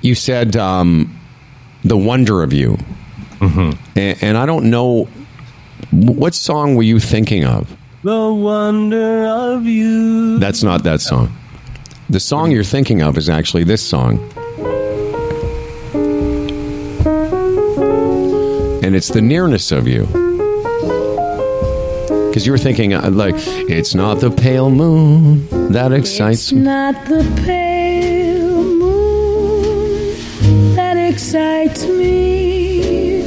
[0.01, 1.04] You said, um,
[1.85, 2.77] the wonder of you.
[3.39, 5.07] And, and I don't know,
[5.91, 7.73] what song were you thinking of?
[8.03, 10.39] The wonder of you.
[10.39, 11.35] That's not that song.
[12.09, 14.19] The song you're thinking of is actually this song.
[18.83, 20.05] And it's the nearness of you.
[22.27, 26.61] Because you were thinking, uh, like, it's not the pale moon that excites me.
[26.61, 27.64] Not the pale
[31.15, 33.21] excites me,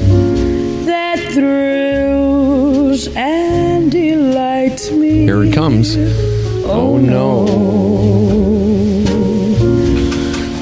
[0.84, 5.20] that thrills and delights me.
[5.20, 5.96] Here it comes.
[5.96, 7.46] Oh, oh no.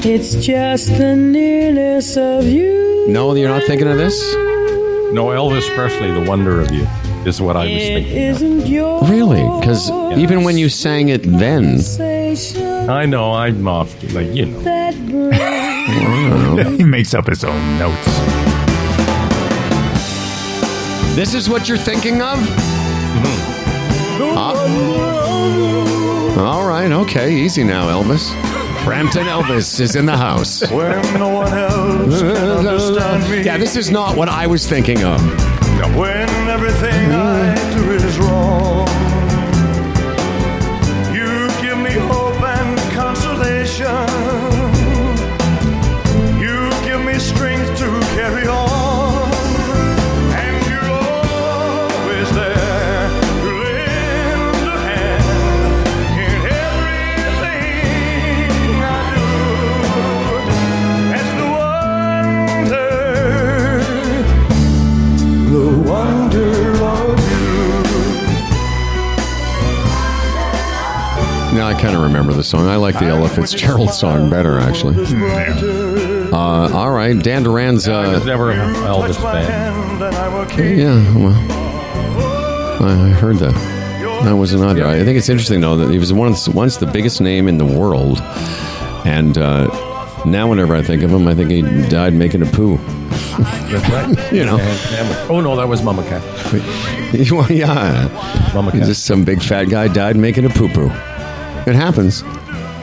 [0.08, 3.06] It's just the nearness of you.
[3.08, 4.16] No, you're not thinking of this?
[5.12, 6.86] No, Elvis Presley, The Wonder of You,
[7.24, 8.12] is what I was thinking.
[8.12, 8.36] of.
[8.36, 9.42] isn't your Really?
[9.58, 11.80] Because even when you sang it then,
[12.88, 15.55] I know, I'm off, like, you know.
[15.86, 18.06] That brings he makes up his own notes.
[21.14, 22.38] this is what you're thinking of?
[24.38, 24.54] Ah.
[26.38, 28.32] all right, okay, easy now, Elvis.
[28.84, 30.62] Brampton Elvis is in the house.
[30.70, 32.36] When no one else can
[32.66, 33.42] understand me.
[33.42, 35.20] Yeah, this is not what I was thinking of.
[35.96, 37.55] When everything I
[72.16, 72.66] remember the song.
[72.68, 74.96] I like the Ella Fitzgerald song better, actually.
[75.08, 76.28] you.
[76.32, 77.88] Uh, all right, Dan Duran's.
[77.88, 80.78] I was Uh, never an Elvis fan.
[80.78, 83.54] yeah, well, I I heard that.
[84.24, 84.78] That was not.
[84.80, 87.48] I think it's interesting though that he was one of the, once the biggest name
[87.48, 88.20] in the world,
[89.04, 89.66] and uh,
[90.24, 92.78] now whenever I think of him, I think he died making a poo.
[93.38, 94.32] That's right.
[94.32, 94.58] You know.
[94.58, 96.22] And- and- oh no, that was Mama Cass.
[97.30, 98.08] well, yeah,
[98.54, 98.88] Mama He's Cat.
[98.88, 100.90] just some big fat guy died making a poo poo.
[101.66, 102.22] It happens.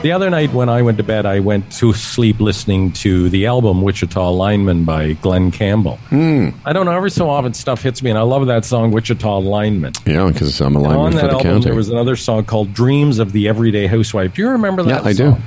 [0.02, 3.46] The other night when I went to bed, I went to sleep listening to the
[3.46, 5.96] album Wichita Lineman by Glen Campbell.
[6.10, 6.50] Hmm.
[6.66, 9.38] I don't know, every so often stuff hits me, and I love that song, Wichita
[9.40, 9.94] Lineman.
[10.04, 11.64] Yeah, because I'm a And on lineman for that the album, county.
[11.64, 14.34] there was another song called Dreams of the Everyday Housewife.
[14.34, 15.34] Do you remember that yeah, I song?
[15.36, 15.40] do.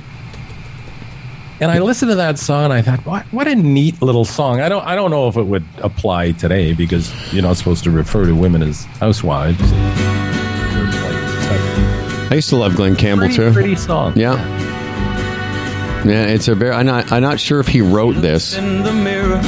[1.60, 4.60] And I listened to that song, and I thought, what, what a neat little song.
[4.60, 7.92] I don't, I don't know if it would apply today because you're not supposed to
[7.92, 9.58] refer to women as housewives.
[12.30, 13.52] I used to love Glen Campbell Pretty, too.
[13.52, 14.12] pretty song.
[14.16, 14.36] Yeah.
[16.04, 16.72] Yeah, it's a very.
[16.72, 17.10] I'm not.
[17.10, 18.56] I'm not sure if he wrote this.
[18.56, 19.40] in the mirror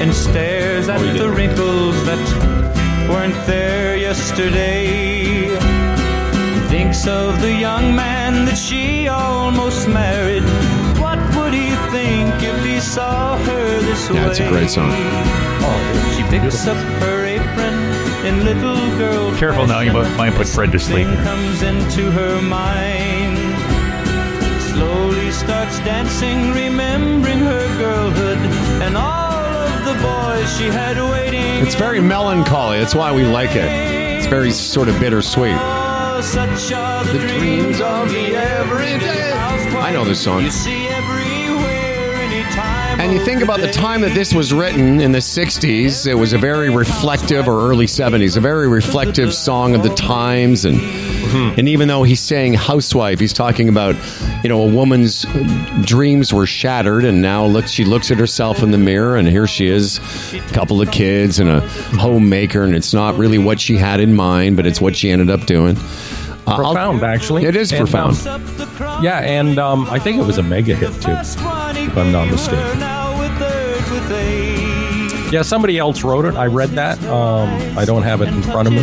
[0.00, 2.18] and stares at the wrinkles that
[3.08, 5.56] weren't there yesterday.
[6.68, 10.42] Thinks of the young man that she almost married.
[11.00, 14.16] What would he think if he saw her this way?
[14.16, 14.90] Yeah, it's a great song.
[16.14, 17.65] She picks up her apron
[18.26, 19.36] in little girl.
[19.36, 21.06] Careful now, you might, might put Fred to sleep.
[21.06, 23.38] Something comes into her mind.
[24.62, 28.38] Slowly starts dancing, remembering her girlhood
[28.82, 31.64] and all of the boys she had waiting.
[31.64, 32.78] It's very melancholy.
[32.78, 33.70] That's why we like it.
[34.16, 35.56] It's very sort of bittersweet.
[35.56, 39.32] Oh, such are the, dreams of the everyday.
[39.78, 40.42] I know this song.
[42.98, 46.32] And you think about the time that this was written in the 60s, it was
[46.32, 50.64] a very reflective, or early 70s, a very reflective song of the times.
[50.64, 50.80] And,
[51.58, 53.94] and even though he's saying housewife, he's talking about,
[54.42, 55.24] you know, a woman's
[55.82, 57.04] dreams were shattered.
[57.04, 59.98] And now look, she looks at herself in the mirror, and here she is,
[60.32, 61.60] a couple of kids and a
[61.98, 62.62] homemaker.
[62.64, 65.44] And it's not really what she had in mind, but it's what she ended up
[65.46, 65.76] doing.
[65.76, 65.82] Uh,
[66.52, 67.44] I'll- Profound, actually.
[67.44, 68.26] It is And, profound.
[68.26, 71.12] um, yeah, and um, I think it was a mega hit too,
[71.86, 72.80] if I'm not mistaken.
[75.32, 76.34] Yeah, somebody else wrote it.
[76.36, 77.02] I read that.
[77.04, 78.80] Um, I don't have it in front of me.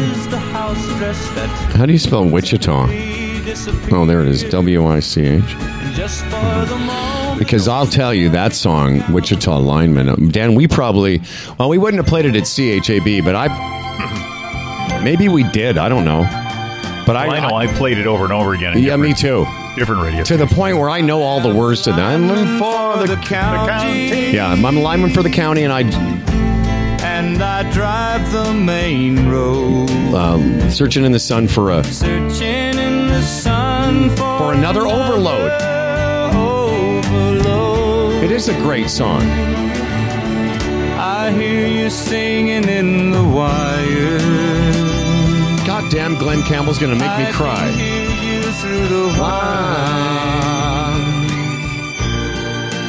[1.77, 2.88] How do you spell Wichita?
[3.91, 4.43] Oh, there it is.
[4.45, 5.43] W I C H.
[7.39, 10.09] Because I'll tell you that song, Wichita Lineman.
[10.09, 11.21] um, Dan, we probably,
[11.57, 15.77] well, we wouldn't have played it at CHAB, but I, maybe we did.
[15.77, 16.23] I don't know.
[17.05, 18.77] But I, Well, I know I played it over and over again.
[18.77, 19.45] in yeah, me too.
[19.75, 20.23] Different radio.
[20.25, 21.99] To the point where I know all the words to that.
[21.99, 24.31] I'm looking for the county.
[24.31, 25.81] Yeah, I'm a lineman for the county, and I
[27.03, 29.89] And I drive the main road.
[30.13, 35.51] um, searching in the sun for a Searching in the sun for, for another overload.
[36.35, 38.23] overload.
[38.23, 39.21] It is a great song.
[40.99, 44.19] I hear you singing in the wire.
[45.65, 47.71] Goddamn, Glen Campbell's gonna make me cry.
[48.64, 50.95] Through the wire.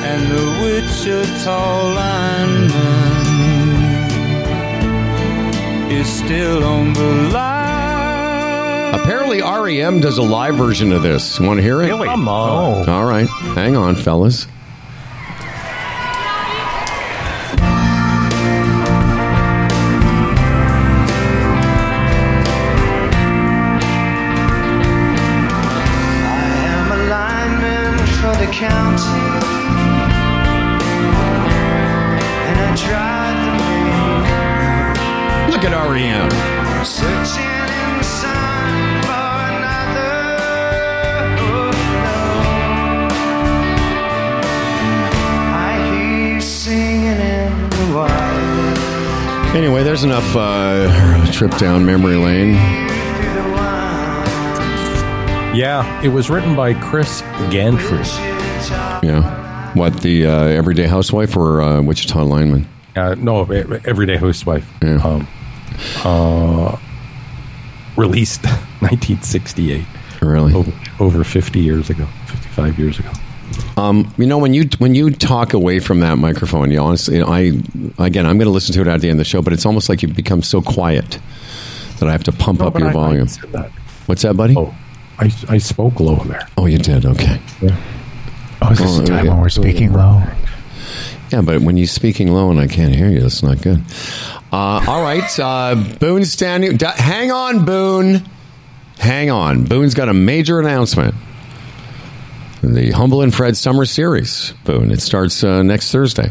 [0.07, 2.71] And the Wichita lineman
[5.91, 8.95] is still on the line.
[8.95, 11.41] Apparently, REM does a live version of this.
[11.41, 11.87] Want to hear it?
[11.87, 12.07] Really?
[12.07, 12.89] Come on.
[12.89, 13.27] All right,
[13.57, 14.47] hang on, fellas.
[35.65, 36.31] At REM.
[36.85, 41.15] Searching in the sun for another.
[45.57, 48.79] I hear you singing in the wild.
[49.57, 52.55] Anyway, there's enough uh, trip down memory lane.
[55.55, 57.99] Yeah, it was written by Chris Gantry.
[59.07, 59.73] Yeah.
[59.75, 62.67] What, the uh, Everyday Housewife or uh, Wichita Lineman?
[62.97, 64.69] Uh, no, Everyday Housewife.
[64.83, 64.97] Yeah.
[64.97, 65.29] Um,
[66.05, 66.77] uh,
[67.97, 68.45] released
[68.81, 69.85] 1968.
[70.23, 70.55] Really?
[70.55, 73.11] Over, over 50 years ago, 55 years ago.
[73.77, 77.53] Um, you know, when you when you talk away from that microphone, you honestly, I
[77.99, 79.67] again, I'm going to listen to it at the end of the show, but it's
[79.67, 81.19] almost like you become so quiet
[81.99, 83.29] that I have to pump No, up your I- I volume.
[83.29, 83.71] said that.
[84.07, 84.55] What's that, buddy?
[84.57, 84.75] Oh,
[85.19, 86.49] I, I spoke low there.
[86.57, 87.05] Oh, you did.
[87.05, 87.41] Okay.
[88.63, 89.33] Oh, is this Oh, the time yeah.
[89.33, 90.23] when we're speaking low?
[91.31, 93.83] Yeah, but when you're speaking low and I can't hear you, that's not good.
[94.55, 96.77] Uh, all right, uh, Boone's standing.
[96.77, 98.23] D- hang on, Boone.
[99.01, 99.65] Hang on.
[99.65, 101.17] Boone's got a major announcement.
[102.63, 104.55] the Humble and Fred Summer Series.
[104.63, 104.93] Boone.
[104.93, 106.31] It starts uh, next Thursday.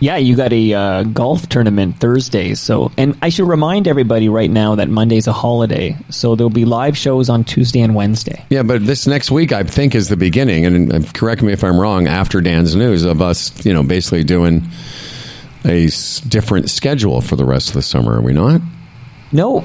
[0.00, 2.54] Yeah, you got a uh, golf tournament Thursday.
[2.54, 6.64] So, and I should remind everybody right now that Monday's a holiday, so there'll be
[6.64, 8.44] live shows on Tuesday and Wednesday.
[8.50, 11.78] Yeah, but this next week I think is the beginning, and correct me if I'm
[11.78, 12.08] wrong.
[12.08, 14.68] After Dan's news of us, you know, basically doing
[15.68, 18.16] a s- different schedule for the rest of the summer.
[18.18, 18.60] Are we not?
[19.32, 19.62] No,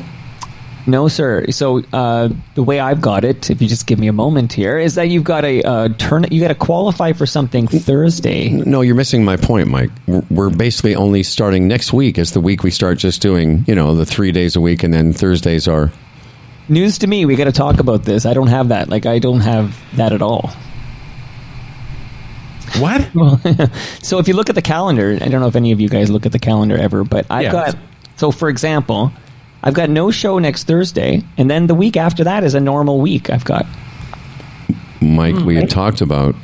[0.86, 1.46] no, sir.
[1.52, 4.78] So uh, the way I've got it, if you just give me a moment here,
[4.78, 6.26] is that you've got a uh, turn.
[6.30, 8.50] You got to qualify for something Thursday.
[8.50, 9.92] No, you're missing my point, Mike.
[10.08, 13.76] We're- We're basically only starting next week as the week we start just doing, you
[13.76, 15.92] know, the three days a week, and then Thursdays are.
[16.70, 17.26] News to me.
[17.26, 18.26] We got to talk about this.
[18.26, 18.90] I don't have that.
[18.90, 20.50] Like I don't have that at all.
[22.80, 23.02] What?
[24.02, 26.10] so if you look at the calendar, I don't know if any of you guys
[26.10, 27.52] look at the calendar ever, but I've Yes.
[27.52, 27.78] got.
[28.16, 29.12] So for example,
[29.64, 33.00] I've got no show next Thursday, and then the week after that is a normal
[33.00, 33.30] week.
[33.30, 33.66] I've got.
[35.02, 35.70] Mike, we had hmm.
[35.70, 36.36] talked about.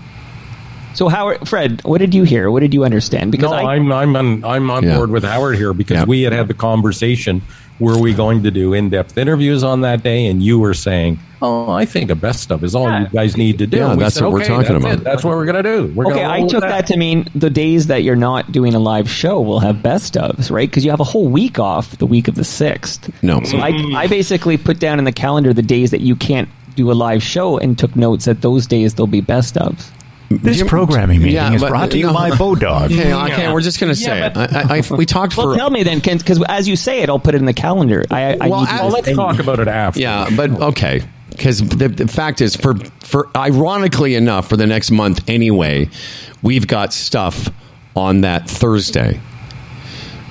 [0.93, 2.49] So Howard, Fred, what did you hear?
[2.49, 3.31] What did you understand?
[3.31, 4.97] Because no, I, I'm I'm on I'm on Yeah.
[4.97, 6.05] board with Howard here because Yeah.
[6.05, 7.41] we had had the conversation.
[7.79, 10.25] Were we going to do in-depth interviews on that day?
[10.27, 13.57] And you were saying, "Oh, I think a best stuff is all you guys need
[13.59, 15.03] to do." Yeah, And that's said, what we're talking that's about." it.
[15.05, 15.91] That's what we're gonna do.
[15.95, 16.87] We're okay, gonna I roll with took that.
[16.87, 20.51] to mean the days that you're not doing a live show will have best ofs,
[20.51, 20.69] right?
[20.69, 23.09] Because you have a whole week off the week of the sixth.
[23.23, 23.41] No.
[23.43, 26.91] So I, I basically put down in the calendar the days that you can't do
[26.91, 29.89] a live show and took notes that those days there'll be best ofs.
[30.29, 32.13] This programming meeting Yeah, is but- brought to you no.
[32.13, 32.85] by Bodog.
[32.85, 34.37] Okay, okay, we're just going to say Yeah, it.
[34.37, 35.57] I, I, I, we talked Well, for.
[35.57, 38.03] tell me then, because as you say it, I'll put it in the calendar.
[38.11, 39.99] I, I Well, need you I- well, let's say- talk about it after.
[39.99, 41.01] Yeah, but okay.
[41.31, 45.89] Because the, the fact is, for for ironically enough, for the next month anyway,
[46.43, 47.49] we've got stuff
[47.95, 49.19] on that Thursday.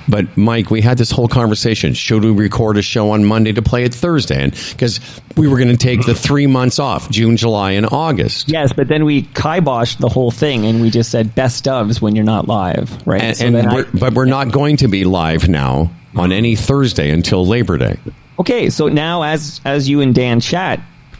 [0.09, 1.93] But Mike, we had this whole conversation.
[1.93, 4.41] Should we record a show on Monday to play it Thursday?
[4.41, 4.99] And because
[5.37, 8.49] we were going to take the three months off, June, July, and August.
[8.49, 12.15] Yes, but then we kiboshed the whole thing and we just said best ofs when
[12.15, 13.21] you're not live, right?
[13.21, 17.11] And, So and we're, but we're not going to be live now on any Thursday
[17.11, 17.99] until Labor Day.
[18.39, 20.79] Okay, so now as as you and Dan chat,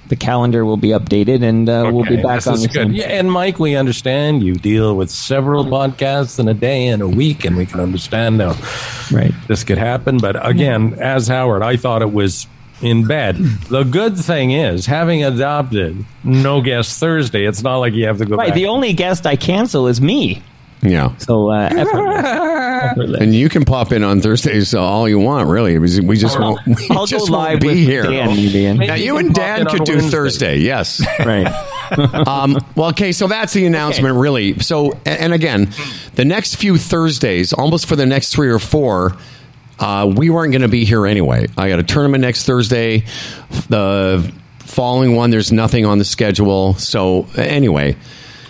[0.10, 2.74] the calendar will be updated and uh, we'll be back this on is the good.
[2.88, 2.92] same.
[2.92, 7.08] Yeah, and Mike, we understand you deal with several podcasts in a day and a
[7.08, 8.56] week, and we can understand how
[9.12, 9.32] right.
[9.48, 10.18] this could happen.
[10.18, 12.48] But again, as Howard, I thought it was
[12.82, 13.36] in bed.
[13.70, 18.26] The good thing is, having adopted no guest Thursday, it's not like you have to
[18.26, 18.56] go Right, back.
[18.56, 20.42] the only guest I cancel is me.
[20.82, 21.16] Yeah.
[21.18, 21.84] So uh, effortless.
[22.26, 22.59] effortless.
[23.22, 25.78] And you can pop in on Thursdays uh, all you want, really.
[25.78, 28.04] We just won't, we I'll go just live won't be here.
[28.04, 31.06] Dan, Now, you and Dan could do Thursday, yes.
[31.20, 31.48] right.
[32.28, 34.60] um, well, okay, so that's the announcement, really.
[34.60, 35.72] So, and again,
[36.16, 39.16] the next few Thursdays, almost for the next three or four,
[39.80, 41.48] uh, we weren't going to be here anyway.
[41.58, 43.06] I got a tournament next Thursday.
[43.70, 46.76] The following one, there's nothing on the schedule.
[46.76, 47.96] So, anyway.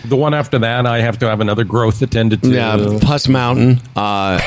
[0.04, 2.50] The one after that, I have to have another growth attended to.
[2.50, 3.80] Yeah, Puss Mountain.
[3.94, 4.40] Uh,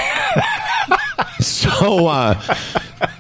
[1.39, 2.41] so, uh,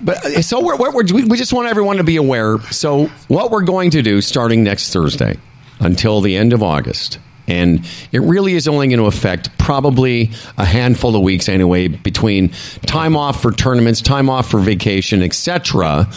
[0.01, 2.59] but so we're, we're, we just want everyone to be aware.
[2.71, 5.37] So, what we're going to do starting next Thursday
[5.79, 10.65] until the end of August, and it really is only going to affect probably a
[10.65, 12.49] handful of weeks anyway, between
[12.85, 16.07] time off for tournaments, time off for vacation, etc.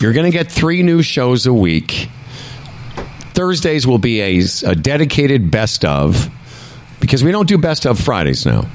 [0.00, 2.08] You're going to get three new shows a week.
[3.34, 6.30] Thursdays will be a, a dedicated best of
[7.00, 8.68] because we don't do best of Fridays now.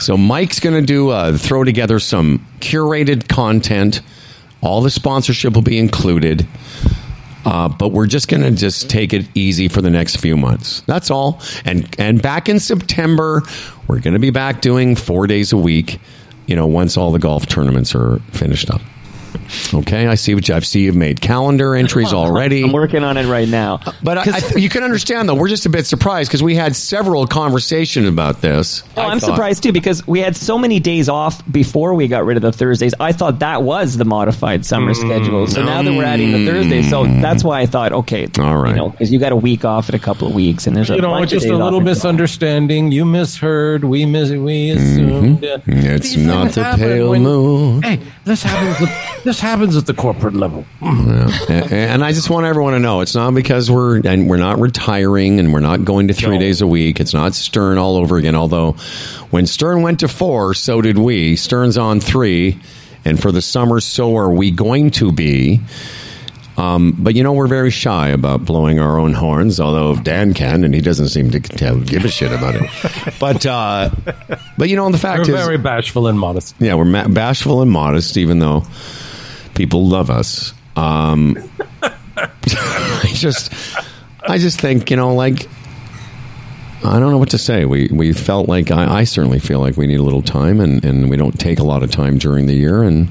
[0.00, 4.00] So Mike's going to do uh, throw together some curated content.
[4.60, 6.46] All the sponsorship will be included,
[7.44, 10.80] uh, but we're just going to just take it easy for the next few months.
[10.82, 11.40] That's all.
[11.64, 13.42] And and back in September,
[13.86, 16.00] we're going to be back doing four days a week.
[16.46, 18.80] You know, once all the golf tournaments are finished up.
[19.74, 20.80] Okay, I see what you, I see.
[20.80, 22.62] You've made calendar entries already.
[22.62, 23.80] I'm working on it right now.
[23.84, 26.54] Uh, but I, I, you can understand, though, we're just a bit surprised because we
[26.54, 28.82] had several conversations about this.
[28.96, 32.08] No, I I'm thought- surprised too because we had so many days off before we
[32.08, 32.94] got rid of the Thursdays.
[33.00, 34.96] I thought that was the modified summer mm.
[34.96, 35.46] schedule.
[35.46, 37.20] So now that we're adding the Thursdays, so mm.
[37.20, 39.88] that's why I thought, okay, all right, you know, because you got a week off
[39.88, 41.80] in a couple of weeks, and there's a you know, bunch just of a little
[41.80, 42.92] misunderstanding.
[42.92, 43.84] You misheard.
[43.84, 44.78] We mis- we mm-hmm.
[44.78, 45.38] assumed.
[45.40, 45.84] Mhm.
[45.84, 47.82] It's These not things the pale when- moon.
[47.82, 48.88] Hey, this happens.
[48.88, 50.64] At, this happens at the corporate level.
[50.80, 51.66] Yeah.
[51.70, 55.38] And- I just want everyone to know it's not because we're and we're not retiring
[55.38, 56.98] and we're not going to three days a week.
[57.00, 58.34] It's not Stern all over again.
[58.34, 58.72] Although
[59.30, 61.36] when Stern went to four, so did we.
[61.36, 62.58] Stern's on three,
[63.04, 65.60] and for the summer, so are we going to be.
[66.56, 69.58] Um, but you know we're very shy about blowing our own horns.
[69.58, 73.14] Although Dan can, and he doesn't seem to give a shit about it.
[73.18, 73.90] But uh,
[74.58, 76.54] but you know the fact We're is very bashful and modest.
[76.58, 78.64] yeah, we're ma- bashful and modest, even though
[79.54, 80.52] people love us.
[80.76, 81.36] Um,
[82.16, 83.52] I just,
[84.22, 85.48] I just think you know, like,
[86.84, 87.64] I don't know what to say.
[87.64, 90.84] We we felt like I, I certainly feel like we need a little time, and
[90.84, 93.08] and we don't take a lot of time during the year, and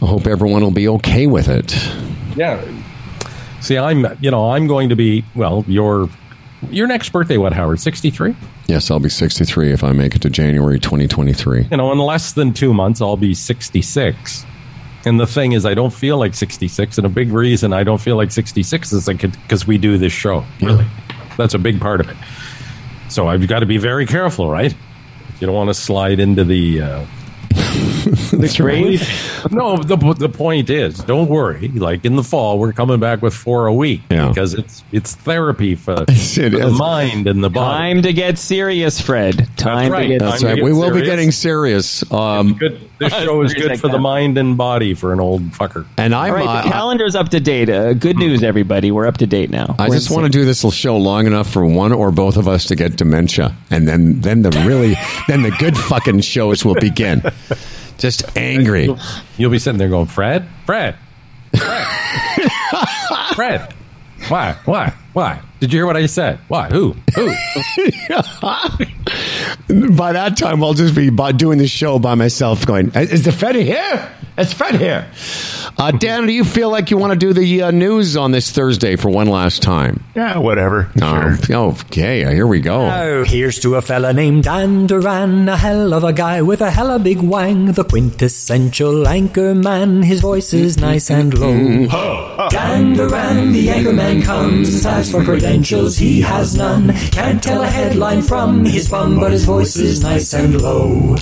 [0.00, 1.76] I hope everyone will be okay with it.
[2.36, 2.62] Yeah.
[3.60, 5.64] See, I'm you know I'm going to be well.
[5.68, 6.08] Your
[6.70, 7.80] your next birthday, what Howard?
[7.80, 8.34] Sixty three.
[8.66, 11.68] Yes, I'll be 63 if I make it to January 2023.
[11.70, 14.44] You know, in less than two months, I'll be sixty six.
[15.08, 16.98] And the thing is, I don't feel like 66.
[16.98, 20.44] And a big reason I don't feel like 66 is because we do this show.
[20.60, 20.86] Really,
[21.38, 22.16] that's a big part of it.
[23.08, 24.74] So I've got to be very careful, right?
[25.40, 27.06] You don't want to slide into the uh,
[27.48, 29.00] the grave.
[29.50, 31.68] No, the the point is, don't worry.
[31.68, 34.28] Like in the fall, we're coming back with four a week Yeah.
[34.28, 37.78] because it's it's therapy for, It for the mind and the body.
[37.94, 39.48] Time to get serious, Fred.
[39.56, 40.02] Time right.
[40.02, 40.56] to get That's Time to right.
[40.56, 42.10] get We will be getting serious.
[42.12, 42.87] Um, Good.
[42.98, 45.86] This show is good for the mind and body for an old fucker.
[45.96, 46.30] and I'm.
[46.30, 47.68] All right, uh, the calendar's up to date.
[47.68, 48.90] Uh, good news, everybody.
[48.90, 49.76] We're up to date now.
[49.78, 52.48] I We're just want to do this show long enough for one or both of
[52.48, 54.94] us to get dementia, and then then the really
[55.28, 57.22] then the good fucking shows will begin.
[57.98, 58.84] Just angry.
[58.84, 58.98] You'll,
[59.36, 60.96] you'll be sitting there going, Fred, Fred,
[61.56, 61.86] Fred,
[63.34, 63.74] Fred.
[64.28, 64.56] Why?
[64.64, 64.92] Why?
[65.12, 65.40] Why?
[65.60, 66.38] Did you hear what I said?
[66.48, 66.68] Why?
[66.68, 66.94] Who?
[67.16, 67.26] Who?
[69.96, 73.32] By that time, I'll just be by doing the show by myself, going, "Is the
[73.32, 73.56] Fred
[74.36, 75.06] It's Fred here?"
[75.76, 78.50] Uh, Dan, do you feel like you want to do the uh, news on this
[78.50, 80.02] Thursday for one last time?
[80.16, 80.90] Yeah, whatever.
[81.00, 82.80] Um, okay, here we go.
[82.80, 86.70] Oh, here's to a fella named Dan Duran, a hell of a guy with a
[86.70, 90.02] hella big wang, the quintessential anchor man.
[90.02, 91.86] His voice is nice and low.
[92.50, 94.84] Dan Duran, the anchor man comes.
[94.98, 96.92] As for credentials, he has none.
[97.12, 101.14] Can't tell a headline from his bum, but his voice is nice and low.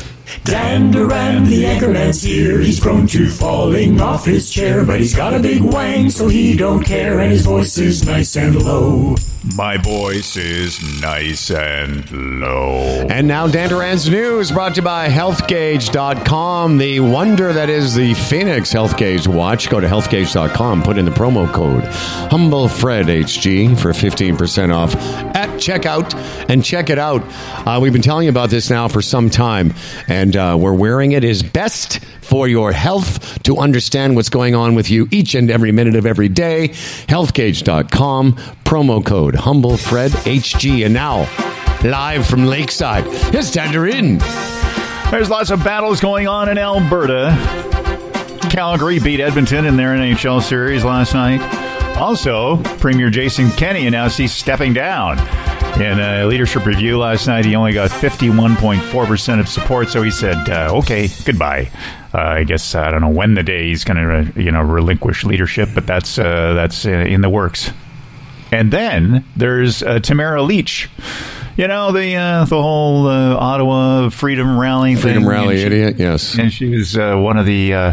[0.45, 2.61] Dan Duran, the anchorman's here.
[2.61, 6.57] He's prone to falling off his chair, but he's got a big wang, so he
[6.57, 9.17] don't care, and his voice is nice and low.
[9.55, 13.07] My voice is nice and low.
[13.09, 16.79] And now Dan Duran's news brought to you by healthgauge.com.
[16.79, 19.71] The wonder that is the Phoenix Health Gauge watch.
[19.71, 21.85] Go to healthgauge.com, put in the promo code
[22.31, 24.95] HumbleFredHG for 15% off
[25.37, 26.13] at checkout
[26.51, 27.23] and check it out.
[27.67, 29.73] Uh, we've been telling you about this now for some time,
[30.09, 34.75] and uh, we're wearing it is best for your health to understand what's going on
[34.75, 36.69] with you each and every minute of every day.
[37.09, 38.33] Healthgauge.com,
[38.65, 40.85] promo code HumbleFredHG.
[40.85, 41.29] And now,
[41.85, 44.19] live from Lakeside, here's Tangerine.
[45.11, 47.37] There's lots of battles going on in Alberta.
[48.51, 51.41] Calgary beat Edmonton in their NHL series last night.
[51.99, 55.19] Also, Premier Jason Kenney announced he's stepping down.
[55.77, 60.49] In a leadership review last night, he only got 51.4% of support, so he said,
[60.49, 61.71] uh, okay, goodbye.
[62.15, 64.63] Uh, I guess, I don't know when the day he's going to, uh, you know,
[64.63, 67.71] relinquish leadership, but that's, uh, that's uh, in the works.
[68.51, 70.89] And then there's uh, Tamara Lich.
[71.59, 75.31] You know the uh, the whole uh, Ottawa Freedom Rally, Freedom thing?
[75.31, 76.39] Rally she- idiot, yes.
[76.39, 77.93] and she was uh, one of the uh,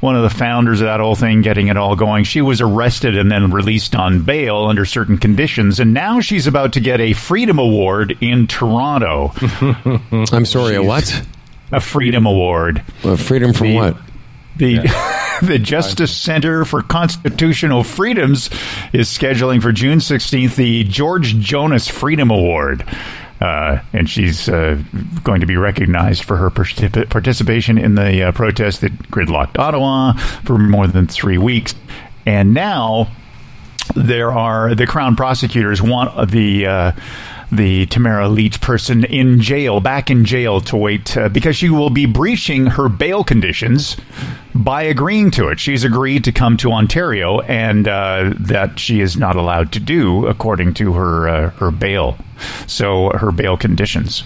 [0.00, 2.24] one of the founders of that whole thing, getting it all going.
[2.24, 6.72] She was arrested and then released on bail under certain conditions, and now she's about
[6.74, 9.32] to get a Freedom Award in Toronto.
[10.32, 11.26] I'm sorry, a what?
[11.72, 12.82] A Freedom Award.
[13.02, 13.96] Uh, freedom from The- what?
[14.56, 14.78] The
[15.42, 18.48] the Justice Center for Constitutional Freedoms
[18.94, 22.82] is scheduling for June 16th the George Jonas Freedom Award.
[23.40, 24.80] Uh, and she's uh,
[25.22, 30.12] going to be recognized for her particip- participation in the uh, protest that gridlocked Ottawa
[30.44, 31.74] for more than three weeks.
[32.24, 33.08] And now
[33.94, 36.92] there are the Crown prosecutors want the uh,
[37.52, 41.90] the Tamara Lich person in jail, back in jail to wait uh, because she will
[41.90, 43.96] be breaching her bail conditions
[44.54, 45.60] by agreeing to it.
[45.60, 50.26] She's agreed to come to Ontario, and uh, that she is not allowed to do
[50.26, 52.16] according to her uh, her bail.
[52.66, 54.22] So her bail conditions.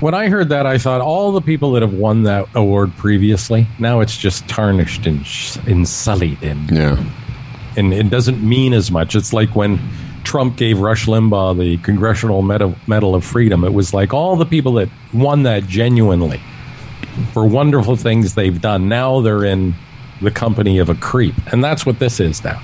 [0.00, 3.66] When I heard that, I thought all the people that have won that award previously,
[3.80, 7.04] now it's just tarnished and, sh- and sullied, and yeah,
[7.76, 9.16] and it doesn't mean as much.
[9.16, 9.80] It's like when
[10.28, 13.64] Trump gave Rush Limbaugh the Congressional Medal, Medal of Freedom.
[13.64, 16.38] It was like all the people that won that genuinely
[17.32, 18.90] for wonderful things they've done.
[18.90, 19.74] Now they're in
[20.20, 22.60] the company of a creep, and that's what this is now.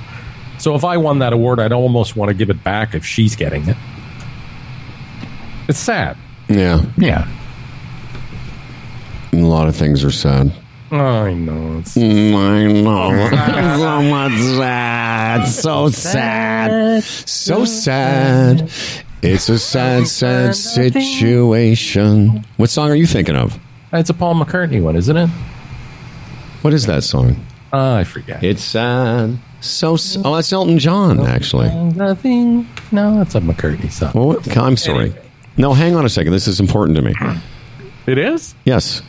[0.59, 3.35] So if I won that award, I'd almost want to give it back if she's
[3.35, 3.79] getting it.
[5.67, 6.19] It's sad.
[6.51, 6.85] Yeah.
[6.99, 7.27] Yeah.
[9.33, 10.53] A lot of things are sad.
[11.01, 11.79] I know.
[11.79, 13.77] It's Mm, I know.
[13.79, 15.45] so much sad.
[15.49, 17.03] So sad.
[17.03, 18.71] So sad.
[19.23, 22.45] It's a sad, sad situation.
[22.59, 23.59] What song are you thinking of?
[23.93, 25.29] It's a Paul McCartney one, isn't it?
[26.63, 27.37] What is that song?
[27.73, 28.43] Uh, I forget.
[28.45, 29.39] It's sad.
[29.61, 31.75] So, s- oh, that's Elton John, actually.
[31.95, 32.69] Nothing.
[32.93, 34.13] No, it's a McCartney song.
[34.15, 35.15] Well, I'm sorry.
[35.57, 36.33] No, hang on a second.
[36.33, 37.15] This is important to me.
[38.07, 38.55] It is.
[38.65, 39.03] Yes.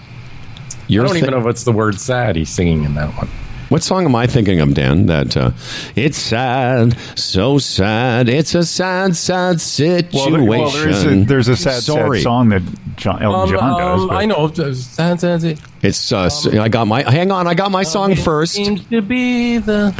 [0.85, 3.27] I You're don't thi- even know what's the word "sad" he's singing in that one.
[3.69, 5.07] What song am I thinking of, Dan?
[5.07, 5.49] That uh,
[5.95, 8.29] it's sad, so sad.
[8.29, 10.11] It's a sad, sad situation.
[10.21, 12.19] Well, there, well, there's a there's a sad, Sorry.
[12.19, 12.61] sad song that
[12.95, 14.01] John, Elton Um, John does.
[14.03, 14.51] um, I know.
[14.53, 15.59] sad, sad, sad.
[15.81, 17.47] It's uh, s- I got my hang on.
[17.47, 18.53] I got my song It first.
[18.53, 19.95] Seems to be the.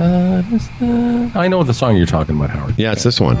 [0.00, 0.42] uh,
[0.82, 2.74] uh, I know the song you're talking about, Howard.
[2.76, 3.36] Yeah, it's this one.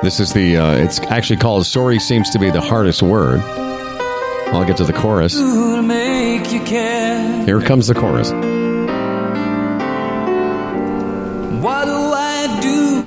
[0.00, 0.56] This is the.
[0.56, 3.40] Uh, it's actually called "Sorry." Seems to be the hardest word.
[4.52, 5.36] I'll get to the chorus.
[5.36, 7.44] make you care.
[7.44, 8.30] Here comes the chorus.
[11.60, 13.02] What do I do?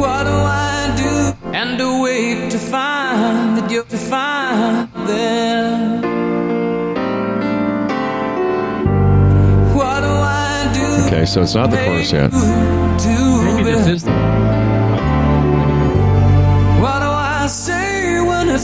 [0.00, 1.52] What do I do?
[1.54, 6.00] And awake to find that you're to find there.
[9.76, 11.06] What do I do?
[11.06, 12.32] Okay, so it's not the chorus yet.
[12.32, 14.29] Maybe this is the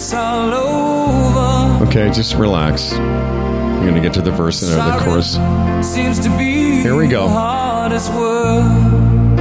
[0.07, 1.85] it's all over?
[1.85, 2.93] Okay, just relax.
[2.93, 5.33] I'm gonna get to the verse and the chorus.
[5.85, 7.25] Seems to be Here we go.
[7.25, 9.39] the hardest word.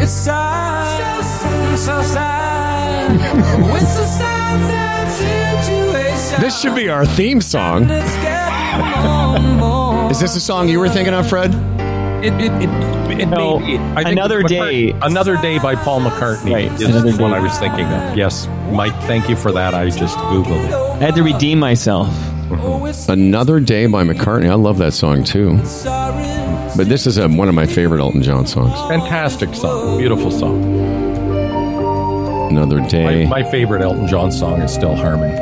[0.00, 1.24] It's sad,
[1.76, 3.16] so sad.
[3.82, 6.40] it's a sad, sad situation.
[6.40, 7.90] This should be our theme song.
[7.90, 10.10] It's getting more and more.
[10.12, 11.79] Is this the song you were thinking of, Fred?
[12.22, 13.78] It, it, it, it No, may be.
[13.78, 14.90] I Another Day.
[15.02, 17.34] Another Day by Paul McCartney Right, is Another what Day.
[17.36, 18.16] I was thinking of.
[18.16, 19.74] Yes, Mike, thank you for that.
[19.74, 20.72] I just Googled it.
[20.74, 22.08] I had to redeem myself.
[23.08, 24.50] Another Day by McCartney.
[24.50, 25.56] I love that song too.
[26.76, 28.72] But this is uh one of my favorite Elton John songs.
[28.90, 29.98] Fantastic song.
[29.98, 30.62] Beautiful song.
[32.50, 33.26] Another Day.
[33.26, 35.32] my favorite Elton John song is still Harmony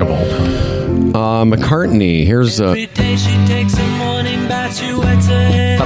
[0.00, 1.14] of all time.
[1.14, 2.24] Uh, McCartney.
[2.24, 3.89] Here's uh, Every day she takes a
[4.78, 5.78] morning bath, she wets her hair.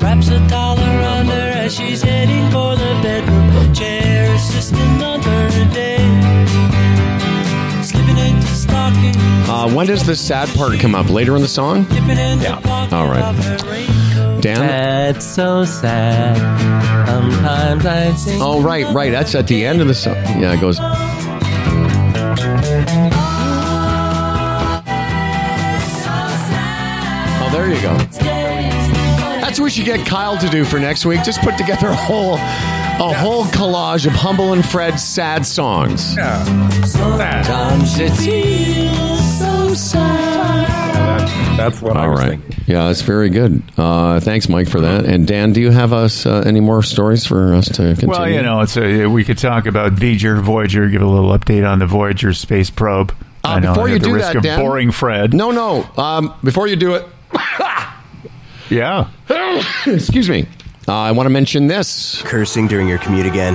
[0.00, 4.34] Wraps a towel around her as she's heading for the bedroom chair.
[4.34, 5.98] It's just another day.
[7.82, 9.14] Slipping into stocking,
[9.48, 11.08] uh, when does the sad part come up?
[11.08, 11.84] Later in the song?
[11.84, 13.22] dipping in the pocket All right.
[13.22, 14.40] of.
[14.40, 14.58] Dan.
[14.60, 16.36] That's so sad.
[17.08, 18.42] Sometimes I think.
[18.42, 19.10] Oh, right, right.
[19.10, 20.14] That's at the end of the song.
[20.40, 20.78] Yeah, it goes.
[27.68, 27.96] There you go.
[29.40, 31.22] That's what we should get Kyle to do for next week.
[31.22, 36.14] Just put together a whole, a whole collage of Humble and Fred's sad songs.
[36.84, 40.68] Sometimes it feels so sad.
[41.18, 42.30] That's, that's what I All was right.
[42.40, 42.64] thinking.
[42.66, 43.62] Yeah, that's very good.
[43.76, 45.06] Uh, thanks, Mike, for that.
[45.06, 48.08] And Dan, do you have us uh, any more stories for us to continue?
[48.08, 51.68] Well, you know, it's a, we could talk about Voyager, Voyager, give a little update
[51.68, 53.12] on the Voyager space probe.
[53.44, 55.32] Uh, I know, before you the do risk that, of Dan, boring Fred.
[55.32, 55.88] No, no.
[55.96, 57.06] Um, before you do it,
[58.70, 59.08] Yeah.
[59.86, 60.46] excuse me.
[60.86, 62.22] Uh, I want to mention this.
[62.22, 63.54] Cursing during your commute again?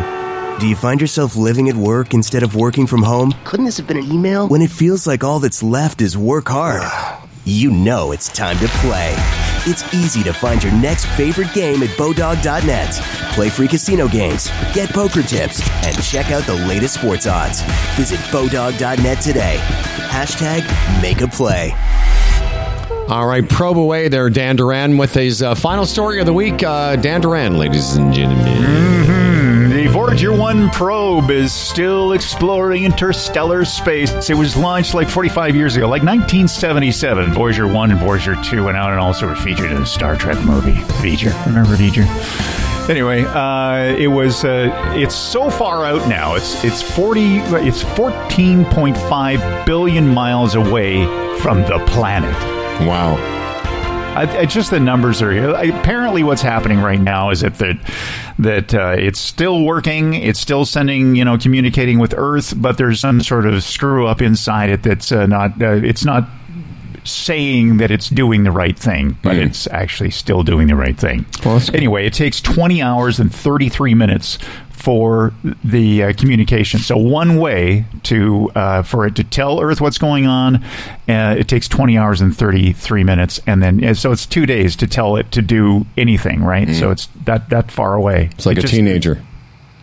[0.60, 3.34] Do you find yourself living at work instead of working from home?
[3.44, 4.48] Couldn't this have been an email?
[4.48, 6.84] When it feels like all that's left is work hard.
[7.46, 9.14] You know it's time to play.
[9.66, 12.92] It's easy to find your next favorite game at Bodog.net.
[13.34, 17.62] Play free casino games, get poker tips, and check out the latest sports odds.
[17.96, 19.58] Visit Bodog.net today.
[20.10, 20.62] Hashtag
[21.02, 21.72] make a play.
[23.10, 26.64] All right, probe away there, Dan Duran, with his uh, final story of the week.
[26.64, 28.46] Uh, Dan Duran, ladies and gentlemen.
[29.06, 34.30] Hmm, The Voyager 1 probe is still exploring interstellar space.
[34.30, 37.34] It was launched like 45 years ago, like 1977.
[37.34, 40.44] Voyager 1 and Voyager 2 went out and also were featured in a Star Trek
[40.46, 40.72] movie.
[41.02, 41.34] Voyager.
[41.46, 42.06] Remember Voyager?
[42.90, 44.44] Anyway, uh, it was.
[44.44, 46.36] Uh, it's so far out now.
[46.36, 47.38] It's it's forty.
[47.38, 51.06] It's fourteen point five billion miles away
[51.40, 52.36] from the planet.
[52.82, 53.16] Wow.
[54.16, 55.50] I, I just the numbers are here.
[55.50, 57.80] apparently what's happening right now is that that
[58.38, 63.00] that uh, it's still working, it's still sending you know communicating with Earth, but there's
[63.00, 66.28] some sort of screw up inside it that's uh, not uh, it's not
[67.04, 71.26] saying that it's doing the right thing, but it's actually still doing the right thing.
[71.46, 74.38] Well, anyway, it takes 20 hours and 33 minutes
[74.72, 76.80] for the uh, communication.
[76.82, 80.64] So one way to uh, for it to tell Earth what's going on,
[81.08, 84.88] uh, it takes 20 hours and 33 minutes, and then so it's two days to
[84.88, 86.44] tell it to do anything.
[86.44, 86.70] Right.
[86.76, 88.30] So it's that that far away.
[88.34, 89.22] It's like It a just- teenager.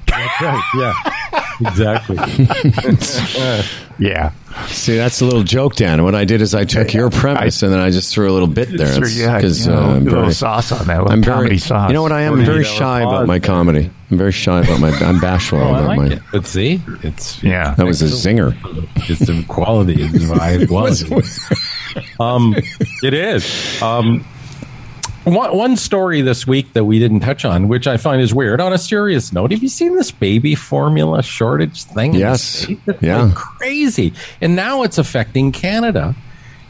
[0.07, 0.63] That's right.
[0.77, 0.93] Yeah.
[1.61, 2.17] exactly.
[3.99, 4.33] yeah.
[4.67, 6.03] See, that's a little joke, Dan.
[6.03, 8.49] What I did is I took your premise and then I just threw a little
[8.49, 8.93] bit there.
[8.95, 11.89] Sure, yeah, you know, I'm a little sauce on that, I'm comedy very, sauce.
[11.89, 12.35] You know what I am?
[12.35, 13.91] I'm very shy about my comedy.
[14.11, 14.91] I'm very shy about my.
[14.91, 16.07] I'm bashful Oh, I about like my.
[16.09, 16.23] it.
[16.33, 18.57] But see, it's yeah, That was a zinger.
[19.09, 20.03] It's the quality.
[20.03, 21.15] It's the high quality.
[22.19, 22.55] um,
[23.05, 23.81] it is.
[23.81, 24.25] Um,
[25.35, 28.61] one, one story this week that we didn't touch on, which I find is weird.
[28.61, 32.15] On a serious note, have you seen this baby formula shortage thing?
[32.15, 32.67] Yes.
[32.69, 33.23] It's Yeah.
[33.25, 36.15] like crazy, and now it's affecting Canada,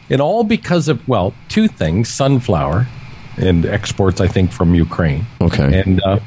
[0.09, 2.87] and all because of well, two things: sunflower
[3.37, 5.25] and exports, I think, from Ukraine.
[5.41, 5.79] Okay.
[5.81, 6.19] and uh,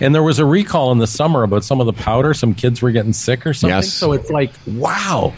[0.00, 2.34] and there was a recall in the summer about some of the powder.
[2.34, 3.74] Some kids were getting sick or something.
[3.76, 3.92] Yes.
[3.92, 5.32] So it's like, wow,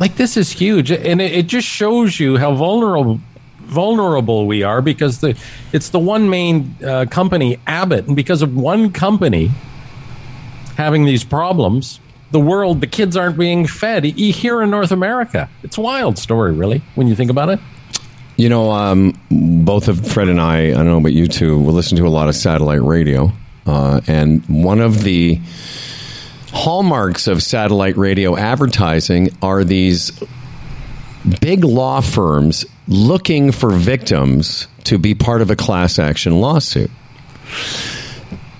[0.00, 3.20] like this is huge, and it, it just shows you how vulnerable
[3.72, 5.36] vulnerable we are because the
[5.72, 9.50] it's the one main uh, company, Abbott, and because of one company
[10.76, 12.00] having these problems.
[12.30, 15.50] The world, the kids aren't being fed here in North America.
[15.62, 17.60] It's a wild story, really, when you think about it.
[18.36, 21.70] You know, um, both of Fred and I, I don't know about you two, we
[21.72, 23.30] listen to a lot of satellite radio.
[23.66, 25.38] Uh, and one of the
[26.52, 30.12] hallmarks of satellite radio advertising are these
[31.40, 36.90] big law firms looking for victims to be part of a class action lawsuit.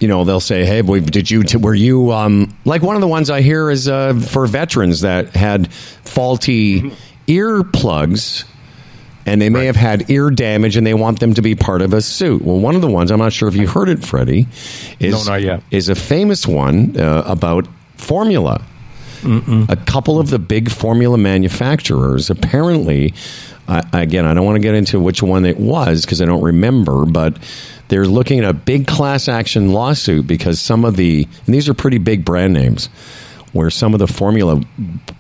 [0.00, 1.44] You know, they'll say, "Hey, did you?
[1.44, 5.02] T- were you um, like one of the ones I hear is uh, for veterans
[5.02, 6.92] that had faulty
[7.28, 8.44] earplugs
[9.26, 11.92] and they may have had ear damage and they want them to be part of
[11.92, 12.42] a suit.
[12.42, 14.46] Well, one of the ones, I'm not sure if you heard it, Freddie,
[14.98, 15.18] is, No,
[15.70, 18.64] is a famous one uh, about formula.
[19.24, 23.14] A couple of the big formula manufacturers apparently,
[23.68, 26.42] uh, again, I don't want to get into which one it was because I don't
[26.42, 27.38] remember, but
[27.88, 31.74] they're looking at a big class action lawsuit because some of the, and these are
[31.74, 32.86] pretty big brand names,
[33.52, 34.60] where some of the formula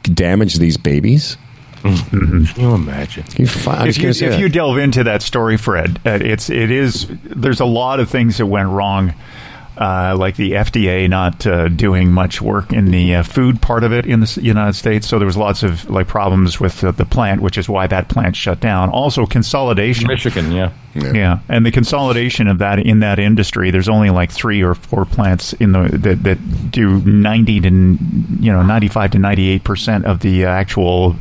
[0.02, 1.36] damaged these babies.
[1.82, 3.24] Can you imagine?
[3.36, 7.08] You fi- if you, if you delve into that story, Fred, uh, it's it is
[7.24, 9.14] there's a lot of things that went wrong,
[9.76, 13.92] uh, like the FDA not uh, doing much work in the uh, food part of
[13.92, 15.08] it in the United States.
[15.08, 18.08] So there was lots of like problems with uh, the plant, which is why that
[18.08, 18.90] plant shut down.
[18.90, 20.72] Also consolidation, Michigan, yeah.
[20.94, 21.12] yeah.
[21.12, 23.70] yeah, and the consolidation of that in that industry.
[23.70, 28.52] There's only like three or four plants in the that, that do ninety to you
[28.52, 31.16] know ninety five to ninety eight percent of the uh, actual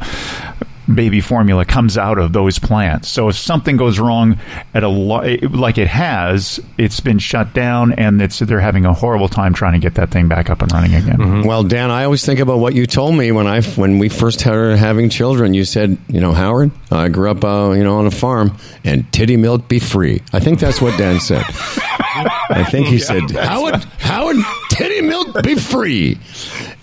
[0.95, 3.09] baby formula comes out of those plants.
[3.09, 4.39] So if something goes wrong
[4.73, 8.93] at a lo- like it has, it's been shut down, and it's they're having a
[8.93, 11.43] horrible time trying to get that thing back up and running again.
[11.43, 14.39] Well, Dan, I always think about what you told me when I when we first
[14.39, 15.53] started having children.
[15.53, 19.11] You said, you know, Howard, I grew up, uh, you know, on a farm, and
[19.13, 20.21] titty milk be free.
[20.33, 21.43] I think that's what Dan said.
[22.13, 24.35] I think he said, Howard, Howard,
[24.69, 26.17] titty milk be free.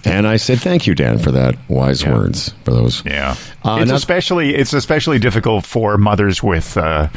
[0.05, 3.03] And I said, thank you, Dan, for that wise words for those.
[3.05, 3.35] Yeah,
[3.65, 7.09] Uh, it's now- especially it's especially difficult for mothers with uh,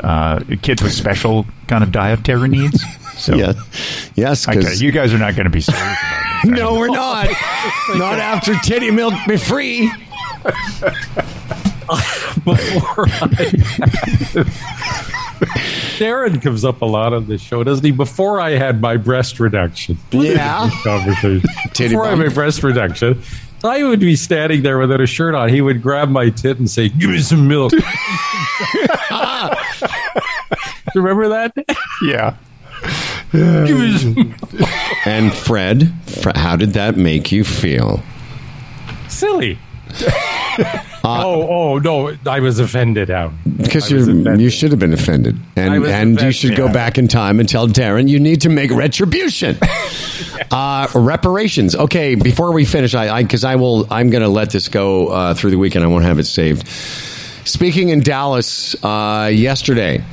[0.00, 2.82] uh, kids with special kind of dietary needs.
[3.16, 3.52] So Yeah.
[4.14, 6.50] Yes, okay, 'cause- you guys are not going to be serious about this.
[6.58, 7.26] No, we're not.
[7.96, 9.90] not after titty milk be free.
[12.44, 14.44] before I
[15.98, 17.90] Darren comes up a lot on this show, doesn't he?
[17.92, 19.98] Before I had my breast reduction.
[20.10, 20.70] Yeah.
[20.82, 21.42] Conversation.
[21.72, 23.22] Titty Before I had my breast reduction,
[23.64, 25.48] I would be standing there without a shirt on.
[25.48, 27.72] He would grab my tit and say, Give me some milk.
[30.94, 31.52] Remember that?
[32.02, 32.36] Yeah.
[33.32, 34.34] Give me some
[35.04, 35.92] And Fred,
[36.34, 38.02] how did that make you feel?
[39.08, 39.58] silly.
[41.04, 42.16] oh, oh no!
[42.26, 43.32] I was offended, Al.
[43.56, 46.98] Because you you should have been offended, I and and you offended, should go back
[46.98, 49.58] in time and tell Darren you need to make retribution,
[50.50, 51.74] uh, reparations.
[51.74, 55.34] Okay, before we finish, I because I, will I'm going to let this go uh,
[55.34, 55.84] through the weekend.
[55.84, 56.66] I won't have it saved.
[56.68, 60.04] Speaking in Dallas uh, yesterday,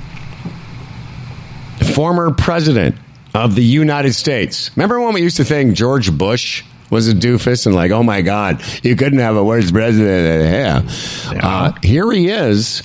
[1.94, 2.96] former president
[3.34, 4.72] of the United States.
[4.76, 8.22] Remember when we used to think George Bush was a doofus and like, oh my
[8.22, 11.40] God, you couldn't have a worse president than him.
[11.42, 12.84] Uh, here he is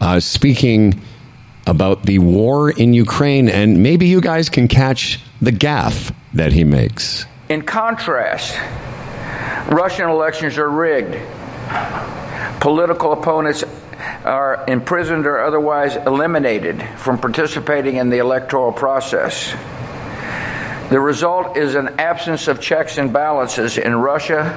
[0.00, 1.00] uh, speaking
[1.66, 6.64] about the war in Ukraine, and maybe you guys can catch the gaff that he
[6.64, 7.26] makes.
[7.48, 8.56] In contrast,
[9.68, 11.16] Russian elections are rigged.
[12.60, 13.64] Political opponents
[14.24, 19.54] are imprisoned or otherwise eliminated from participating in the electoral process.
[20.90, 24.56] The result is an absence of checks and balances in Russia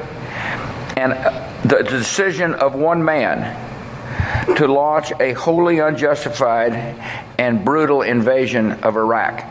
[0.97, 3.59] and uh, the decision of one man
[4.55, 6.73] to launch a wholly unjustified
[7.37, 9.45] and brutal invasion of Iraq.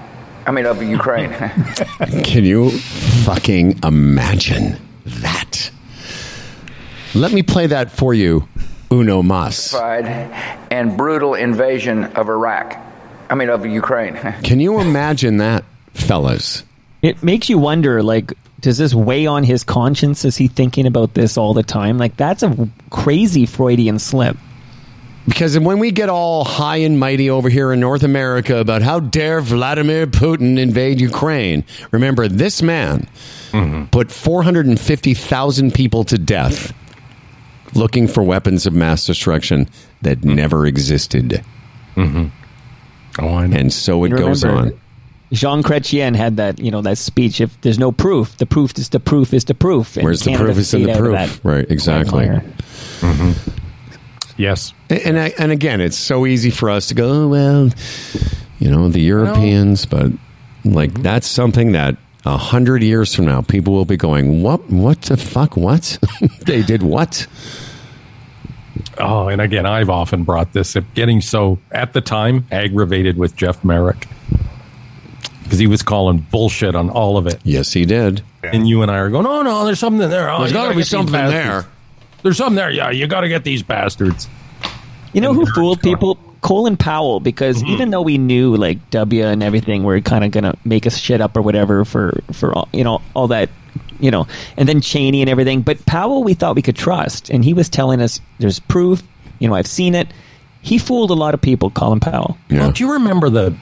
[0.46, 1.30] I mean, of Ukraine.
[2.24, 4.76] Can you fucking imagine
[5.06, 5.70] that?
[7.14, 8.48] Let me play that for you,
[8.90, 9.74] Uno Mas.
[9.74, 12.76] and brutal invasion of Iraq.
[13.30, 14.16] I mean, of Ukraine.
[14.42, 15.64] Can you imagine that,
[15.94, 16.64] fellas?
[17.02, 20.24] It makes you wonder, like, does this weigh on his conscience?
[20.24, 21.98] Is he thinking about this all the time?
[21.98, 24.36] Like, that's a crazy Freudian slip.
[25.26, 28.98] Because when we get all high and mighty over here in North America about how
[28.98, 33.08] dare Vladimir Putin invade Ukraine, remember this man
[33.90, 36.72] put 450,000 people to death
[37.74, 39.68] looking for weapons of mass destruction
[40.02, 41.44] that never existed.
[41.94, 42.26] Mm-hmm.
[43.20, 43.56] Oh, I know.
[43.56, 44.72] And so it You goes on.
[45.32, 47.40] Jean Chrétien had that, you know, that speech.
[47.40, 49.96] If there's no proof, the proof is the proof is the proof.
[49.96, 51.40] And Where's the Canada proof is in the proof.
[51.42, 52.26] Right, exactly.
[52.26, 52.44] quagmire.
[53.00, 53.50] Mm-hmm.
[54.36, 54.74] Yes.
[54.90, 57.70] And I, and again, it's so easy for us to go, oh, well,
[58.58, 60.12] you know, the Europeans, but
[60.64, 64.70] like that's something that a hundred years from now, people will be going, what?
[64.70, 65.56] What the fuck?
[65.56, 65.98] What?
[66.40, 67.26] they did what?
[68.98, 73.34] Oh, and again, I've often brought this up getting so, at the time, aggravated with
[73.34, 74.06] Jeff Marek
[75.52, 77.38] because he was calling bullshit on all of it.
[77.44, 78.22] Yes, he did.
[78.42, 80.30] And you and I are going, oh, no, there's something there.
[80.30, 81.66] Oh, There's you gotta gotta be something there.
[82.22, 82.70] There's something there.
[82.70, 84.28] Yeah, you got to get these bastards.
[85.12, 86.16] You know who fooled people?
[86.40, 87.72] Colin Powell, because Mm-hmm.
[87.72, 91.20] even though we knew like W and everything were kind of gonna make us shit
[91.20, 93.50] up or whatever for for all, you know all that,
[94.00, 94.26] you know,
[94.56, 97.68] and then Cheney and everything, but Powell we thought we could trust, and he was
[97.68, 99.02] telling us there's proof.
[99.38, 100.08] You know, I've seen it.
[100.62, 101.68] He fooled a lot of people.
[101.70, 102.38] Colin Powell.
[102.50, 103.54] Well, do you remember the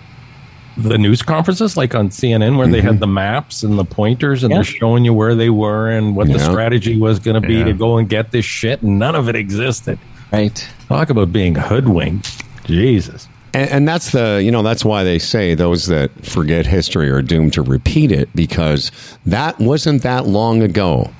[0.82, 3.00] the news conferences like on CNN where they had mm-hmm.
[3.00, 4.58] the maps and the pointers and Yeah.
[4.58, 7.64] they're showing you where they were and what the strategy was going to be Yeah.
[7.64, 9.98] to go and get this shit and none of it existed.
[10.32, 10.68] Right.
[10.88, 12.42] Talk about being hoodwinked.
[12.64, 13.28] Jesus.
[13.52, 17.22] And, and that's the you know that's why they say those that forget history are
[17.22, 18.92] doomed to repeat it because
[19.26, 21.10] that wasn't that long ago.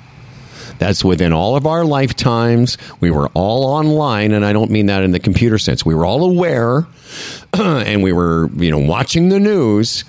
[0.81, 2.79] That's within all of our lifetimes.
[3.01, 5.85] We were all online, and I don't mean that in the computer sense.
[5.85, 6.87] We were all aware,
[7.53, 10.05] and we were you know watching the news.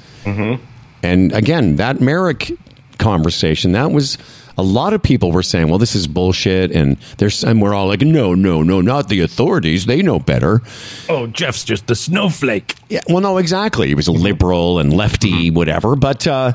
[1.04, 2.54] And again, that Marek
[2.98, 4.18] conversation that was.
[4.58, 7.88] A lot of people were saying, "Well, this is bullshit," and there's, and we're all
[7.88, 9.86] like, "No, no, no, not the authorities.
[9.86, 10.62] They know better."
[11.08, 12.76] Oh, Jeff's just a snowflake.
[12.90, 13.88] Yeah, well, no, exactly.
[13.88, 15.96] He was a liberal and lefty, whatever.
[15.96, 16.52] But uh,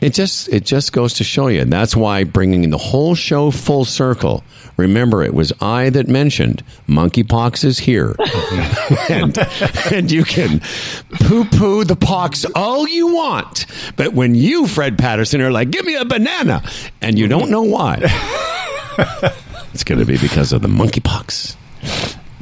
[0.00, 1.64] it just it just goes to show you.
[1.64, 4.44] That's why bringing the whole show full circle.
[4.76, 8.14] Remember, it was I that mentioned monkeypox is here,
[9.08, 9.36] and,
[9.92, 10.60] and you can
[11.20, 13.66] poo poo the pox all you want,
[13.96, 16.62] but when you, Fred Patterson, are like, "Give me a banana,"
[17.00, 17.98] and you don't know why,
[19.74, 21.56] it's going to be because of the monkeypox.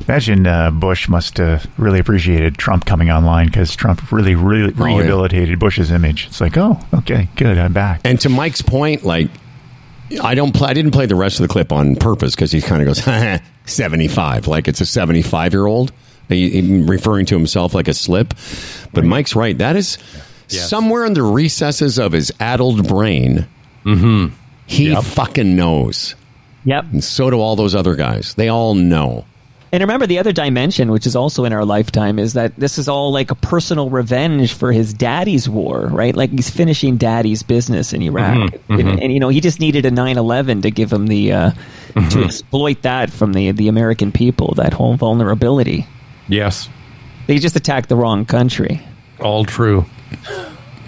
[0.06, 4.86] Imagine uh, Bush must have really appreciated Trump coming online because Trump really, really Oh,
[4.86, 4.98] yeah.
[4.98, 6.26] rehabilitated Bush's image.
[6.26, 8.02] It's like, oh, okay, good, I'm back.
[8.04, 9.28] And to Mike's point, like
[10.22, 12.60] I don't play, I didn't play the rest of the clip on purpose because he
[12.60, 15.92] kind of goes seventy five, like it's a seventy five year old,
[16.28, 18.34] referring to himself like a slip.
[18.92, 19.56] But Mike's right.
[19.58, 19.98] That is
[20.48, 23.46] somewhere in the recesses of his addled brain.
[23.84, 24.34] Mm-hmm.
[24.66, 26.14] He fucking knows.
[26.64, 26.84] Yep.
[26.92, 28.34] And so do all those other guys.
[28.34, 29.24] They all know.
[29.72, 32.88] And remember, the other dimension, which is also in our lifetime, is that this is
[32.88, 36.14] all like a personal revenge for his daddy's war, right?
[36.14, 38.36] Like he's finishing daddy's business in Iraq.
[38.36, 38.80] Mhm, mhm.
[38.80, 41.50] And, and, you know, he just needed a 9 11 to give him the, uh,
[42.10, 45.86] to exploit that from the, the American people, that whole vulnerability.
[46.28, 46.68] Yes.
[47.26, 48.80] They just attacked the wrong country.
[49.20, 49.84] All true.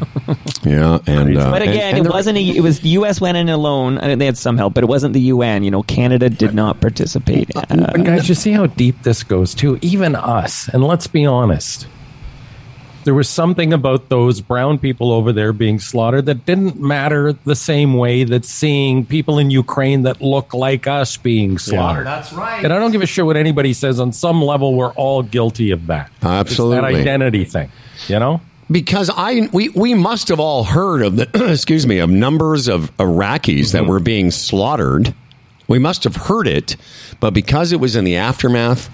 [0.64, 2.36] Yeah, and uh, But again, and- and it wasn't.
[2.38, 3.20] A, it was the U.S.
[3.20, 3.98] went in alone.
[3.98, 5.62] I mean, they had some help, but it wasn't the UN.
[5.64, 7.50] You know, Canada did not participate.
[7.56, 9.78] Uh, But guys, you see how deep this goes too.
[9.82, 11.86] Even us, and let's be honest,
[13.04, 17.54] there was something about those brown people over there being slaughtered that didn't matter the
[17.56, 22.06] same way that seeing people in Ukraine that look like us being slaughtered.
[22.06, 22.62] that's right.
[22.62, 23.98] And I don't give a shit what anybody says.
[24.00, 26.10] On some level, we're all guilty of that.
[26.16, 26.76] It's Absolutely.
[26.76, 27.70] that identity thing.
[28.08, 28.40] You know.
[28.70, 32.94] Because I we we must have all heard of the excuse me of numbers of
[32.98, 33.90] Iraqis that mm-hmm.
[33.90, 35.14] were being slaughtered.
[35.66, 36.76] We must have heard it,
[37.20, 38.88] but because it was in the aftermath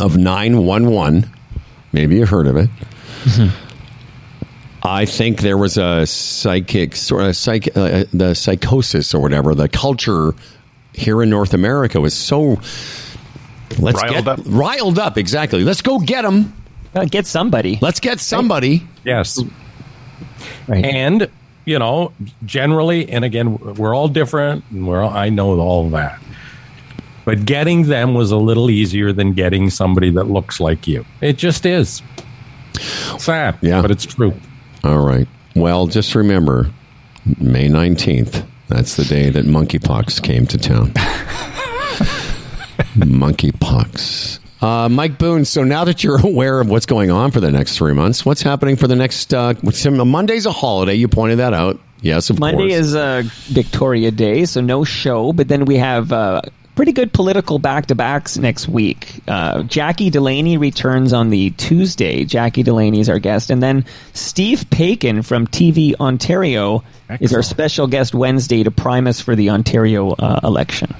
[0.00, 1.30] of nine one one,
[1.92, 2.70] maybe you heard of it.
[3.24, 3.68] Mm-hmm.
[4.84, 9.54] I think there was a psychic sort of psych, uh, uh, the psychosis or whatever.
[9.54, 10.34] The culture
[10.92, 12.60] here in North America was so
[13.78, 14.40] let's Riled get up.
[14.44, 15.18] riled up.
[15.18, 15.62] Exactly.
[15.62, 16.52] Let's go get them.
[16.94, 17.78] Uh, get somebody.
[17.80, 18.86] Let's get somebody.
[19.04, 19.40] Yes.
[20.68, 20.84] Right.
[20.84, 21.28] And
[21.64, 22.12] you know,
[22.44, 26.20] generally, and again, we're all different, and we're all, I know all that.
[27.24, 31.04] But getting them was a little easier than getting somebody that looks like you.
[31.20, 32.02] It just is.
[33.18, 33.80] Sad, Yeah.
[33.80, 34.34] but it's true.
[34.82, 35.28] All right.
[35.54, 36.68] Well, just remember,
[37.38, 40.90] May 19th, that's the day that monkeypox came to town.
[42.98, 44.40] monkeypox.
[44.62, 47.76] Uh, Mike Boone, so now that you're aware of what's going on for the next
[47.76, 49.34] three months, what's happening for the next.
[49.34, 50.94] Uh, Monday's a holiday.
[50.94, 51.80] You pointed that out.
[52.00, 52.72] Yes, of Monday course.
[52.72, 55.32] is uh, Victoria Day, so no show.
[55.32, 56.42] But then we have uh,
[56.74, 59.20] pretty good political back to backs next week.
[59.28, 62.24] Uh, Jackie Delaney returns on the Tuesday.
[62.24, 63.84] Jackie Delaney is our guest, and then
[64.14, 66.82] Steve Paikin from TV Ontario
[67.20, 70.94] is our special guest Wednesday to prime us for the Ontario uh, election.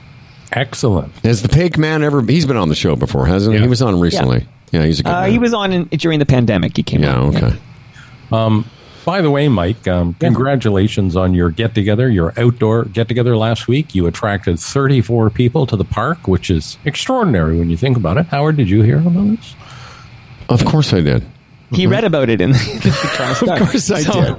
[0.52, 1.12] Excellent.
[1.24, 2.22] Has the Pig Man ever.
[2.22, 3.62] He's been on the show before, hasn't he?
[3.62, 4.46] He was on recently.
[4.70, 5.30] Yeah, he's a good Uh, man.
[5.30, 6.76] he was on in, during the pandemic.
[6.76, 7.02] He came.
[7.02, 7.36] Yeah, on.
[7.36, 7.56] okay.
[8.30, 8.64] Um,
[9.04, 13.66] by the way, Mike, um, congratulations on your get together, your outdoor get together last
[13.68, 13.94] week.
[13.94, 18.26] You attracted 34 people to the park, which is extraordinary when you think about it.
[18.26, 19.54] Howard, did you hear about this?
[20.48, 21.24] Of course I did.
[21.72, 23.32] He read about it in the Star.
[23.52, 24.36] Of course I did.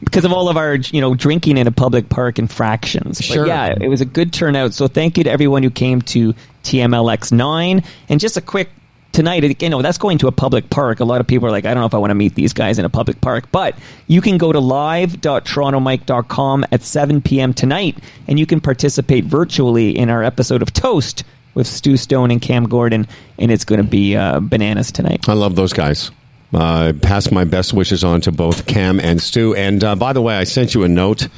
[0.04, 3.18] because of all of our, you know, drinking in a public park infractions.
[3.18, 3.46] But Sure.
[3.46, 4.74] yeah, it was a good turnout.
[4.74, 6.34] So thank you to everyone who came to
[6.64, 7.82] TMLX 9.
[8.08, 8.70] And just a quick
[9.12, 10.98] tonight, you know, that's going to a public park.
[11.00, 12.52] A lot of people are like, I don't know if I want to meet these
[12.52, 13.50] guys in a public park.
[13.52, 13.74] But
[14.06, 17.54] you can go to live.torontomike.com at 7 p.m.
[17.54, 17.98] tonight
[18.28, 21.24] and you can participate virtually in our episode of Toast
[21.54, 23.06] with Stu Stone and Cam Gordon.
[23.38, 25.28] And it's going to be uh, bananas tonight.
[25.28, 26.10] I love those guys.
[26.52, 29.54] Uh, pass my best wishes on to both Cam and Stu.
[29.54, 31.28] And uh, by the way, I sent you a note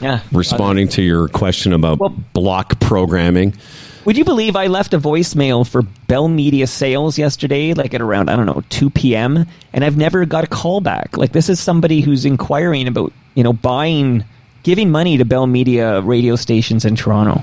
[0.00, 0.20] Yeah.
[0.32, 1.98] responding to your question about
[2.32, 3.54] block programming.
[4.06, 8.30] Would you believe I left a voicemail for Bell Media Sales yesterday, like at around,
[8.30, 9.44] I don't know, 2 p.m.,
[9.74, 11.18] and I've never got a call back?
[11.18, 14.24] Like, this is somebody who's inquiring about, you know, buying,
[14.62, 17.42] giving money to Bell Media radio stations in Toronto.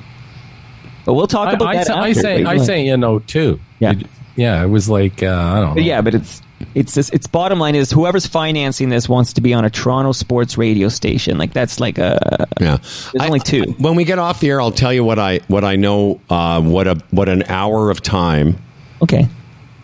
[1.05, 3.59] But we'll talk about I, that say- I say, I But- say, you know, too.
[3.79, 3.93] Yeah.
[3.93, 5.73] Did- yeah, it was like, uh, I don't know.
[5.75, 6.41] But yeah, but it's
[6.73, 10.11] it's this, its bottom line is whoever's financing this wants to be on a Toronto
[10.11, 11.37] sports radio station.
[11.37, 13.63] Like that's like a Yeah, There's only two.
[13.77, 16.21] When we get off the air, I'll tell you what I what I know.
[16.29, 18.57] Uh, what a what an hour of time.
[19.01, 19.27] Okay.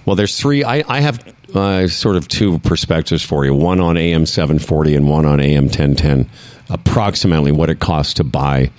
[0.05, 0.63] Well, there's three.
[0.63, 3.53] I I have uh, sort of two perspectives for you.
[3.53, 6.29] One on AM 740 and one on AM 1010.
[6.69, 8.71] Approximately what it costs to buy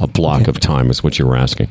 [0.00, 1.68] a block of time is what you were asking.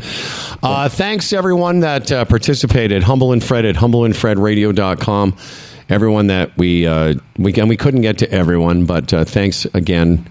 [0.61, 3.03] Uh, thanks everyone that uh, participated.
[3.03, 5.37] Humble and Fred at humbleandfredradio.com.
[5.89, 10.27] Everyone that we uh, we and we couldn't get to everyone, but uh, thanks again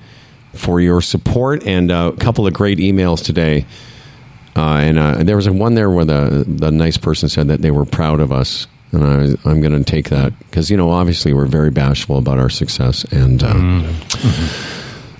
[0.53, 3.65] for your support and uh, a couple of great emails today.
[4.55, 7.71] Uh, and uh, there was one there where the the nice person said that they
[7.71, 11.33] were proud of us, and I, I'm going to take that because you know obviously
[11.33, 13.93] we're very bashful about our success, and uh,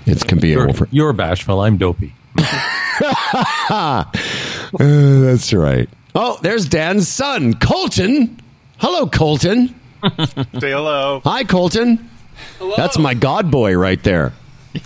[0.05, 0.87] it can be You're, over.
[0.91, 1.61] you're bashful.
[1.61, 2.13] I'm dopey.
[4.79, 5.89] That's right.
[6.15, 8.39] Oh, there's Dan's son, Colton.
[8.79, 9.73] Hello, Colton.
[10.59, 11.21] Say hello.
[11.23, 12.09] Hi, Colton.
[12.59, 12.75] Hello.
[12.77, 14.33] That's my God boy right there.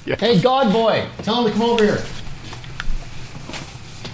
[0.05, 2.03] Hey, God boy, tell him to come over here.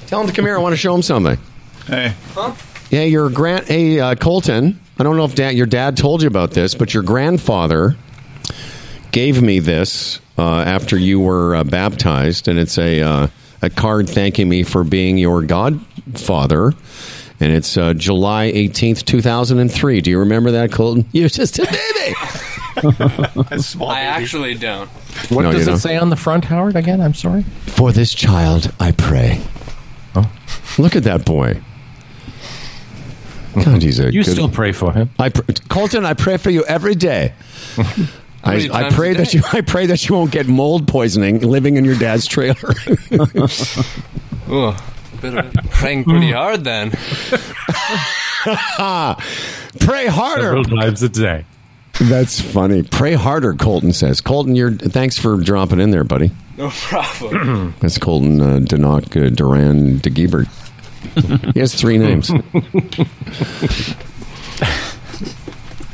[0.07, 0.57] Tell him to come here.
[0.57, 1.37] I want to show him something.
[1.85, 2.13] Hey.
[2.33, 2.55] Huh?
[2.89, 3.67] Yeah, your grand.
[3.67, 4.79] Hey, uh, Colton.
[4.97, 7.95] I don't know if dad, your dad told you about this, but your grandfather
[9.11, 13.27] gave me this uh, after you were uh, baptized, and it's a uh,
[13.61, 16.73] a card thanking me for being your godfather.
[17.39, 20.01] And it's uh, July eighteenth, two thousand and three.
[20.01, 21.05] Do you remember that, Colton?
[21.11, 22.15] You're just a baby.
[23.85, 24.87] I actually don't.
[25.29, 25.79] What No, you does it don't.
[25.79, 26.75] say on the front, Howard?
[26.75, 27.43] Again, I'm sorry.
[27.65, 29.41] For this child, I pray.
[30.15, 30.31] Oh,
[30.77, 31.61] look at that boy.
[33.63, 35.09] God, he's a You good- still pray for him.
[35.17, 37.33] I pr- Colton, I pray for you every day.
[38.43, 39.41] I, many I times pray a that you.
[39.51, 42.73] I pray that you won't get mold poisoning living in your dad's trailer.
[44.49, 44.77] Oh,
[45.21, 46.91] better praying pretty hard then.
[49.79, 50.41] pray harder.
[50.41, 51.45] Several times a day.
[51.99, 52.83] That's funny.
[52.83, 54.21] Pray harder, Colton says.
[54.21, 56.31] Colton, you're thanks for dropping in there, buddy.
[56.57, 57.75] No problem.
[57.79, 60.47] That's Colton uh, Denock uh, Duran de Giebert.
[61.53, 62.31] he has three names.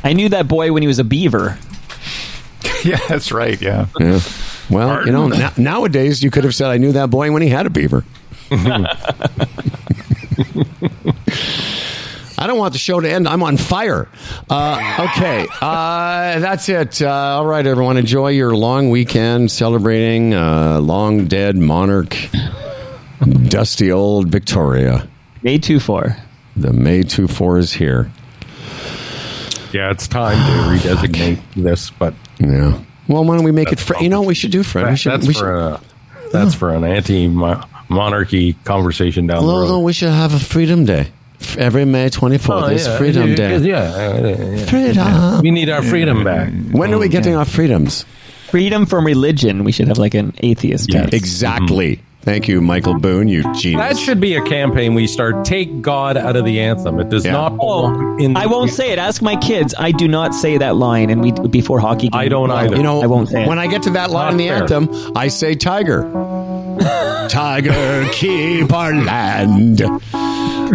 [0.02, 1.58] I knew that boy when he was a beaver.
[2.82, 3.58] Yeah, that's right.
[3.62, 3.86] Yeah.
[3.98, 4.20] Yeah.
[4.68, 7.48] Well, you know, no- nowadays you could have said I knew that boy when he
[7.48, 8.04] had a beaver.
[12.36, 13.26] I don't want the show to end.
[13.28, 14.08] I'm on fire.
[14.50, 17.00] Uh, okay, uh, that's it.
[17.00, 22.16] Uh, all right, everyone, enjoy your long weekend celebrating uh, long dead monarch,
[23.44, 25.08] dusty old Victoria.
[25.42, 26.16] May two four.
[26.56, 28.10] The May two four is here.
[29.72, 32.80] Yeah, it's time to redesignate this, but Yeah.
[33.08, 33.76] Well, why don't we make it?
[33.76, 34.02] That's Fred?
[34.02, 34.88] You know what we should do, Fred?
[34.90, 35.12] we should.
[35.12, 35.80] that's we for should a,
[36.34, 36.58] that's hmm.
[36.58, 39.68] for an anti-monarchy conversation down the road.
[39.68, 41.08] no, we should have a Freedom Day.
[41.58, 42.98] every May 24th Oh, is yeah.
[42.98, 43.58] Freedom Yeah, Day.
[43.58, 44.66] Yeah, yeah.
[44.66, 45.40] Freedom.
[45.40, 46.52] We need our freedom back.
[46.72, 48.04] When are we getting our freedoms?
[48.50, 49.64] Freedom from religion.
[49.64, 50.92] We should have like an atheist.
[50.92, 51.10] Yes.
[51.10, 51.16] day.
[51.16, 51.96] Exactly.
[51.96, 52.13] Mm-hmm.
[52.24, 53.80] Thank you, Michael Boone, you genius.
[53.80, 55.44] That should be a campaign we start.
[55.44, 56.98] Take God out of the anthem.
[56.98, 57.32] It does Yeah.
[57.32, 58.34] not belong in.
[58.36, 58.98] I won't say it.
[58.98, 59.74] Ask my kids.
[59.78, 62.08] I do not say that line, and we before hockey.
[62.08, 62.18] Game.
[62.20, 62.76] I don't either.
[62.76, 63.48] You know, I won't say it.
[63.48, 64.62] when I get to that line Not in the fair.
[64.62, 66.02] anthem, I say tiger.
[67.28, 69.82] tiger, keep our land.
[69.82, 69.90] Uh,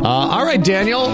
[0.04, 1.08] all right, Daniel.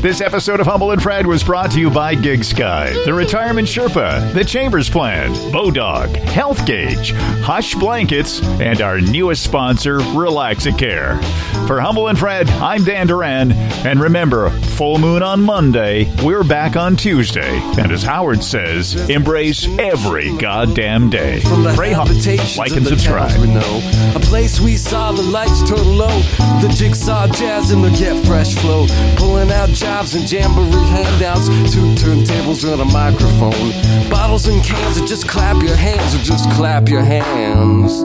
[0.00, 4.32] This episode of Humble and Fred was brought to you by GigSky, the Retirement Sherpa,
[4.32, 7.10] the Chambers Plan, Bodog, Health Gauge,
[7.42, 11.18] Hush Blankets, and our newest sponsor, Relaxacare.
[11.66, 16.76] For Humble and Fred, I'm Dan Duran, and remember, full moon on Monday, we're back
[16.76, 21.40] on Tuesday, and as Howard says, embrace every goddamn day.
[21.74, 22.10] Pray hard,
[22.56, 23.30] like and subscribe.
[23.30, 23.80] towns we know.
[24.14, 26.20] A place we saw the lights turn low.
[26.62, 28.86] The jigsaw jazz and the get fresh flow.
[29.16, 31.48] Pulling out jobs and jamboree handouts.
[31.72, 33.70] Two turntables and a microphone.
[34.10, 38.04] Bottles and cans, or just clap your hands, or just clap your hands.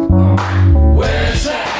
[0.97, 1.72] Where's that?